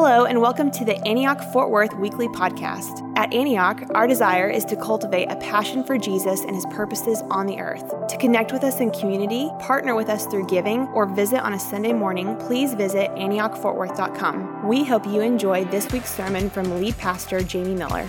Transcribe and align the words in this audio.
Hello, 0.00 0.26
and 0.26 0.40
welcome 0.40 0.70
to 0.70 0.84
the 0.84 0.96
Antioch 1.04 1.42
Fort 1.52 1.70
Worth 1.70 1.92
Weekly 1.96 2.28
Podcast. 2.28 3.02
At 3.18 3.34
Antioch, 3.34 3.82
our 3.96 4.06
desire 4.06 4.48
is 4.48 4.64
to 4.66 4.76
cultivate 4.76 5.26
a 5.26 5.34
passion 5.34 5.82
for 5.82 5.98
Jesus 5.98 6.42
and 6.42 6.54
his 6.54 6.64
purposes 6.66 7.22
on 7.32 7.46
the 7.46 7.58
earth. 7.58 8.06
To 8.06 8.16
connect 8.16 8.52
with 8.52 8.62
us 8.62 8.78
in 8.78 8.92
community, 8.92 9.50
partner 9.58 9.96
with 9.96 10.08
us 10.08 10.24
through 10.26 10.46
giving, 10.46 10.82
or 10.94 11.04
visit 11.04 11.40
on 11.40 11.54
a 11.54 11.58
Sunday 11.58 11.92
morning, 11.92 12.36
please 12.36 12.74
visit 12.74 13.10
AntiochFortWorth.com. 13.16 14.68
We 14.68 14.84
hope 14.84 15.04
you 15.04 15.20
enjoy 15.20 15.64
this 15.64 15.90
week's 15.90 16.14
sermon 16.14 16.48
from 16.48 16.78
lead 16.78 16.96
pastor 16.96 17.42
Jamie 17.42 17.74
Miller. 17.74 18.06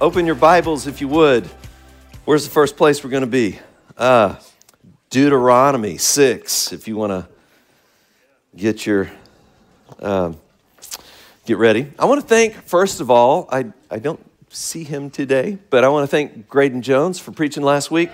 Open 0.00 0.24
your 0.24 0.36
Bibles 0.36 0.86
if 0.86 1.00
you 1.00 1.08
would. 1.08 1.46
Where's 2.26 2.44
the 2.44 2.52
first 2.52 2.76
place 2.76 3.02
we're 3.02 3.10
going 3.10 3.22
to 3.22 3.26
be? 3.26 3.58
Uh, 3.98 4.36
Deuteronomy 5.10 5.98
6, 5.98 6.72
if 6.72 6.86
you 6.86 6.94
want 6.94 7.10
to 7.10 7.28
get 8.54 8.86
your 8.86 9.10
um, 10.00 10.38
get 11.44 11.58
ready. 11.58 11.92
I 11.98 12.04
want 12.04 12.20
to 12.20 12.26
thank, 12.26 12.54
first 12.64 13.00
of 13.00 13.10
all, 13.10 13.48
I, 13.50 13.72
I 13.90 13.98
don't 13.98 14.20
see 14.48 14.84
him 14.84 15.10
today, 15.10 15.58
but 15.70 15.84
I 15.84 15.88
want 15.88 16.04
to 16.04 16.08
thank 16.08 16.48
Graydon 16.48 16.82
Jones 16.82 17.18
for 17.18 17.32
preaching 17.32 17.62
last 17.62 17.90
week. 17.90 18.10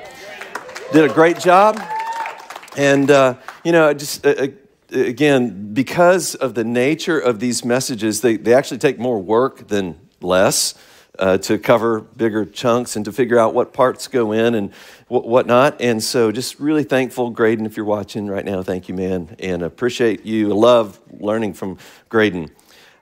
Did 0.92 1.10
a 1.10 1.12
great 1.12 1.38
job. 1.38 1.80
And, 2.76 3.10
uh, 3.10 3.34
you 3.64 3.72
know, 3.72 3.92
just 3.92 4.24
uh, 4.24 4.30
uh, 4.30 4.46
again, 4.92 5.74
because 5.74 6.34
of 6.34 6.54
the 6.54 6.64
nature 6.64 7.18
of 7.18 7.40
these 7.40 7.64
messages, 7.64 8.20
they, 8.20 8.36
they 8.36 8.54
actually 8.54 8.78
take 8.78 8.98
more 8.98 9.18
work 9.18 9.68
than 9.68 9.98
less. 10.20 10.74
Uh, 11.18 11.36
to 11.36 11.58
cover 11.58 12.00
bigger 12.00 12.44
chunks 12.44 12.94
and 12.94 13.04
to 13.04 13.10
figure 13.10 13.36
out 13.36 13.52
what 13.52 13.72
parts 13.72 14.06
go 14.06 14.30
in 14.30 14.54
and 14.54 14.72
what 15.08 15.26
whatnot. 15.26 15.80
And 15.80 16.00
so, 16.00 16.30
just 16.30 16.60
really 16.60 16.84
thankful, 16.84 17.30
Graydon, 17.30 17.66
if 17.66 17.76
you're 17.76 17.84
watching 17.84 18.28
right 18.28 18.44
now. 18.44 18.62
Thank 18.62 18.88
you, 18.88 18.94
man, 18.94 19.34
and 19.40 19.62
appreciate 19.62 20.24
you. 20.24 20.54
love 20.54 21.00
learning 21.10 21.54
from 21.54 21.76
Graydon. 22.08 22.50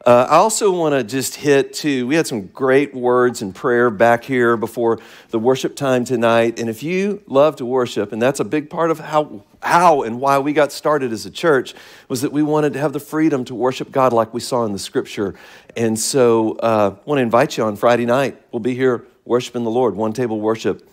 Uh, 0.06 0.24
I 0.30 0.36
also 0.36 0.70
want 0.70 0.92
to 0.92 1.02
just 1.02 1.34
hit 1.34 1.72
too. 1.72 2.06
We 2.06 2.14
had 2.14 2.28
some 2.28 2.46
great 2.46 2.94
words 2.94 3.42
and 3.42 3.52
prayer 3.52 3.90
back 3.90 4.22
here 4.22 4.56
before 4.56 5.00
the 5.30 5.38
worship 5.40 5.74
time 5.74 6.04
tonight. 6.04 6.60
And 6.60 6.70
if 6.70 6.84
you 6.84 7.24
love 7.26 7.56
to 7.56 7.66
worship, 7.66 8.12
and 8.12 8.22
that's 8.22 8.38
a 8.38 8.44
big 8.44 8.70
part 8.70 8.92
of 8.92 9.00
how 9.00 9.42
how 9.64 10.02
and 10.02 10.20
why 10.20 10.38
we 10.38 10.52
got 10.52 10.70
started 10.70 11.12
as 11.12 11.26
a 11.26 11.30
church 11.30 11.74
was 12.06 12.22
that 12.22 12.30
we 12.30 12.44
wanted 12.44 12.72
to 12.74 12.78
have 12.78 12.92
the 12.92 13.00
freedom 13.00 13.44
to 13.46 13.54
worship 13.56 13.90
God 13.90 14.12
like 14.12 14.32
we 14.32 14.38
saw 14.38 14.64
in 14.64 14.72
the 14.72 14.78
Scripture. 14.78 15.34
And 15.76 15.98
so, 15.98 16.52
uh, 16.58 16.94
I 16.96 17.00
want 17.04 17.18
to 17.18 17.22
invite 17.22 17.56
you 17.56 17.64
on 17.64 17.74
Friday 17.74 18.06
night. 18.06 18.40
We'll 18.52 18.60
be 18.60 18.76
here 18.76 19.04
worshiping 19.24 19.64
the 19.64 19.70
Lord, 19.70 19.96
one 19.96 20.12
table 20.12 20.40
worship. 20.40 20.88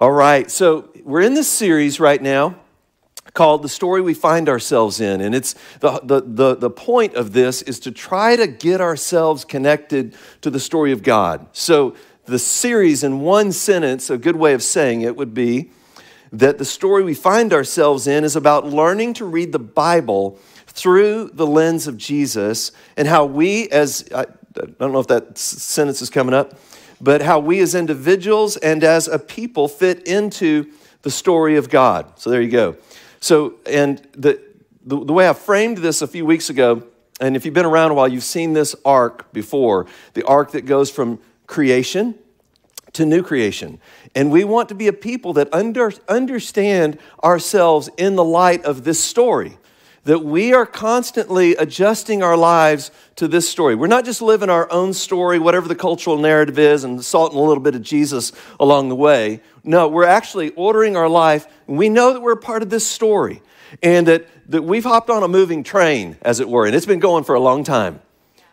All 0.00 0.10
right. 0.10 0.50
So 0.50 0.90
we're 1.04 1.20
in 1.20 1.34
this 1.34 1.46
series 1.46 2.00
right 2.00 2.20
now 2.20 2.56
called 3.34 3.62
The 3.62 3.68
Story 3.68 4.00
We 4.00 4.14
Find 4.14 4.48
Ourselves 4.48 5.00
In. 5.00 5.20
And 5.20 5.34
it's 5.34 5.54
the, 5.80 6.00
the, 6.02 6.20
the, 6.20 6.54
the, 6.54 6.70
point 6.70 7.14
of 7.14 7.32
this 7.32 7.62
is 7.62 7.80
to 7.80 7.90
try 7.90 8.36
to 8.36 8.46
get 8.46 8.80
ourselves 8.80 9.44
connected 9.44 10.14
to 10.40 10.50
the 10.50 10.60
story 10.60 10.92
of 10.92 11.02
God. 11.02 11.46
So, 11.52 11.94
the 12.26 12.38
series, 12.38 13.04
in 13.04 13.20
one 13.20 13.52
sentence, 13.52 14.08
a 14.08 14.16
good 14.16 14.36
way 14.36 14.54
of 14.54 14.62
saying 14.62 15.02
it 15.02 15.14
would 15.14 15.34
be 15.34 15.70
that 16.32 16.56
the 16.56 16.64
story 16.64 17.02
we 17.02 17.12
find 17.12 17.52
ourselves 17.52 18.06
in 18.06 18.24
is 18.24 18.34
about 18.34 18.66
learning 18.66 19.12
to 19.14 19.26
read 19.26 19.52
the 19.52 19.58
Bible 19.58 20.38
through 20.66 21.30
the 21.34 21.46
lens 21.46 21.86
of 21.86 21.98
Jesus 21.98 22.72
and 22.96 23.06
how 23.06 23.26
we, 23.26 23.68
as 23.68 24.08
I, 24.14 24.22
I 24.22 24.66
don't 24.78 24.92
know 24.92 25.00
if 25.00 25.06
that 25.08 25.36
sentence 25.36 26.00
is 26.00 26.08
coming 26.08 26.34
up, 26.34 26.58
but 26.98 27.20
how 27.20 27.40
we 27.40 27.60
as 27.60 27.74
individuals 27.74 28.56
and 28.56 28.82
as 28.82 29.06
a 29.06 29.18
people 29.18 29.68
fit 29.68 30.06
into 30.08 30.72
the 31.02 31.10
story 31.10 31.56
of 31.56 31.68
God. 31.68 32.18
So 32.18 32.30
there 32.30 32.40
you 32.40 32.50
go. 32.50 32.76
So, 33.24 33.54
and 33.64 34.06
the, 34.12 34.38
the, 34.84 35.02
the, 35.02 35.12
way 35.14 35.26
I 35.26 35.32
framed 35.32 35.78
this 35.78 36.02
a 36.02 36.06
few 36.06 36.26
weeks 36.26 36.50
ago, 36.50 36.82
and 37.22 37.36
if 37.36 37.46
you've 37.46 37.54
been 37.54 37.64
around 37.64 37.90
a 37.90 37.94
while, 37.94 38.06
you've 38.06 38.22
seen 38.22 38.52
this 38.52 38.76
arc 38.84 39.32
before 39.32 39.86
the 40.12 40.22
arc 40.26 40.50
that 40.50 40.66
goes 40.66 40.90
from 40.90 41.18
creation 41.46 42.16
to 42.92 43.06
new 43.06 43.22
creation. 43.22 43.80
And 44.14 44.30
we 44.30 44.44
want 44.44 44.68
to 44.68 44.74
be 44.74 44.88
a 44.88 44.92
people 44.92 45.32
that 45.32 45.48
under, 45.54 45.90
understand 46.06 46.98
ourselves 47.22 47.88
in 47.96 48.14
the 48.14 48.22
light 48.22 48.62
of 48.66 48.84
this 48.84 49.02
story 49.02 49.56
that 50.04 50.18
we 50.18 50.52
are 50.52 50.66
constantly 50.66 51.56
adjusting 51.56 52.22
our 52.22 52.36
lives 52.36 52.90
to 53.16 53.26
this 53.26 53.48
story. 53.48 53.74
We're 53.74 53.86
not 53.86 54.04
just 54.04 54.20
living 54.20 54.50
our 54.50 54.70
own 54.70 54.92
story, 54.92 55.38
whatever 55.38 55.66
the 55.66 55.74
cultural 55.74 56.18
narrative 56.18 56.58
is, 56.58 56.84
and 56.84 57.02
salting 57.02 57.38
a 57.38 57.42
little 57.42 57.62
bit 57.62 57.74
of 57.74 57.80
Jesus 57.80 58.32
along 58.60 58.90
the 58.90 58.96
way. 58.96 59.40
No, 59.64 59.88
we're 59.88 60.04
actually 60.04 60.50
ordering 60.50 60.96
our 60.96 61.08
life. 61.08 61.46
We 61.66 61.88
know 61.88 62.12
that 62.12 62.20
we're 62.20 62.32
a 62.32 62.36
part 62.36 62.62
of 62.62 62.70
this 62.70 62.86
story 62.86 63.42
and 63.82 64.06
that, 64.06 64.28
that 64.50 64.62
we've 64.62 64.84
hopped 64.84 65.10
on 65.10 65.22
a 65.22 65.28
moving 65.28 65.64
train, 65.64 66.16
as 66.22 66.38
it 66.38 66.48
were, 66.48 66.66
and 66.66 66.76
it's 66.76 66.86
been 66.86 67.00
going 67.00 67.24
for 67.24 67.34
a 67.34 67.40
long 67.40 67.64
time. 67.64 68.00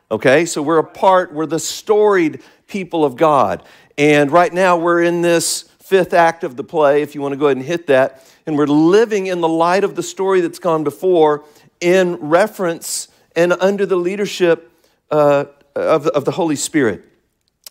Okay, 0.09 0.45
so 0.45 0.61
we're 0.61 0.79
a 0.79 0.83
part, 0.83 1.33
we're 1.33 1.45
the 1.45 1.59
storied 1.59 2.41
people 2.67 3.05
of 3.05 3.15
God. 3.15 3.63
And 3.97 4.31
right 4.31 4.51
now 4.51 4.77
we're 4.77 5.03
in 5.03 5.21
this 5.21 5.63
fifth 5.79 6.13
act 6.13 6.43
of 6.43 6.55
the 6.55 6.63
play, 6.63 7.01
if 7.01 7.13
you 7.13 7.21
want 7.21 7.33
to 7.33 7.37
go 7.37 7.47
ahead 7.47 7.57
and 7.57 7.65
hit 7.65 7.87
that 7.87 8.25
and 8.45 8.57
we're 8.57 8.67
living 8.67 9.27
in 9.27 9.41
the 9.41 9.47
light 9.47 9.83
of 9.83 9.95
the 9.95 10.03
story 10.03 10.41
that's 10.41 10.59
gone 10.59 10.83
before 10.83 11.43
in 11.79 12.15
reference 12.15 13.07
and 13.35 13.53
under 13.53 13.85
the 13.85 13.95
leadership 13.95 14.71
uh, 15.09 15.45
of, 15.75 16.07
of 16.07 16.25
the 16.25 16.31
Holy 16.31 16.55
Spirit. 16.55 17.05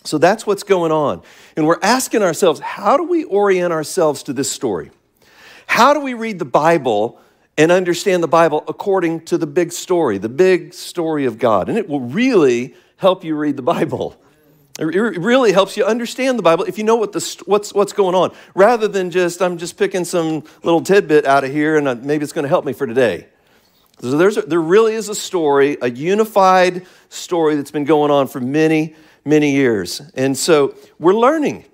So 0.05 0.19
that's 0.19 0.47
what's 0.47 0.63
going 0.63 0.93
on. 0.93 1.23
And 1.57 1.67
we're 1.67 1.79
asking 1.83 2.23
ourselves, 2.23 2.61
how 2.61 2.97
do 2.97 3.05
we 3.05 3.25
orient 3.25 3.73
ourselves 3.73 4.23
to 4.25 4.33
this 4.33 4.51
story? 4.51 4.91
How 5.67 5.93
do 5.93 6.01
we 6.01 6.15
read 6.15 6.39
the 6.39 6.45
Bible 6.45 7.21
and 7.59 7.71
understand 7.71 8.23
the 8.23 8.29
Bible 8.29 8.65
according 8.67 9.27
to 9.27 9.37
the 9.37 9.47
big 9.47 9.73
story, 9.73 10.19
the 10.19 10.29
big 10.29 10.73
story 10.73 11.27
of 11.27 11.39
God? 11.39 11.69
And 11.69 11.77
it 11.77 11.89
will 11.89 12.01
really 12.01 12.75
help 12.97 13.25
you 13.25 13.37
read 13.37 13.57
the 13.57 13.63
Bible. 13.63 14.17
It 14.79 14.85
really 14.85 15.53
helps 15.53 15.77
you 15.77 15.85
understand 15.85 16.39
the 16.39 16.43
Bible 16.43 16.65
if 16.65 16.79
you 16.79 16.85
know 16.85 16.97
what 16.97 17.13
the, 17.13 17.43
what's, 17.45 17.75
what's 17.75 17.93
going 17.93 18.15
on, 18.15 18.35
rather 18.55 18.89
than 18.89 19.11
just, 19.11 19.43
I'm 19.43 19.59
just 19.59 19.77
picking 19.77 20.07
some 20.07 20.45
little 20.63 20.81
tidbit 20.81 21.27
out 21.27 21.45
of 21.45 21.53
here 21.53 21.77
and 21.77 21.87
uh, 21.87 21.97
maybe 21.97 22.25
it's 22.25 22.33
going 22.33 22.45
to 22.45 22.49
help 22.49 22.65
me 22.65 22.73
for 22.73 22.87
today. 22.87 23.27
So 24.01 24.17
there's 24.17 24.39
a, 24.39 24.43
there 24.43 24.61
really 24.61 24.95
is 24.95 25.11
a 25.11 25.15
story, 25.15 25.77
a 25.83 25.91
unified 25.91 26.87
story 27.11 27.57
that's 27.57 27.71
been 27.71 27.85
going 27.85 28.11
on 28.11 28.27
for 28.29 28.41
many, 28.41 28.95
many 29.25 29.53
years. 29.53 30.01
And 30.15 30.37
so 30.37 30.75
we're 30.99 31.15
learning. 31.15 31.65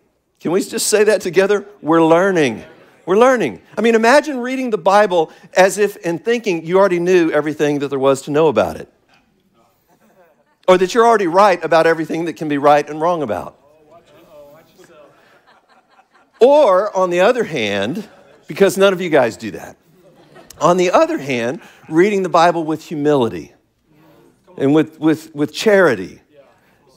Can 0.40 0.52
we 0.52 0.62
just 0.62 0.88
say 0.88 1.04
that 1.04 1.20
together? 1.20 1.66
We're 1.80 2.04
learning. 2.04 2.64
We're 3.04 3.18
learning. 3.18 3.62
I 3.78 3.80
mean, 3.80 3.94
imagine 3.94 4.38
reading 4.38 4.70
the 4.70 4.78
Bible 4.78 5.30
as 5.56 5.78
if 5.78 5.96
and 6.04 6.24
thinking 6.24 6.66
you 6.66 6.78
already 6.78 6.98
knew 6.98 7.30
everything 7.30 7.78
that 7.80 7.88
there 7.88 7.98
was 7.98 8.22
to 8.22 8.30
know 8.30 8.48
about 8.48 8.76
it 8.76 8.92
or 10.68 10.78
that 10.78 10.94
you're 10.94 11.06
already 11.06 11.26
right 11.26 11.62
about 11.64 11.86
everything 11.86 12.24
that 12.24 12.34
can 12.34 12.48
be 12.48 12.58
right 12.58 12.88
and 12.88 13.00
wrong 13.00 13.22
about. 13.22 13.58
Or, 16.38 16.94
on 16.94 17.08
the 17.10 17.20
other 17.20 17.44
hand, 17.44 18.06
because 18.46 18.76
none 18.76 18.92
of 18.92 19.00
you 19.00 19.08
guys 19.08 19.38
do 19.38 19.52
that, 19.52 19.76
on 20.60 20.76
the 20.76 20.90
other 20.90 21.18
hand, 21.18 21.60
reading 21.88 22.22
the 22.22 22.28
Bible 22.28 22.64
with 22.64 22.84
humility 22.84 23.54
and 24.58 24.74
with, 24.74 25.00
with, 25.00 25.34
with 25.34 25.54
charity 25.54 26.20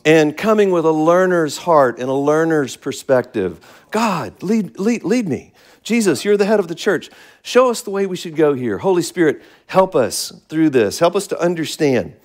and 0.06 0.36
coming 0.38 0.72
with 0.72 0.86
a 0.86 0.92
learner's 0.92 1.58
heart 1.58 2.00
and 2.00 2.10
a 2.10 2.14
learner's 2.14 2.76
perspective. 2.76 3.60
God, 3.92 4.42
lead, 4.42 4.80
lead, 4.80 5.04
lead 5.04 5.28
me. 5.28 5.54
Jesus, 5.84 6.24
you're 6.24 6.38
the 6.38 6.46
head 6.46 6.60
of 6.60 6.68
the 6.68 6.76
church. 6.76 7.10
Show 7.42 7.70
us 7.70 7.82
the 7.82 7.90
way 7.90 8.06
we 8.06 8.16
should 8.16 8.36
go 8.36 8.54
here. 8.54 8.78
Holy 8.78 9.02
Spirit, 9.02 9.42
help 9.68 9.96
us 9.96 10.32
through 10.50 10.70
this. 10.70 11.00
Help 11.00 11.16
us 11.16 11.28
to 11.28 11.40
understand. 11.40 12.16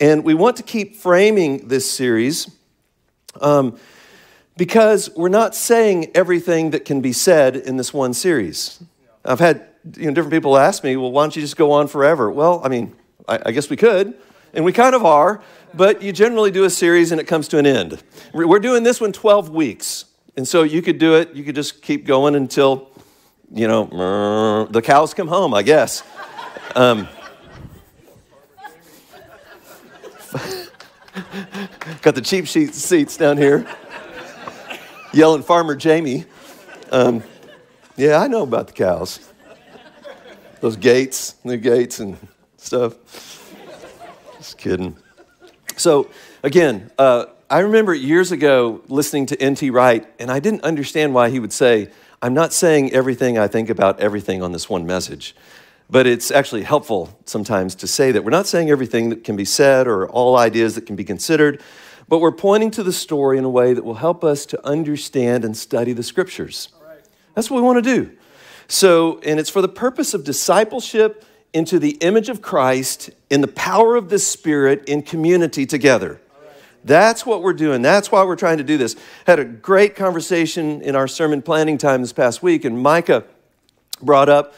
And 0.00 0.24
we 0.24 0.34
want 0.34 0.56
to 0.56 0.62
keep 0.62 0.96
framing 0.96 1.68
this 1.68 1.90
series 1.90 2.50
um, 3.40 3.78
because 4.56 5.10
we're 5.16 5.28
not 5.28 5.54
saying 5.54 6.10
everything 6.14 6.70
that 6.70 6.84
can 6.84 7.00
be 7.00 7.12
said 7.12 7.56
in 7.56 7.76
this 7.76 7.92
one 7.92 8.14
series. 8.14 8.82
I've 9.24 9.40
had 9.40 9.66
you 9.96 10.06
know, 10.06 10.12
different 10.12 10.32
people 10.32 10.56
ask 10.56 10.84
me, 10.84 10.96
well, 10.96 11.12
why 11.12 11.24
don't 11.24 11.36
you 11.36 11.42
just 11.42 11.56
go 11.56 11.72
on 11.72 11.88
forever? 11.88 12.30
Well, 12.30 12.60
I 12.64 12.68
mean, 12.68 12.94
I, 13.28 13.38
I 13.46 13.52
guess 13.52 13.70
we 13.70 13.76
could, 13.76 14.14
and 14.54 14.64
we 14.64 14.72
kind 14.72 14.94
of 14.94 15.04
are, 15.04 15.42
but 15.74 16.02
you 16.02 16.12
generally 16.12 16.50
do 16.50 16.64
a 16.64 16.70
series 16.70 17.12
and 17.12 17.20
it 17.20 17.24
comes 17.24 17.48
to 17.48 17.58
an 17.58 17.66
end. 17.66 18.02
We're 18.32 18.58
doing 18.58 18.82
this 18.82 19.00
one 19.00 19.12
12 19.12 19.50
weeks. 19.50 20.06
And 20.36 20.48
so 20.48 20.62
you 20.62 20.82
could 20.82 20.98
do 20.98 21.14
it, 21.16 21.34
you 21.34 21.44
could 21.44 21.54
just 21.54 21.82
keep 21.82 22.06
going 22.06 22.34
until, 22.34 22.90
you 23.52 23.68
know, 23.68 24.66
the 24.70 24.80
cows 24.82 25.12
come 25.14 25.28
home, 25.28 25.52
I 25.54 25.62
guess. 25.62 26.02
Um, 26.74 27.08
Got 32.00 32.14
the 32.14 32.22
cheap 32.22 32.46
sheet 32.46 32.74
seats 32.74 33.16
down 33.16 33.36
here. 33.36 33.66
Yelling 35.12 35.42
Farmer 35.42 35.76
Jamie. 35.76 36.24
Um, 36.90 37.22
yeah, 37.96 38.18
I 38.18 38.28
know 38.28 38.42
about 38.42 38.68
the 38.68 38.72
cows. 38.72 39.20
Those 40.60 40.76
gates, 40.76 41.34
new 41.44 41.58
gates 41.58 41.98
and 41.98 42.16
stuff. 42.56 42.94
Just 44.38 44.56
kidding. 44.56 44.96
So, 45.76 46.10
again, 46.42 46.90
uh, 46.98 47.26
I 47.48 47.60
remember 47.60 47.94
years 47.94 48.32
ago 48.32 48.82
listening 48.88 49.26
to 49.26 49.40
N.T. 49.40 49.70
Wright, 49.70 50.06
and 50.18 50.30
I 50.30 50.38
didn't 50.38 50.62
understand 50.62 51.14
why 51.14 51.30
he 51.30 51.40
would 51.40 51.52
say, 51.52 51.90
I'm 52.20 52.34
not 52.34 52.52
saying 52.52 52.92
everything 52.92 53.38
I 53.38 53.48
think 53.48 53.68
about 53.68 54.00
everything 54.00 54.42
on 54.42 54.52
this 54.52 54.68
one 54.68 54.86
message. 54.86 55.34
but 55.92 56.06
it's 56.06 56.30
actually 56.30 56.62
helpful 56.62 57.18
sometimes 57.26 57.74
to 57.74 57.86
say 57.86 58.12
that 58.12 58.24
we're 58.24 58.30
not 58.30 58.46
saying 58.46 58.70
everything 58.70 59.10
that 59.10 59.24
can 59.24 59.36
be 59.36 59.44
said 59.44 59.86
or 59.86 60.08
all 60.08 60.38
ideas 60.38 60.74
that 60.74 60.86
can 60.86 60.96
be 60.96 61.04
considered, 61.04 61.60
but 62.08 62.18
we're 62.18 62.32
pointing 62.32 62.70
to 62.70 62.82
the 62.82 62.92
story 62.92 63.36
in 63.36 63.44
a 63.44 63.50
way 63.50 63.74
that 63.74 63.84
will 63.84 63.96
help 63.96 64.24
us 64.24 64.46
to 64.46 64.66
understand 64.66 65.44
and 65.44 65.54
study 65.54 65.92
the 65.92 66.02
scriptures. 66.02 66.68
That's 67.34 67.50
what 67.50 67.58
we 67.58 67.62
want 67.62 67.84
to 67.84 67.94
do. 67.94 68.10
So, 68.68 69.20
and 69.20 69.38
it's 69.38 69.50
for 69.50 69.60
the 69.60 69.68
purpose 69.68 70.14
of 70.14 70.24
discipleship 70.24 71.26
into 71.52 71.78
the 71.78 71.90
image 72.00 72.28
of 72.28 72.42
Christ 72.42 73.10
in 73.30 73.40
the 73.40 73.48
power 73.48 73.96
of 73.96 74.08
the 74.08 74.18
Spirit 74.18 74.84
in 74.88 75.02
community 75.02 75.66
together. 75.66 76.20
That's 76.84 77.24
what 77.24 77.42
we're 77.42 77.52
doing. 77.52 77.82
That's 77.82 78.10
why 78.10 78.24
we're 78.24 78.36
trying 78.36 78.58
to 78.58 78.64
do 78.64 78.76
this. 78.76 78.96
Had 79.26 79.38
a 79.38 79.44
great 79.44 79.94
conversation 79.94 80.82
in 80.82 80.96
our 80.96 81.06
sermon 81.06 81.40
planning 81.40 81.78
time 81.78 82.00
this 82.00 82.12
past 82.12 82.42
week, 82.42 82.64
and 82.64 82.82
Micah 82.82 83.24
brought 84.00 84.28
up 84.28 84.54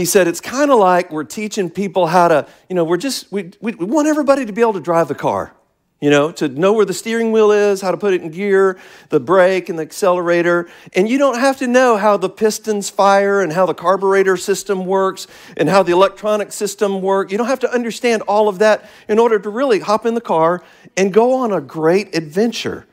he 0.00 0.06
said 0.06 0.26
it's 0.26 0.40
kind 0.40 0.70
of 0.70 0.78
like 0.78 1.12
we're 1.12 1.24
teaching 1.24 1.68
people 1.68 2.06
how 2.06 2.28
to 2.28 2.46
you 2.70 2.74
know 2.74 2.84
we're 2.84 2.96
just 2.96 3.30
we, 3.30 3.50
we, 3.60 3.72
we, 3.72 3.84
want 3.84 4.08
everybody 4.08 4.46
to 4.46 4.52
be 4.52 4.62
able 4.62 4.72
to 4.72 4.80
drive 4.80 5.08
the 5.08 5.14
car 5.14 5.54
you 6.00 6.10
know 6.10 6.32
to 6.32 6.48
know 6.48 6.72
where 6.72 6.84
the 6.84 6.94
steering 6.94 7.32
wheel 7.32 7.50
is 7.50 7.80
how 7.80 7.90
to 7.90 7.96
put 7.96 8.14
it 8.14 8.22
in 8.22 8.30
gear 8.30 8.78
the 9.10 9.20
brake 9.20 9.68
and 9.68 9.78
the 9.78 9.82
accelerator. 9.82 10.68
And 10.94 11.08
you 11.08 11.18
don't 11.18 11.38
have 11.38 11.58
to 11.58 11.66
know 11.66 11.96
how 11.96 12.16
the 12.16 12.28
pistons 12.28 12.90
fire 12.90 13.40
and 13.40 13.52
how 13.52 13.66
the 13.66 13.74
carburetor 13.74 14.36
system 14.36 14.86
works 14.86 15.26
and 15.56 15.68
how 15.68 15.82
the 15.82 15.92
electronic 15.92 16.52
system 16.52 17.02
works 17.02 17.32
you 17.32 17.38
don't 17.38 17.48
have 17.48 17.60
to 17.60 17.72
understand 17.72 18.22
all 18.22 18.48
of 18.48 18.58
that 18.60 18.88
in 19.08 19.18
order 19.18 19.38
to 19.38 19.50
really 19.50 19.80
hop 19.80 20.06
in 20.06 20.14
the 20.14 20.20
car 20.20 20.62
and 20.96 21.12
go 21.12 21.34
on 21.34 21.52
a 21.52 21.60
great 21.60 22.14
adventure 22.16 22.86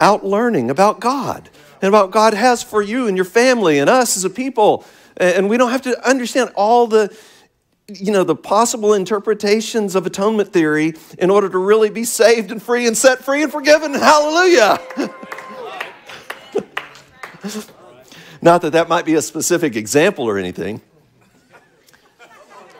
out 0.00 0.24
learning 0.24 0.70
about 0.70 1.00
god 1.00 1.50
and 1.80 1.88
about 1.88 2.10
god 2.10 2.34
has 2.34 2.62
for 2.62 2.82
you 2.82 3.06
and 3.06 3.16
your 3.16 3.24
family 3.24 3.78
and 3.78 3.88
us 3.88 4.16
as 4.16 4.24
a 4.24 4.30
people. 4.30 4.84
And 5.16 5.48
we 5.48 5.56
don't 5.56 5.70
have 5.70 5.82
to 5.82 6.08
understand 6.08 6.50
all 6.54 6.86
the 6.86 7.14
you 7.88 8.12
know 8.12 8.22
the 8.22 8.36
possible 8.36 8.92
interpretations 8.92 9.94
of 9.94 10.04
atonement 10.06 10.52
theory 10.52 10.94
in 11.18 11.30
order 11.30 11.48
to 11.48 11.58
really 11.58 11.88
be 11.88 12.04
saved 12.04 12.50
and 12.52 12.62
free 12.62 12.86
and 12.86 12.96
set 12.96 13.24
free 13.24 13.42
and 13.42 13.50
forgiven. 13.50 13.94
Hallelujah. 13.94 14.78
Not 18.42 18.62
that 18.62 18.70
that 18.72 18.88
might 18.88 19.04
be 19.04 19.14
a 19.14 19.22
specific 19.22 19.74
example 19.74 20.24
or 20.24 20.38
anything. 20.38 20.82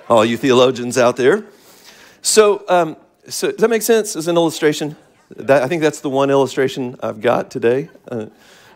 All 0.09 0.25
you 0.25 0.37
theologians 0.37 0.99
out 0.99 1.17
there. 1.17 1.45
So 2.23 2.65
um, 2.69 2.97
so 3.29 3.51
does 3.51 3.61
that 3.61 3.71
make 3.71 3.83
sense 3.83 4.15
as 4.15 4.29
an 4.29 4.37
illustration? 4.37 4.97
That, 5.37 5.63
i 5.63 5.69
think 5.69 5.83
that's 5.83 6.01
the 6.01 6.09
one 6.09 6.31
illustration 6.31 6.97
i've 7.03 7.21
got 7.21 7.51
today 7.51 7.91
uh, 8.11 8.27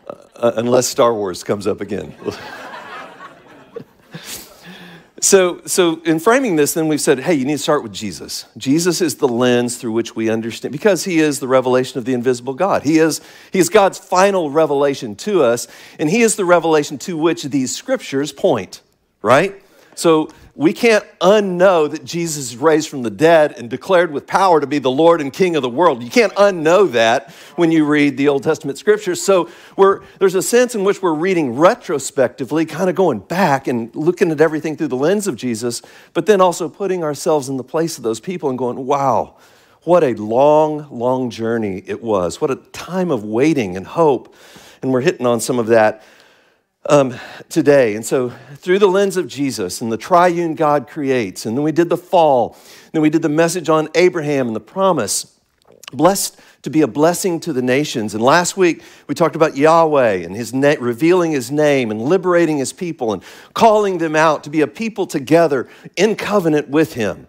uh, 0.07 0.53
unless 0.57 0.87
star 0.87 1.15
wars 1.15 1.43
comes 1.43 1.67
up 1.67 1.81
again 1.81 2.15
so, 5.23 5.63
so 5.65 6.03
in 6.03 6.19
framing 6.19 6.57
this, 6.57 6.75
then 6.75 6.89
we've 6.89 7.01
said, 7.01 7.21
hey, 7.21 7.33
you 7.33 7.45
need 7.45 7.55
to 7.55 7.59
start 7.59 7.83
with 7.83 7.93
Jesus. 7.93 8.45
Jesus 8.57 9.01
is 9.01 9.17
the 9.17 9.29
lens 9.29 9.79
through 9.79 9.93
which 9.93 10.15
we 10.15 10.29
understand, 10.29 10.73
because 10.73 11.05
he 11.05 11.21
is 11.21 11.39
the 11.39 11.49
revelation 11.49 11.99
of 11.99 12.05
the 12.05 12.13
invisible 12.13 12.53
God. 12.53 12.83
He 12.83 12.99
is, 12.99 13.21
he 13.53 13.59
is 13.59 13.69
God's 13.69 13.99
final 13.99 14.51
revelation 14.51 15.15
to 15.17 15.43
us, 15.45 15.69
and 15.99 16.11
he 16.11 16.23
is 16.23 16.37
the 16.37 16.45
revelation 16.45 16.99
to 16.99 17.17
which 17.17 17.45
these 17.45 17.75
scriptures 17.75 18.33
point, 18.33 18.83
right? 19.23 19.55
So 19.95 20.29
we 20.55 20.75
can't 20.75 21.05
unknow 21.21 21.91
that 21.91 22.05
Jesus 22.05 22.51
is 22.53 22.57
raised 22.59 22.91
from 22.91 23.03
the 23.03 23.11
dead 23.11 23.55
and 23.57 23.71
declared 23.71 24.13
with 24.13 24.27
power 24.27 24.61
to 24.61 24.67
be 24.67 24.79
the 24.79 24.91
Lord 24.91 25.23
and 25.23 25.33
King 25.33 25.57
of 25.57 25.63
the 25.63 25.69
world. 25.71 26.03
You 26.03 26.11
can't 26.11 26.35
unknow 26.35 26.93
that 26.93 27.31
when 27.57 27.73
you 27.73 27.87
read 27.87 28.19
the 28.19 28.29
Old 28.29 28.43
Testament 28.43 28.77
scriptures. 28.77 29.23
So 29.23 29.49
there's 30.19 30.35
a 30.35 30.43
sense 30.43 30.75
in 30.75 30.85
which 30.85 31.01
we're 31.01 31.15
reading 31.15 31.57
retrospectively, 31.57 32.67
kind 32.67 32.91
of 32.91 32.97
going 32.97 33.21
back 33.21 33.67
and 33.67 33.95
looking 33.97 34.31
at 34.31 34.43
everything 34.43 34.77
through 34.77 34.89
the 34.89 34.97
lens 34.97 35.27
of 35.27 35.37
Jesus, 35.37 35.81
but 36.13 36.27
then 36.27 36.43
also 36.43 36.69
putting 36.69 37.03
ourselves 37.03 37.49
in 37.49 37.57
the 37.57 37.65
place 37.65 37.97
of 37.97 38.05
those 38.05 38.21
people 38.21 38.51
and 38.51 38.59
going, 38.59 38.85
wow, 38.85 39.37
what 39.85 40.05
a 40.05 40.13
long, 40.15 40.87
long 40.91 41.31
journey 41.31 41.83
it 41.87 42.03
was. 42.03 42.43
What 42.43 42.51
a 42.51 42.57
time 42.57 43.11
of 43.11 43.25
waiting 43.25 43.75
and 43.75 43.87
hope. 43.87 44.35
And 44.83 44.93
we're 44.93 45.01
hitting 45.01 45.25
on 45.25 45.41
some 45.41 45.59
of 45.59 45.69
that 45.69 46.05
um, 46.87 47.15
today. 47.49 47.95
And 47.95 48.05
so, 48.05 48.31
through 48.57 48.79
the 48.79 48.89
lens 48.89 49.17
of 49.17 49.27
Jesus 49.29 49.81
and 49.81 49.91
the 49.91 49.97
triune 49.97 50.55
God 50.55 50.89
creates, 50.89 51.47
and 51.47 51.57
then 51.57 51.65
we 51.65 51.73
did 51.73 51.89
the 51.89 51.97
fall, 51.97 52.57
then 52.93 53.03
we 53.03 53.11
did 53.11 53.23
the 53.23 53.29
message 53.29 53.69
on 53.69 53.89
Abraham 53.95 54.49
and 54.49 54.57
the 54.57 54.61
promise, 54.61 55.39
blessed 55.93 56.41
to 56.63 56.71
be 56.71 56.81
a 56.81 56.87
blessing 56.87 57.41
to 57.41 57.53
the 57.53 57.63
nations. 57.63 58.15
And 58.15 58.23
last 58.23 58.57
week 58.57 58.83
we 59.09 59.15
talked 59.15 59.37
about 59.37 59.57
Yahweh 59.57 60.25
and 60.25 60.35
his 60.35 60.55
na- 60.55 60.77
revealing 60.79 61.33
his 61.33 61.51
name 61.51 61.91
and 61.91 62.01
liberating 62.01 62.59
his 62.59 62.73
people 62.73 63.13
and 63.13 63.23
calling 63.53 63.99
them 63.99 64.15
out 64.15 64.45
to 64.45 64.51
be 64.51 64.61
a 64.61 64.69
people 64.69 65.07
together 65.07 65.69
in 65.97 66.15
covenant 66.15 66.69
with 66.69 66.95
him. 66.95 67.27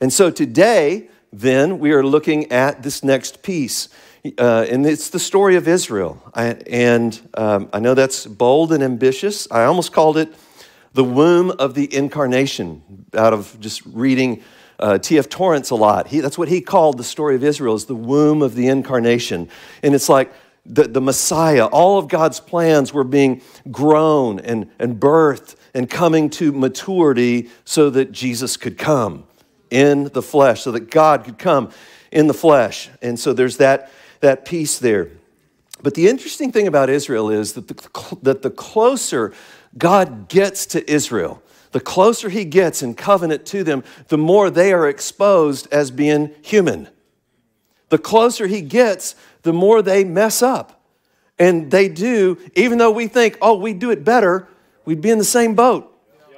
And 0.00 0.12
so 0.12 0.30
today, 0.30 1.10
then, 1.32 1.78
we 1.78 1.92
are 1.92 2.04
looking 2.04 2.50
at 2.50 2.82
this 2.82 3.04
next 3.04 3.42
piece. 3.42 3.88
Uh, 4.38 4.66
and 4.68 4.84
it's 4.84 5.08
the 5.08 5.18
story 5.18 5.56
of 5.56 5.66
Israel. 5.66 6.22
I, 6.34 6.48
and 6.66 7.18
um, 7.34 7.70
I 7.72 7.80
know 7.80 7.94
that's 7.94 8.26
bold 8.26 8.70
and 8.72 8.82
ambitious. 8.82 9.48
I 9.50 9.64
almost 9.64 9.92
called 9.92 10.18
it 10.18 10.34
the 10.92 11.04
womb 11.04 11.50
of 11.52 11.74
the 11.74 11.94
incarnation 11.94 13.06
out 13.14 13.32
of 13.32 13.58
just 13.60 13.82
reading 13.86 14.42
uh, 14.78 14.98
T.F. 14.98 15.28
Torrance 15.30 15.70
a 15.70 15.74
lot. 15.74 16.08
He, 16.08 16.20
that's 16.20 16.36
what 16.36 16.48
he 16.48 16.60
called 16.60 16.98
the 16.98 17.04
story 17.04 17.34
of 17.34 17.44
Israel, 17.44 17.74
is 17.74 17.86
the 17.86 17.94
womb 17.94 18.42
of 18.42 18.54
the 18.54 18.68
incarnation. 18.68 19.48
And 19.82 19.94
it's 19.94 20.08
like 20.08 20.32
the, 20.66 20.82
the 20.84 21.00
Messiah, 21.00 21.66
all 21.66 21.98
of 21.98 22.08
God's 22.08 22.40
plans 22.40 22.92
were 22.92 23.04
being 23.04 23.40
grown 23.70 24.40
and, 24.40 24.70
and 24.78 25.00
birthed 25.00 25.56
and 25.72 25.88
coming 25.88 26.28
to 26.30 26.52
maturity 26.52 27.48
so 27.64 27.88
that 27.90 28.12
Jesus 28.12 28.58
could 28.58 28.76
come 28.76 29.24
in 29.70 30.04
the 30.04 30.22
flesh, 30.22 30.62
so 30.62 30.72
that 30.72 30.90
God 30.90 31.24
could 31.24 31.38
come 31.38 31.70
in 32.10 32.26
the 32.26 32.34
flesh. 32.34 32.90
And 33.00 33.18
so 33.18 33.32
there's 33.32 33.58
that 33.58 33.90
that 34.20 34.44
peace 34.44 34.78
there. 34.78 35.08
But 35.82 35.94
the 35.94 36.08
interesting 36.08 36.52
thing 36.52 36.66
about 36.66 36.90
Israel 36.90 37.30
is 37.30 37.54
that 37.54 37.68
the, 37.68 38.18
that 38.22 38.42
the 38.42 38.50
closer 38.50 39.32
God 39.76 40.28
gets 40.28 40.66
to 40.66 40.90
Israel, 40.90 41.42
the 41.72 41.80
closer 41.80 42.28
he 42.28 42.44
gets 42.44 42.82
in 42.82 42.94
covenant 42.94 43.46
to 43.46 43.64
them, 43.64 43.84
the 44.08 44.18
more 44.18 44.50
they 44.50 44.72
are 44.72 44.88
exposed 44.88 45.68
as 45.72 45.90
being 45.90 46.34
human. 46.42 46.88
The 47.88 47.98
closer 47.98 48.46
he 48.46 48.60
gets, 48.60 49.14
the 49.42 49.52
more 49.52 49.82
they 49.82 50.04
mess 50.04 50.42
up. 50.42 50.82
And 51.38 51.70
they 51.70 51.88
do, 51.88 52.38
even 52.54 52.78
though 52.78 52.90
we 52.90 53.06
think, 53.06 53.38
oh, 53.40 53.54
we 53.54 53.72
do 53.72 53.90
it 53.90 54.04
better, 54.04 54.46
we'd 54.84 55.00
be 55.00 55.10
in 55.10 55.18
the 55.18 55.24
same 55.24 55.54
boat. 55.54 55.86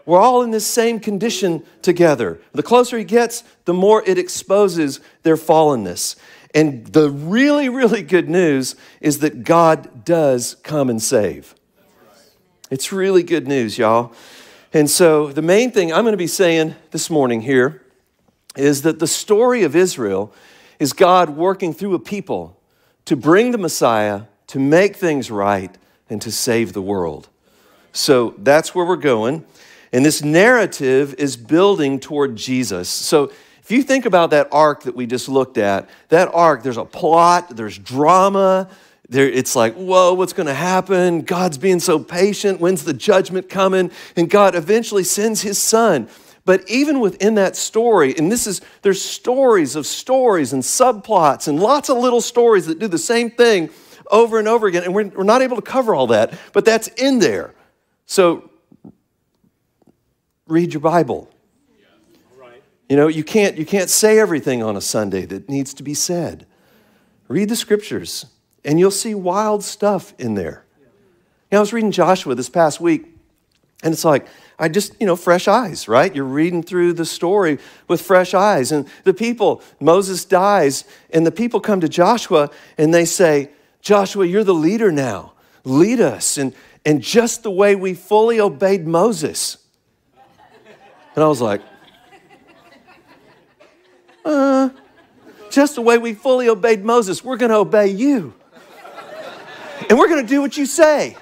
We're 0.06 0.20
all 0.20 0.42
in 0.42 0.50
this 0.50 0.66
same 0.66 1.00
condition 1.00 1.64
together. 1.80 2.40
The 2.52 2.62
closer 2.62 2.98
he 2.98 3.04
gets, 3.04 3.44
the 3.64 3.74
more 3.74 4.02
it 4.06 4.18
exposes 4.18 5.00
their 5.22 5.36
fallenness. 5.36 6.16
And 6.54 6.86
the 6.86 7.10
really, 7.10 7.68
really 7.68 8.02
good 8.02 8.28
news 8.28 8.76
is 9.00 9.20
that 9.20 9.44
God 9.44 10.04
does 10.04 10.56
come 10.62 10.90
and 10.90 11.02
save. 11.02 11.54
It's 12.70 12.92
really 12.92 13.22
good 13.22 13.46
news, 13.46 13.78
y'all. 13.78 14.12
And 14.72 14.88
so, 14.88 15.28
the 15.28 15.42
main 15.42 15.70
thing 15.70 15.92
I'm 15.92 16.04
going 16.04 16.12
to 16.12 16.18
be 16.18 16.26
saying 16.26 16.74
this 16.90 17.10
morning 17.10 17.42
here 17.42 17.82
is 18.56 18.82
that 18.82 18.98
the 18.98 19.06
story 19.06 19.62
of 19.62 19.76
Israel 19.76 20.32
is 20.78 20.92
God 20.92 21.30
working 21.30 21.74
through 21.74 21.94
a 21.94 21.98
people 21.98 22.58
to 23.04 23.16
bring 23.16 23.50
the 23.50 23.58
Messiah, 23.58 24.22
to 24.46 24.58
make 24.58 24.96
things 24.96 25.30
right, 25.30 25.76
and 26.08 26.22
to 26.22 26.32
save 26.32 26.72
the 26.72 26.82
world. 26.82 27.28
So, 27.92 28.34
that's 28.38 28.74
where 28.74 28.86
we're 28.86 28.96
going. 28.96 29.44
And 29.92 30.06
this 30.06 30.22
narrative 30.22 31.14
is 31.18 31.36
building 31.36 32.00
toward 32.00 32.36
Jesus. 32.36 32.88
So, 32.88 33.30
if 33.62 33.70
you 33.70 33.82
think 33.84 34.06
about 34.06 34.30
that 34.30 34.48
arc 34.50 34.82
that 34.82 34.96
we 34.96 35.06
just 35.06 35.28
looked 35.28 35.56
at, 35.56 35.88
that 36.08 36.28
arc, 36.34 36.64
there's 36.64 36.76
a 36.76 36.84
plot, 36.84 37.56
there's 37.56 37.78
drama. 37.78 38.68
There, 39.08 39.28
it's 39.28 39.54
like, 39.54 39.74
whoa, 39.74 40.14
what's 40.14 40.32
going 40.32 40.46
to 40.48 40.54
happen? 40.54 41.22
God's 41.22 41.58
being 41.58 41.78
so 41.78 42.00
patient. 42.00 42.60
When's 42.60 42.82
the 42.82 42.92
judgment 42.92 43.48
coming? 43.48 43.92
And 44.16 44.28
God 44.28 44.56
eventually 44.56 45.04
sends 45.04 45.42
his 45.42 45.58
son. 45.58 46.08
But 46.44 46.68
even 46.68 46.98
within 46.98 47.36
that 47.36 47.54
story, 47.54 48.16
and 48.16 48.32
this 48.32 48.48
is, 48.48 48.62
there's 48.82 49.00
stories 49.00 49.76
of 49.76 49.86
stories 49.86 50.52
and 50.52 50.62
subplots 50.62 51.46
and 51.46 51.60
lots 51.60 51.88
of 51.88 51.98
little 51.98 52.20
stories 52.20 52.66
that 52.66 52.80
do 52.80 52.88
the 52.88 52.98
same 52.98 53.30
thing 53.30 53.70
over 54.10 54.40
and 54.40 54.48
over 54.48 54.66
again. 54.66 54.82
And 54.82 54.92
we're, 54.92 55.08
we're 55.08 55.22
not 55.22 55.40
able 55.40 55.56
to 55.56 55.62
cover 55.62 55.94
all 55.94 56.08
that, 56.08 56.34
but 56.52 56.64
that's 56.64 56.88
in 56.88 57.20
there. 57.20 57.54
So 58.06 58.50
read 60.48 60.74
your 60.74 60.80
Bible. 60.80 61.31
You 62.88 62.96
know, 62.96 63.08
you 63.08 63.24
can't, 63.24 63.56
you 63.56 63.64
can't 63.64 63.88
say 63.88 64.18
everything 64.18 64.62
on 64.62 64.76
a 64.76 64.80
Sunday 64.80 65.24
that 65.26 65.48
needs 65.48 65.72
to 65.74 65.82
be 65.82 65.94
said. 65.94 66.46
Read 67.28 67.48
the 67.48 67.56
scriptures, 67.56 68.26
and 68.64 68.78
you'll 68.78 68.90
see 68.90 69.14
wild 69.14 69.64
stuff 69.64 70.12
in 70.18 70.34
there. 70.34 70.64
You 70.78 71.56
know, 71.56 71.58
I 71.58 71.60
was 71.60 71.72
reading 71.72 71.92
Joshua 71.92 72.34
this 72.34 72.50
past 72.50 72.80
week, 72.80 73.06
and 73.82 73.92
it's 73.92 74.04
like, 74.04 74.26
I 74.58 74.68
just, 74.68 74.94
you 75.00 75.06
know, 75.06 75.16
fresh 75.16 75.48
eyes, 75.48 75.88
right? 75.88 76.14
You're 76.14 76.24
reading 76.24 76.62
through 76.62 76.92
the 76.92 77.04
story 77.04 77.58
with 77.88 78.00
fresh 78.00 78.32
eyes. 78.32 78.70
And 78.70 78.88
the 79.02 79.12
people, 79.12 79.60
Moses 79.80 80.24
dies, 80.24 80.84
and 81.10 81.26
the 81.26 81.32
people 81.32 81.58
come 81.58 81.80
to 81.80 81.88
Joshua 81.88 82.48
and 82.78 82.94
they 82.94 83.04
say, 83.04 83.50
Joshua, 83.80 84.24
you're 84.24 84.44
the 84.44 84.54
leader 84.54 84.92
now. 84.92 85.32
Lead 85.64 86.00
us. 86.00 86.38
And, 86.38 86.54
and 86.84 87.02
just 87.02 87.42
the 87.42 87.50
way 87.50 87.74
we 87.74 87.94
fully 87.94 88.38
obeyed 88.38 88.86
Moses, 88.86 89.58
And 91.14 91.24
I 91.24 91.28
was 91.28 91.40
like, 91.40 91.60
uh, 94.24 94.70
just 95.50 95.74
the 95.74 95.82
way 95.82 95.98
we 95.98 96.14
fully 96.14 96.48
obeyed 96.48 96.84
Moses, 96.84 97.22
we're 97.22 97.36
going 97.36 97.50
to 97.50 97.56
obey 97.56 97.88
you. 97.88 98.34
And 99.88 99.98
we're 99.98 100.08
going 100.08 100.22
to 100.22 100.28
do 100.28 100.40
what 100.40 100.56
you 100.56 100.66
say. 100.66 101.16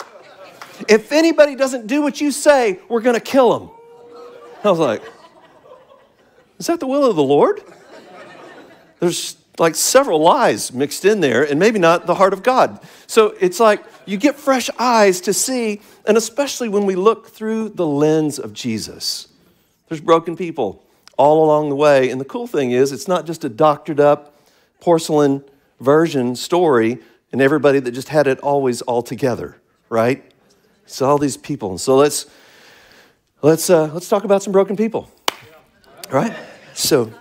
If 0.89 1.13
anybody 1.13 1.57
doesn't 1.57 1.87
do 1.87 2.03
what 2.03 2.21
you 2.21 2.31
say, 2.31 2.79
we're 2.89 3.01
going 3.01 3.15
to 3.15 3.21
kill 3.21 3.59
them. 3.59 3.71
I 4.65 4.71
was 4.71 4.79
like, 4.79 5.03
is 6.59 6.67
that 6.67 6.81
the 6.81 6.87
will 6.87 7.05
of 7.05 7.17
the 7.17 7.23
Lord? 7.23 7.63
There's 8.99 9.37
like 9.59 9.75
several 9.75 10.21
lies 10.21 10.73
mixed 10.73 11.05
in 11.05 11.21
there, 11.21 11.43
and 11.43 11.59
maybe 11.59 11.79
not 11.79 12.07
the 12.07 12.15
heart 12.15 12.33
of 12.33 12.43
God. 12.43 12.81
So 13.07 13.35
it's 13.41 13.61
like 13.61 13.83
you 14.07 14.17
get 14.17 14.37
fresh 14.37 14.71
eyes 14.79 15.21
to 15.23 15.33
see, 15.33 15.81
and 16.07 16.17
especially 16.17 16.69
when 16.69 16.87
we 16.87 16.95
look 16.95 17.29
through 17.29 17.71
the 17.71 17.87
lens 17.87 18.39
of 18.39 18.53
Jesus. 18.53 19.29
There's 19.89 20.01
broken 20.01 20.37
people 20.37 20.83
all 21.21 21.45
along 21.45 21.69
the 21.69 21.77
way. 21.77 22.09
And 22.09 22.19
the 22.19 22.25
cool 22.25 22.47
thing 22.47 22.71
is, 22.71 22.93
it's 22.93 23.07
not 23.07 23.27
just 23.27 23.45
a 23.45 23.51
doctored 23.51 24.01
up 24.01 24.35
porcelain 24.81 25.45
version 25.79 26.35
story 26.35 26.99
and 27.31 27.43
everybody 27.43 27.79
that 27.79 27.93
just 27.93 28.09
had 28.09 28.27
it 28.27 28.41
always 28.41 28.81
all 28.83 29.03
together, 29.03 29.61
right? 29.91 30.25
It's 30.85 31.03
all 31.03 31.19
these 31.19 31.37
people. 31.37 31.69
and 31.69 31.81
So 31.81 31.95
let's 31.97 32.25
let's 33.43 33.69
uh, 33.69 33.91
let's 33.93 34.09
talk 34.09 34.25
about 34.25 34.43
some 34.43 34.53
broken 34.55 34.77
people, 34.77 35.11
right? 36.11 36.35
So 36.73 37.13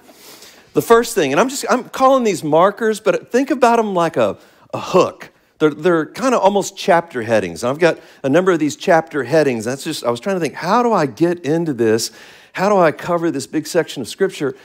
the 0.72 0.82
first 0.82 1.14
thing, 1.14 1.34
and 1.34 1.40
I'm 1.42 1.50
just 1.50 1.66
I'm 1.70 1.90
calling 1.90 2.24
these 2.24 2.42
markers, 2.42 3.02
but 3.02 3.30
think 3.34 3.52
about 3.52 3.76
them 3.76 3.94
like 3.94 4.16
a, 4.16 4.38
a 4.74 4.80
hook. 4.80 5.30
They're, 5.58 5.72
they're 5.72 6.06
kind 6.06 6.34
of 6.34 6.40
almost 6.40 6.78
chapter 6.78 7.22
headings. 7.22 7.64
and 7.64 7.70
I've 7.70 7.80
got 7.80 8.00
a 8.24 8.30
number 8.30 8.54
of 8.54 8.60
these 8.60 8.78
chapter 8.78 9.26
headings. 9.26 9.66
That's 9.66 9.84
just 9.84 10.06
I 10.06 10.10
was 10.10 10.22
trying 10.22 10.38
to 10.38 10.40
think, 10.40 10.54
how 10.54 10.84
do 10.84 10.94
I 10.94 11.06
get 11.06 11.44
into 11.44 11.74
this 11.74 12.12
how 12.54 12.70
do 12.70 12.78
I 12.78 12.92
cover 12.92 13.32
this 13.32 13.48
big 13.48 13.68
section 13.68 14.02
of 14.02 14.08
scripture? 14.08 14.56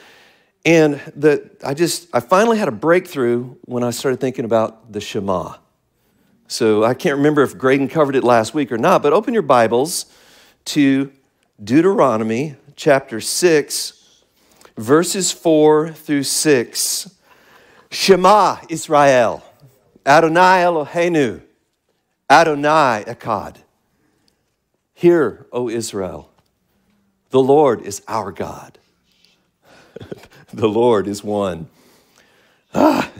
And 0.64 0.95
the, 1.14 1.50
I 1.62 1.75
just, 1.75 2.09
I 2.12 2.21
finally 2.21 2.59
had 2.59 2.69
a 2.69 2.73
breakthrough 2.73 3.57
when 3.67 3.83
I 3.83 3.91
started 3.91 4.21
thinking 4.21 4.45
about 4.45 4.93
the 4.93 5.00
Shema. 5.00 5.57
So 6.47 6.85
I 6.85 6.95
can't 6.95 7.17
remember 7.17 7.43
if 7.43 7.57
Graydon 7.57 7.88
covered 7.88 8.17
it 8.17 8.25
last 8.25 8.55
week 8.55 8.73
or 8.73 8.79
not, 8.79 9.03
but 9.03 9.12
open 9.12 9.35
your 9.35 9.43
Bibles 9.43 10.07
to 10.67 11.12
Deuteronomy 11.62 12.57
chapter 12.76 13.21
6, 13.21 14.23
verses 14.76 15.33
4 15.33 15.93
through 15.93 16.23
6. 16.23 17.11
Shema 17.91 18.59
Israel, 18.69 19.43
Adonai 20.05 20.62
Eloheinu, 20.64 21.43
Adonai 22.29 23.05
Echad. 23.07 23.59
Hear, 24.95 25.47
O 25.53 25.69
Israel, 25.69 26.31
the 27.35 27.43
Lord 27.43 27.83
is 27.83 28.00
our 28.07 28.31
God. 28.31 28.79
the 30.53 30.69
Lord 30.69 31.09
is 31.09 31.25
one. 31.25 31.67
Ah. 32.73 33.11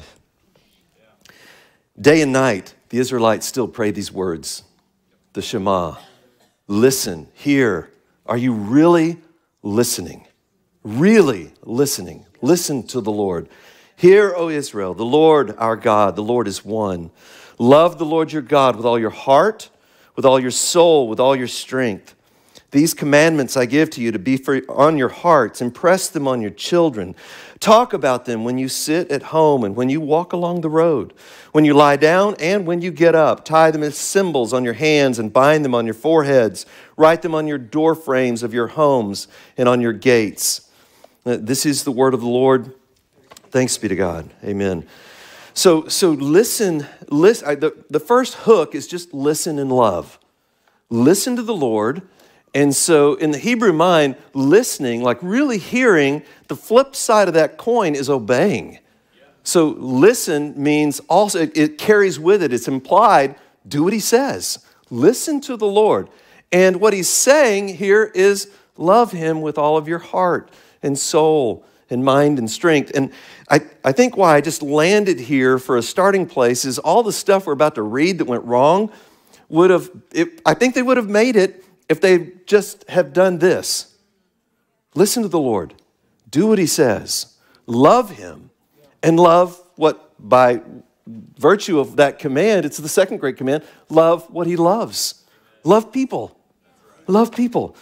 Day 2.01 2.23
and 2.23 2.33
night, 2.33 2.77
the 2.91 2.99
Israelites 2.99 3.45
still 3.45 3.67
pray 3.67 3.91
these 3.91 4.13
words 4.13 4.63
the 5.33 5.43
Shema. 5.43 5.97
Listen, 6.69 7.27
hear. 7.35 7.91
Are 8.25 8.37
you 8.37 8.53
really 8.53 9.19
listening? 9.65 10.29
Really 10.85 11.51
listening. 11.65 12.25
Listen 12.41 12.85
to 12.85 13.01
the 13.01 13.11
Lord. 13.11 13.49
Hear, 13.97 14.33
O 14.37 14.49
Israel, 14.49 14.95
the 14.95 15.05
Lord 15.05 15.57
our 15.59 15.75
God, 15.75 16.15
the 16.15 16.23
Lord 16.23 16.47
is 16.47 16.65
one. 16.65 17.11
Love 17.59 17.99
the 17.99 18.07
Lord 18.07 18.31
your 18.31 18.43
God 18.43 18.77
with 18.77 18.87
all 18.87 18.97
your 18.97 19.11
heart, 19.11 19.71
with 20.15 20.25
all 20.25 20.39
your 20.39 20.53
soul, 20.53 21.09
with 21.09 21.19
all 21.19 21.35
your 21.35 21.49
strength. 21.49 22.14
These 22.75 22.93
commandments 22.93 23.57
I 23.57 23.67
give 23.67 23.89
to 23.91 24.01
you 24.01 24.11
to 24.11 24.19
be 24.19 24.37
for, 24.37 24.61
on 24.69 24.99
your 24.99 25.09
hearts. 25.09 25.63
Impress 25.63 26.09
them 26.09 26.27
on 26.27 26.41
your 26.41 26.51
children. 26.51 27.15
Talk 27.61 27.93
about 27.93 28.25
them 28.25 28.43
when 28.43 28.59
you 28.59 28.69
sit 28.69 29.13
at 29.13 29.23
home 29.23 29.63
and 29.63 29.77
when 29.77 29.91
you 29.91 30.01
walk 30.01 30.33
along 30.33 30.63
the 30.63 30.69
road, 30.69 31.15
when 31.53 31.65
you 31.65 31.73
lie 31.73 31.95
down 31.95 32.35
and 32.41 32.67
when 32.67 32.83
you 32.83 32.91
get 32.91 33.15
up. 33.15 33.45
Tie 33.45 33.71
them 33.71 33.85
as 33.85 33.97
symbols 33.97 34.53
on 34.53 34.65
your 34.65 34.73
hands 34.73 35.21
and 35.21 35.33
bind 35.33 35.65
them 35.65 35.73
on 35.73 35.85
your 35.85 35.95
foreheads. 35.95 36.67
Write 36.97 37.23
them 37.23 37.33
on 37.33 37.47
your 37.47 37.59
door 37.59 37.95
frames 37.95 38.43
of 38.43 38.53
your 38.53 38.67
homes 38.67 39.29
and 39.57 39.69
on 39.69 39.81
your 39.81 39.93
gates. 39.93 40.69
Uh, 41.25 41.37
this 41.41 41.65
is 41.65 41.85
the 41.85 41.93
word 41.93 42.13
of 42.13 42.23
the 42.23 42.27
Lord. 42.27 42.75
Thanks 43.51 43.79
be 43.79 43.87
to 43.87 43.95
God. 43.95 44.29
Amen. 44.43 44.85
So, 45.55 45.87
so 45.87 46.11
listen, 46.11 46.89
listen. 47.09 47.61
The, 47.61 47.85
the 47.89 48.01
first 48.01 48.35
hook 48.35 48.75
is 48.75 48.89
just 48.89 49.15
listen 49.15 49.61
and 49.61 49.71
love. 49.71 50.19
Listen 50.91 51.37
to 51.37 51.43
the 51.43 51.55
Lord 51.55 52.03
and 52.55 52.75
so, 52.75 53.15
in 53.15 53.33
the 53.33 53.39
Hebrew 53.39 53.73
mind, 53.73 54.15
listening, 54.33 55.03
like 55.03 55.19
really 55.23 55.59
hearing, 55.59 56.23
the 56.47 56.55
flip 56.55 56.95
side 56.95 57.27
of 57.27 57.35
that 57.35 57.59
coin 57.59 57.97
is 57.97 58.09
obeying. 58.09 58.79
So, 59.43 59.69
listen 59.77 60.55
means 60.57 61.01
also, 61.01 61.41
it, 61.41 61.57
it, 61.57 61.79
carries 61.79 62.21
with 62.21 62.43
it, 62.45 62.53
it's 62.53 62.69
implied, 62.69 63.35
do 63.67 63.83
what 63.83 63.93
he 63.93 63.99
says. 63.99 64.65
Listen 64.89 65.41
to 65.43 65.57
the 65.57 65.67
Lord. 65.67 66.09
And 66.53 66.81
what 66.81 66.93
he's 66.93 67.09
saying 67.09 67.69
here 67.69 68.13
is 68.15 68.49
love 68.77 69.11
him 69.11 69.41
with 69.41 69.59
all 69.59 69.77
of 69.77 69.89
your 69.89 69.99
heart 69.99 70.51
and 70.81 70.97
soul 70.97 71.65
and 71.91 72.05
mind 72.05 72.39
and 72.39 72.49
strength. 72.49 72.93
And 72.95 73.11
I, 73.51 73.63
I 73.85 73.91
think 73.91 74.17
why 74.17 74.37
I 74.37 74.41
just 74.41 74.63
landed 74.63 75.19
here 75.19 75.59
for 75.59 75.77
a 75.77 75.83
starting 75.83 76.27
place 76.27 76.65
is 76.65 76.79
all 76.79 77.03
the 77.03 77.13
stuff 77.13 77.47
we're 77.47 77.53
about 77.53 77.75
to 77.75 77.83
read 77.83 78.19
that 78.19 78.27
went 78.27 78.45
wrong 78.45 78.93
would 79.49 79.71
have, 79.71 79.91
it, 80.13 80.41
I 80.47 80.55
think 80.55 80.75
they 80.75 80.83
would 80.83 80.97
have 80.97 81.09
made 81.09 81.35
it 81.35 81.64
if 81.89 82.01
they 82.01 82.33
just 82.47 82.89
have 82.89 83.13
done 83.13 83.39
this 83.39 83.97
listen 84.95 85.23
to 85.23 85.29
the 85.29 85.41
Lord, 85.41 85.75
do 86.31 86.47
what 86.47 86.59
He 86.59 86.67
says, 86.67 87.37
love 87.67 88.11
Him, 88.11 88.51
and 89.03 89.19
love 89.19 89.61
what 89.77 90.13
by 90.19 90.63
virtue 91.07 91.79
of 91.79 91.97
that 91.97 92.19
command, 92.19 92.65
it's 92.65 92.79
the 92.79 92.89
second 92.89 93.19
great 93.19 93.37
command 93.37 93.65
love 93.89 94.31
what 94.31 94.47
He 94.47 94.57
loves. 94.57 95.25
Love 95.65 95.93
people. 95.93 96.39
Love 97.07 97.33
people. 97.33 97.77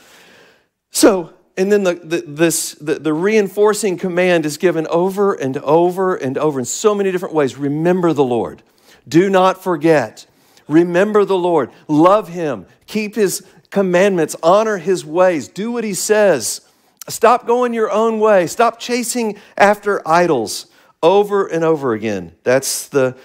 So, 0.91 1.33
and 1.57 1.71
then 1.71 1.83
the, 1.85 1.95
the, 1.95 2.25
this, 2.27 2.73
the, 2.75 2.95
the 2.95 3.13
reinforcing 3.13 3.99
command 3.99 4.47
is 4.47 4.57
given 4.57 4.87
over 4.87 5.35
and 5.35 5.57
over 5.59 6.15
and 6.15 6.39
over 6.39 6.59
in 6.59 6.65
so 6.65 6.95
many 6.95 7.11
different 7.11 7.35
ways. 7.35 7.57
Remember 7.57 8.13
the 8.13 8.25
Lord. 8.25 8.63
Do 9.09 9.29
not 9.29 9.63
forget. 9.63 10.27
Remember 10.69 11.25
the 11.25 11.37
Lord. 11.37 11.71
Love 11.89 12.29
Him. 12.29 12.67
Keep 12.87 13.17
His 13.17 13.45
commandments, 13.73 14.37
honor 14.43 14.77
his 14.77 15.05
ways, 15.05 15.49
do 15.49 15.73
what 15.73 15.83
he 15.83 15.95
says. 15.95 16.61
Stop 17.09 17.47
going 17.47 17.75
your 17.75 17.91
own 17.91 18.21
way. 18.21 18.47
Stop 18.47 18.79
chasing 18.79 19.37
after 19.59 20.07
idols 20.07 20.67
over 21.03 21.47
and 21.47 21.65
over 21.65 21.95
again. 21.95 22.33
That's 22.45 22.87
the, 22.89 23.17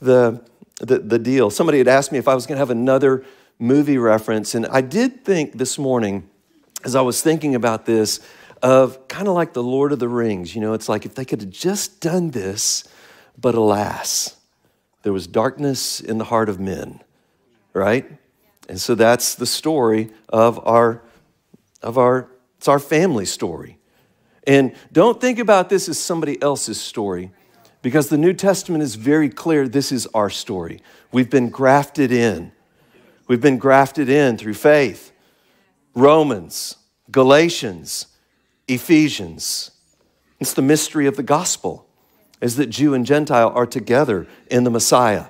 the, 0.00 0.44
the, 0.80 0.98
the 0.98 1.18
deal. 1.18 1.48
Somebody 1.48 1.78
had 1.78 1.88
asked 1.88 2.12
me 2.12 2.18
if 2.18 2.28
I 2.28 2.34
was 2.34 2.46
going 2.46 2.56
to 2.56 2.58
have 2.58 2.70
another 2.70 3.24
movie 3.58 3.96
reference, 3.96 4.54
and 4.54 4.66
I 4.66 4.82
did 4.82 5.24
think 5.24 5.56
this 5.56 5.78
morning, 5.78 6.28
as 6.84 6.94
I 6.94 7.00
was 7.00 7.22
thinking 7.22 7.54
about 7.54 7.86
this, 7.86 8.20
of 8.60 9.08
kind 9.08 9.28
of 9.28 9.34
like 9.34 9.54
the 9.54 9.62
Lord 9.62 9.92
of 9.92 9.98
the 9.98 10.08
Rings. 10.08 10.54
You 10.54 10.60
know, 10.60 10.72
it's 10.72 10.88
like 10.88 11.06
if 11.06 11.14
they 11.14 11.24
could 11.24 11.40
have 11.40 11.50
just 11.50 12.00
done 12.00 12.30
this, 12.30 12.84
but 13.40 13.54
alas, 13.54 14.36
there 15.02 15.12
was 15.12 15.26
darkness 15.26 16.00
in 16.00 16.18
the 16.18 16.24
heart 16.24 16.48
of 16.48 16.60
men, 16.60 17.00
right? 17.72 18.10
And 18.68 18.80
so 18.80 18.94
that's 18.94 19.34
the 19.34 19.46
story 19.46 20.10
of 20.28 20.64
our, 20.66 21.02
of 21.82 21.98
our, 21.98 22.28
it's 22.58 22.68
our 22.68 22.78
family 22.78 23.26
story. 23.26 23.78
And 24.46 24.74
don't 24.92 25.20
think 25.20 25.38
about 25.38 25.68
this 25.68 25.88
as 25.88 25.98
somebody 25.98 26.40
else's 26.42 26.80
story 26.80 27.30
because 27.82 28.08
the 28.08 28.18
New 28.18 28.32
Testament 28.32 28.82
is 28.82 28.94
very 28.94 29.28
clear 29.28 29.68
this 29.68 29.92
is 29.92 30.06
our 30.14 30.30
story. 30.30 30.80
We've 31.10 31.30
been 31.30 31.50
grafted 31.50 32.12
in. 32.12 32.52
We've 33.28 33.40
been 33.40 33.58
grafted 33.58 34.08
in 34.08 34.38
through 34.38 34.54
faith. 34.54 35.12
Romans, 35.94 36.76
Galatians, 37.10 38.06
Ephesians. 38.68 39.72
It's 40.40 40.54
the 40.54 40.62
mystery 40.62 41.06
of 41.06 41.16
the 41.16 41.22
gospel 41.22 41.86
is 42.40 42.56
that 42.56 42.66
Jew 42.66 42.92
and 42.92 43.06
Gentile 43.06 43.52
are 43.54 43.66
together 43.66 44.26
in 44.50 44.64
the 44.64 44.70
Messiah. 44.70 45.26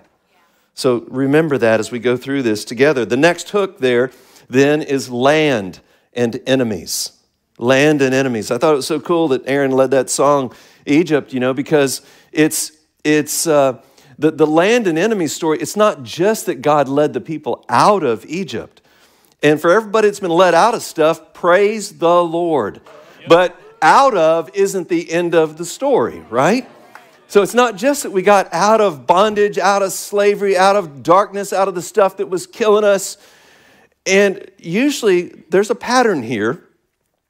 So 0.74 1.04
remember 1.08 1.58
that 1.58 1.80
as 1.80 1.90
we 1.90 1.98
go 1.98 2.16
through 2.16 2.42
this 2.42 2.64
together. 2.64 3.04
The 3.04 3.16
next 3.16 3.50
hook 3.50 3.78
there 3.78 4.10
then 4.48 4.82
is 4.82 5.10
land 5.10 5.80
and 6.12 6.40
enemies. 6.46 7.12
Land 7.58 8.02
and 8.02 8.14
enemies. 8.14 8.50
I 8.50 8.58
thought 8.58 8.72
it 8.72 8.76
was 8.76 8.86
so 8.86 9.00
cool 9.00 9.28
that 9.28 9.42
Aaron 9.46 9.70
led 9.70 9.90
that 9.90 10.10
song, 10.10 10.52
Egypt, 10.86 11.32
you 11.32 11.40
know, 11.40 11.54
because 11.54 12.02
it's, 12.32 12.72
it's, 13.04 13.46
uh, 13.46 13.80
the, 14.18 14.30
the 14.30 14.46
land 14.46 14.86
and 14.86 14.98
enemies 14.98 15.34
story, 15.34 15.58
it's 15.58 15.76
not 15.76 16.02
just 16.02 16.46
that 16.46 16.62
God 16.62 16.88
led 16.88 17.12
the 17.12 17.20
people 17.20 17.64
out 17.68 18.02
of 18.02 18.24
Egypt. 18.26 18.80
And 19.42 19.60
for 19.60 19.70
everybody 19.70 20.08
that's 20.08 20.20
been 20.20 20.30
let 20.30 20.54
out 20.54 20.74
of 20.74 20.82
stuff, 20.82 21.34
praise 21.34 21.98
the 21.98 22.22
Lord. 22.22 22.80
But 23.28 23.60
out 23.80 24.16
of 24.16 24.50
isn't 24.54 24.88
the 24.88 25.10
end 25.10 25.34
of 25.34 25.58
the 25.58 25.64
story, 25.64 26.20
right? 26.30 26.68
So 27.32 27.40
it's 27.40 27.54
not 27.54 27.76
just 27.76 28.02
that 28.02 28.10
we 28.10 28.20
got 28.20 28.52
out 28.52 28.82
of 28.82 29.06
bondage, 29.06 29.56
out 29.56 29.80
of 29.80 29.92
slavery, 29.92 30.54
out 30.54 30.76
of 30.76 31.02
darkness, 31.02 31.50
out 31.50 31.66
of 31.66 31.74
the 31.74 31.80
stuff 31.80 32.18
that 32.18 32.28
was 32.28 32.46
killing 32.46 32.84
us. 32.84 33.16
And 34.04 34.50
usually 34.58 35.42
there's 35.48 35.70
a 35.70 35.74
pattern 35.74 36.22
here 36.22 36.62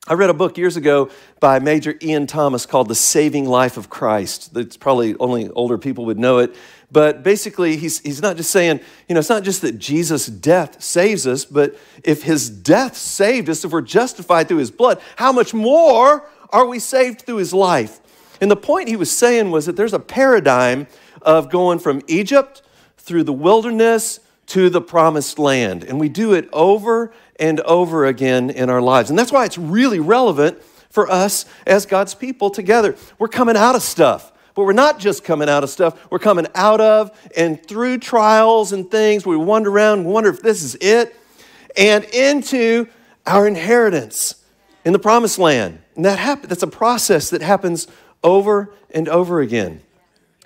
I 0.08 0.14
read 0.14 0.30
a 0.30 0.34
book 0.34 0.58
years 0.58 0.76
ago 0.76 1.10
by 1.38 1.60
Major 1.60 1.94
Ian 2.02 2.26
Thomas 2.26 2.66
called 2.66 2.88
The 2.88 2.94
Saving 2.96 3.46
Life 3.46 3.76
of 3.76 3.88
Christ. 3.88 4.52
That's 4.52 4.76
probably 4.76 5.14
only 5.18 5.48
older 5.50 5.78
people 5.78 6.06
would 6.06 6.18
know 6.18 6.38
it. 6.38 6.56
But 6.90 7.22
basically, 7.22 7.76
he's, 7.76 8.00
he's 8.00 8.20
not 8.20 8.36
just 8.36 8.50
saying, 8.50 8.80
you 9.08 9.14
know, 9.14 9.20
it's 9.20 9.28
not 9.28 9.44
just 9.44 9.62
that 9.62 9.78
Jesus' 9.78 10.26
death 10.26 10.82
saves 10.82 11.24
us, 11.24 11.44
but 11.44 11.78
if 12.02 12.24
his 12.24 12.50
death 12.50 12.96
saved 12.96 13.48
us, 13.48 13.64
if 13.64 13.70
we're 13.70 13.80
justified 13.80 14.48
through 14.48 14.56
his 14.56 14.72
blood, 14.72 15.00
how 15.14 15.30
much 15.30 15.54
more 15.54 16.28
are 16.50 16.66
we 16.66 16.80
saved 16.80 17.22
through 17.22 17.36
his 17.36 17.54
life? 17.54 18.00
And 18.42 18.50
the 18.50 18.56
point 18.56 18.88
he 18.88 18.96
was 18.96 19.10
saying 19.10 19.52
was 19.52 19.66
that 19.66 19.76
there's 19.76 19.92
a 19.92 20.00
paradigm 20.00 20.88
of 21.22 21.48
going 21.48 21.78
from 21.78 22.02
Egypt 22.08 22.60
through 22.98 23.22
the 23.22 23.32
wilderness 23.32 24.18
to 24.46 24.68
the 24.68 24.80
promised 24.80 25.38
land. 25.38 25.84
And 25.84 26.00
we 26.00 26.08
do 26.08 26.32
it 26.32 26.48
over 26.52 27.12
and 27.38 27.60
over 27.60 28.04
again 28.04 28.50
in 28.50 28.68
our 28.68 28.82
lives. 28.82 29.10
And 29.10 29.18
that's 29.18 29.30
why 29.30 29.44
it's 29.44 29.58
really 29.58 30.00
relevant 30.00 30.60
for 30.90 31.08
us 31.08 31.46
as 31.68 31.86
God's 31.86 32.16
people 32.16 32.50
together. 32.50 32.96
We're 33.16 33.28
coming 33.28 33.56
out 33.56 33.76
of 33.76 33.82
stuff, 33.82 34.32
but 34.56 34.64
we're 34.64 34.72
not 34.72 34.98
just 34.98 35.22
coming 35.22 35.48
out 35.48 35.62
of 35.62 35.70
stuff, 35.70 36.10
we're 36.10 36.18
coming 36.18 36.48
out 36.56 36.80
of 36.80 37.16
and 37.36 37.64
through 37.64 37.98
trials 37.98 38.72
and 38.72 38.90
things. 38.90 39.24
We 39.24 39.36
wander 39.36 39.70
around 39.70 40.04
wonder 40.04 40.30
if 40.30 40.42
this 40.42 40.64
is 40.64 40.74
it, 40.80 41.14
and 41.76 42.02
into 42.06 42.88
our 43.24 43.46
inheritance 43.46 44.34
in 44.84 44.92
the 44.92 44.98
promised 44.98 45.38
land. 45.38 45.78
And 45.94 46.04
that 46.04 46.18
happen, 46.18 46.48
that's 46.48 46.64
a 46.64 46.66
process 46.66 47.30
that 47.30 47.40
happens 47.40 47.86
over 48.22 48.72
and 48.90 49.08
over 49.08 49.40
again. 49.40 49.80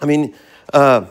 I 0.01 0.07
mean, 0.07 0.35
uh, 0.73 1.07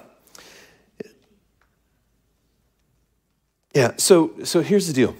yeah, 3.73 3.93
so, 3.97 4.33
so 4.43 4.61
here's 4.61 4.87
the 4.87 4.93
deal. 4.93 5.15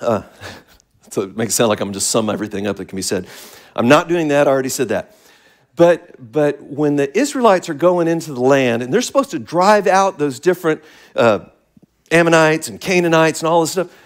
Uh, 0.00 0.22
so 1.10 1.22
it 1.22 1.36
makes 1.36 1.52
it 1.52 1.56
sound 1.56 1.68
like 1.68 1.80
I'm 1.80 1.92
just 1.92 2.10
sum 2.10 2.30
everything 2.30 2.66
up 2.66 2.76
that 2.76 2.86
can 2.86 2.96
be 2.96 3.02
said. 3.02 3.26
I'm 3.74 3.88
not 3.88 4.08
doing 4.08 4.28
that, 4.28 4.48
I 4.48 4.50
already 4.50 4.68
said 4.68 4.88
that. 4.88 5.14
But, 5.76 6.32
but 6.32 6.60
when 6.60 6.96
the 6.96 7.16
Israelites 7.16 7.68
are 7.68 7.74
going 7.74 8.08
into 8.08 8.32
the 8.32 8.40
land 8.40 8.82
and 8.82 8.92
they're 8.92 9.00
supposed 9.00 9.30
to 9.30 9.38
drive 9.38 9.86
out 9.86 10.18
those 10.18 10.40
different 10.40 10.82
uh, 11.14 11.46
Ammonites 12.10 12.68
and 12.68 12.80
Canaanites 12.80 13.40
and 13.40 13.48
all 13.48 13.60
this 13.60 13.72
stuff, 13.72 13.96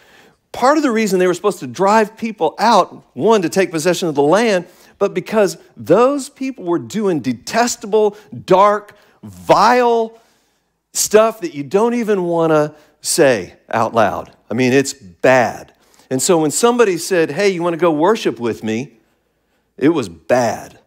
part 0.52 0.76
of 0.76 0.82
the 0.82 0.90
reason 0.90 1.18
they 1.18 1.26
were 1.26 1.32
supposed 1.32 1.61
to 1.61 1.66
drive 1.66 2.16
people 2.18 2.54
out, 2.59 3.04
one, 3.16 3.40
to 3.40 3.49
take 3.49 3.71
possession 3.71 4.09
of 4.09 4.14
the 4.14 4.23
land, 4.23 4.66
but 5.02 5.14
because 5.14 5.59
those 5.76 6.28
people 6.28 6.62
were 6.62 6.78
doing 6.78 7.18
detestable, 7.18 8.16
dark, 8.44 8.97
vile 9.25 10.16
stuff 10.92 11.40
that 11.40 11.54
you 11.54 11.64
don't 11.64 11.94
even 11.94 12.23
want 12.23 12.52
to 12.52 12.73
say 13.00 13.54
out 13.68 13.94
loud. 13.94 14.32
I 14.49 14.54
mean, 14.54 14.73
it's 14.73 14.92
bad. 14.92 15.75
And 16.09 16.23
so 16.23 16.40
when 16.40 16.52
somebody 16.52 16.99
said, 16.99 17.32
Hey, 17.32 17.49
you 17.49 17.64
want 17.64 17.73
to 17.73 17.78
go 17.78 17.90
worship 17.90 18.38
with 18.38 18.62
me? 18.62 18.92
It 19.76 19.88
was 19.88 20.09
bad. 20.09 20.78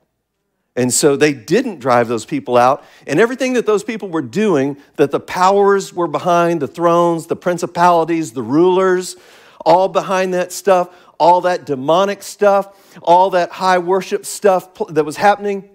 And 0.78 0.94
so 0.94 1.18
they 1.18 1.34
didn't 1.34 1.80
drive 1.80 2.08
those 2.08 2.24
people 2.24 2.56
out. 2.56 2.86
And 3.06 3.20
everything 3.20 3.52
that 3.56 3.66
those 3.66 3.84
people 3.84 4.08
were 4.08 4.22
doing, 4.22 4.78
that 4.96 5.12
the 5.12 5.20
powers 5.20 5.92
were 5.92 6.08
behind, 6.08 6.62
the 6.62 6.70
thrones, 6.70 7.28
the 7.28 7.36
principalities, 7.36 8.32
the 8.32 8.44
rulers, 8.44 9.18
all 9.66 9.90
behind 9.90 10.34
that 10.34 10.52
stuff, 10.52 10.96
all 11.20 11.42
that 11.42 11.66
demonic 11.66 12.24
stuff, 12.24 12.98
all 13.02 13.32
that 13.32 13.52
high 13.52 13.80
worship 13.80 14.26
stuff 14.26 14.70
that 14.90 15.04
was 15.04 15.18
happening 15.18 15.70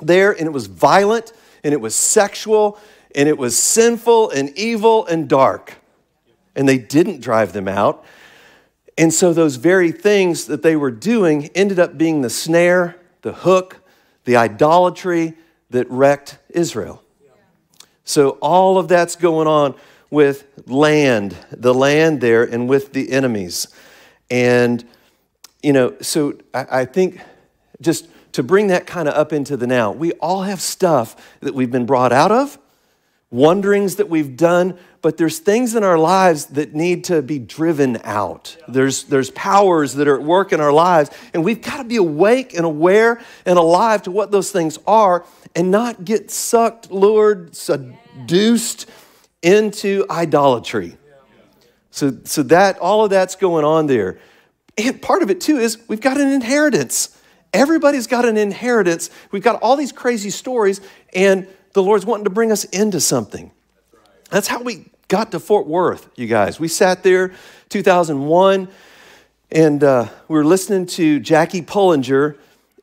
there, 0.00 0.32
and 0.32 0.46
it 0.46 0.52
was 0.52 0.66
violent, 0.66 1.32
and 1.62 1.72
it 1.72 1.80
was 1.80 1.94
sexual, 1.94 2.78
and 3.14 3.28
it 3.28 3.38
was 3.38 3.58
sinful 3.58 4.30
and 4.30 4.56
evil 4.56 5.06
and 5.06 5.28
dark. 5.28 5.74
And 6.56 6.68
they 6.68 6.78
didn't 6.78 7.20
drive 7.20 7.52
them 7.52 7.68
out. 7.68 8.04
And 8.96 9.12
so 9.12 9.32
those 9.32 9.56
very 9.56 9.90
things 9.90 10.46
that 10.46 10.62
they 10.62 10.76
were 10.76 10.90
doing 10.90 11.50
ended 11.54 11.80
up 11.80 11.98
being 11.98 12.22
the 12.22 12.30
snare, 12.30 12.96
the 13.22 13.32
hook, 13.32 13.80
the 14.24 14.36
idolatry 14.36 15.34
that 15.70 15.90
wrecked 15.90 16.38
Israel. 16.50 17.02
So 18.04 18.30
all 18.40 18.78
of 18.78 18.86
that's 18.86 19.16
going 19.16 19.48
on 19.48 19.74
with 20.14 20.46
land, 20.66 21.36
the 21.50 21.74
land 21.74 22.22
there, 22.22 22.44
and 22.44 22.68
with 22.68 22.94
the 22.94 23.12
enemies. 23.12 23.66
And, 24.30 24.82
you 25.62 25.74
know, 25.74 25.94
so 26.00 26.38
I, 26.54 26.66
I 26.70 26.84
think 26.86 27.20
just 27.82 28.08
to 28.32 28.42
bring 28.42 28.68
that 28.68 28.86
kind 28.86 29.08
of 29.08 29.14
up 29.14 29.32
into 29.32 29.56
the 29.56 29.66
now, 29.66 29.92
we 29.92 30.12
all 30.12 30.42
have 30.42 30.60
stuff 30.60 31.36
that 31.40 31.54
we've 31.54 31.70
been 31.70 31.84
brought 31.84 32.12
out 32.12 32.32
of, 32.32 32.58
wanderings 33.30 33.96
that 33.96 34.08
we've 34.08 34.36
done, 34.36 34.78
but 35.02 35.16
there's 35.16 35.40
things 35.40 35.74
in 35.74 35.82
our 35.82 35.98
lives 35.98 36.46
that 36.46 36.74
need 36.74 37.04
to 37.04 37.20
be 37.20 37.38
driven 37.38 38.00
out. 38.04 38.56
There's, 38.68 39.04
there's 39.04 39.30
powers 39.32 39.94
that 39.94 40.08
are 40.08 40.16
at 40.16 40.22
work 40.22 40.52
in 40.52 40.60
our 40.60 40.72
lives, 40.72 41.10
and 41.34 41.44
we've 41.44 41.60
got 41.60 41.78
to 41.78 41.84
be 41.84 41.96
awake 41.96 42.54
and 42.54 42.64
aware 42.64 43.20
and 43.44 43.58
alive 43.58 44.02
to 44.04 44.10
what 44.10 44.30
those 44.30 44.50
things 44.52 44.78
are 44.86 45.26
and 45.54 45.70
not 45.70 46.04
get 46.04 46.30
sucked, 46.30 46.90
lured, 46.90 47.54
seduced 47.56 48.88
into 49.44 50.06
idolatry. 50.10 50.96
So, 51.90 52.18
so 52.24 52.42
that 52.44 52.78
all 52.78 53.04
of 53.04 53.10
that's 53.10 53.36
going 53.36 53.64
on 53.64 53.86
there. 53.86 54.18
And 54.76 55.00
part 55.00 55.22
of 55.22 55.30
it 55.30 55.40
too 55.40 55.58
is 55.58 55.78
we've 55.86 56.00
got 56.00 56.18
an 56.18 56.28
inheritance. 56.28 57.16
Everybody's 57.52 58.08
got 58.08 58.24
an 58.24 58.36
inheritance. 58.36 59.10
We've 59.30 59.42
got 59.42 59.62
all 59.62 59.76
these 59.76 59.92
crazy 59.92 60.30
stories, 60.30 60.80
and 61.14 61.46
the 61.72 61.82
Lord's 61.82 62.04
wanting 62.04 62.24
to 62.24 62.30
bring 62.30 62.50
us 62.50 62.64
into 62.64 63.00
something. 63.00 63.52
That's 64.30 64.48
how 64.48 64.60
we 64.62 64.86
got 65.06 65.30
to 65.30 65.38
Fort 65.38 65.68
Worth, 65.68 66.08
you 66.16 66.26
guys. 66.26 66.58
We 66.58 66.66
sat 66.66 67.04
there 67.04 67.32
2001, 67.68 68.68
and 69.52 69.84
uh, 69.84 70.08
we 70.26 70.36
were 70.36 70.44
listening 70.44 70.86
to 70.86 71.20
Jackie 71.20 71.62
Pullinger 71.62 72.36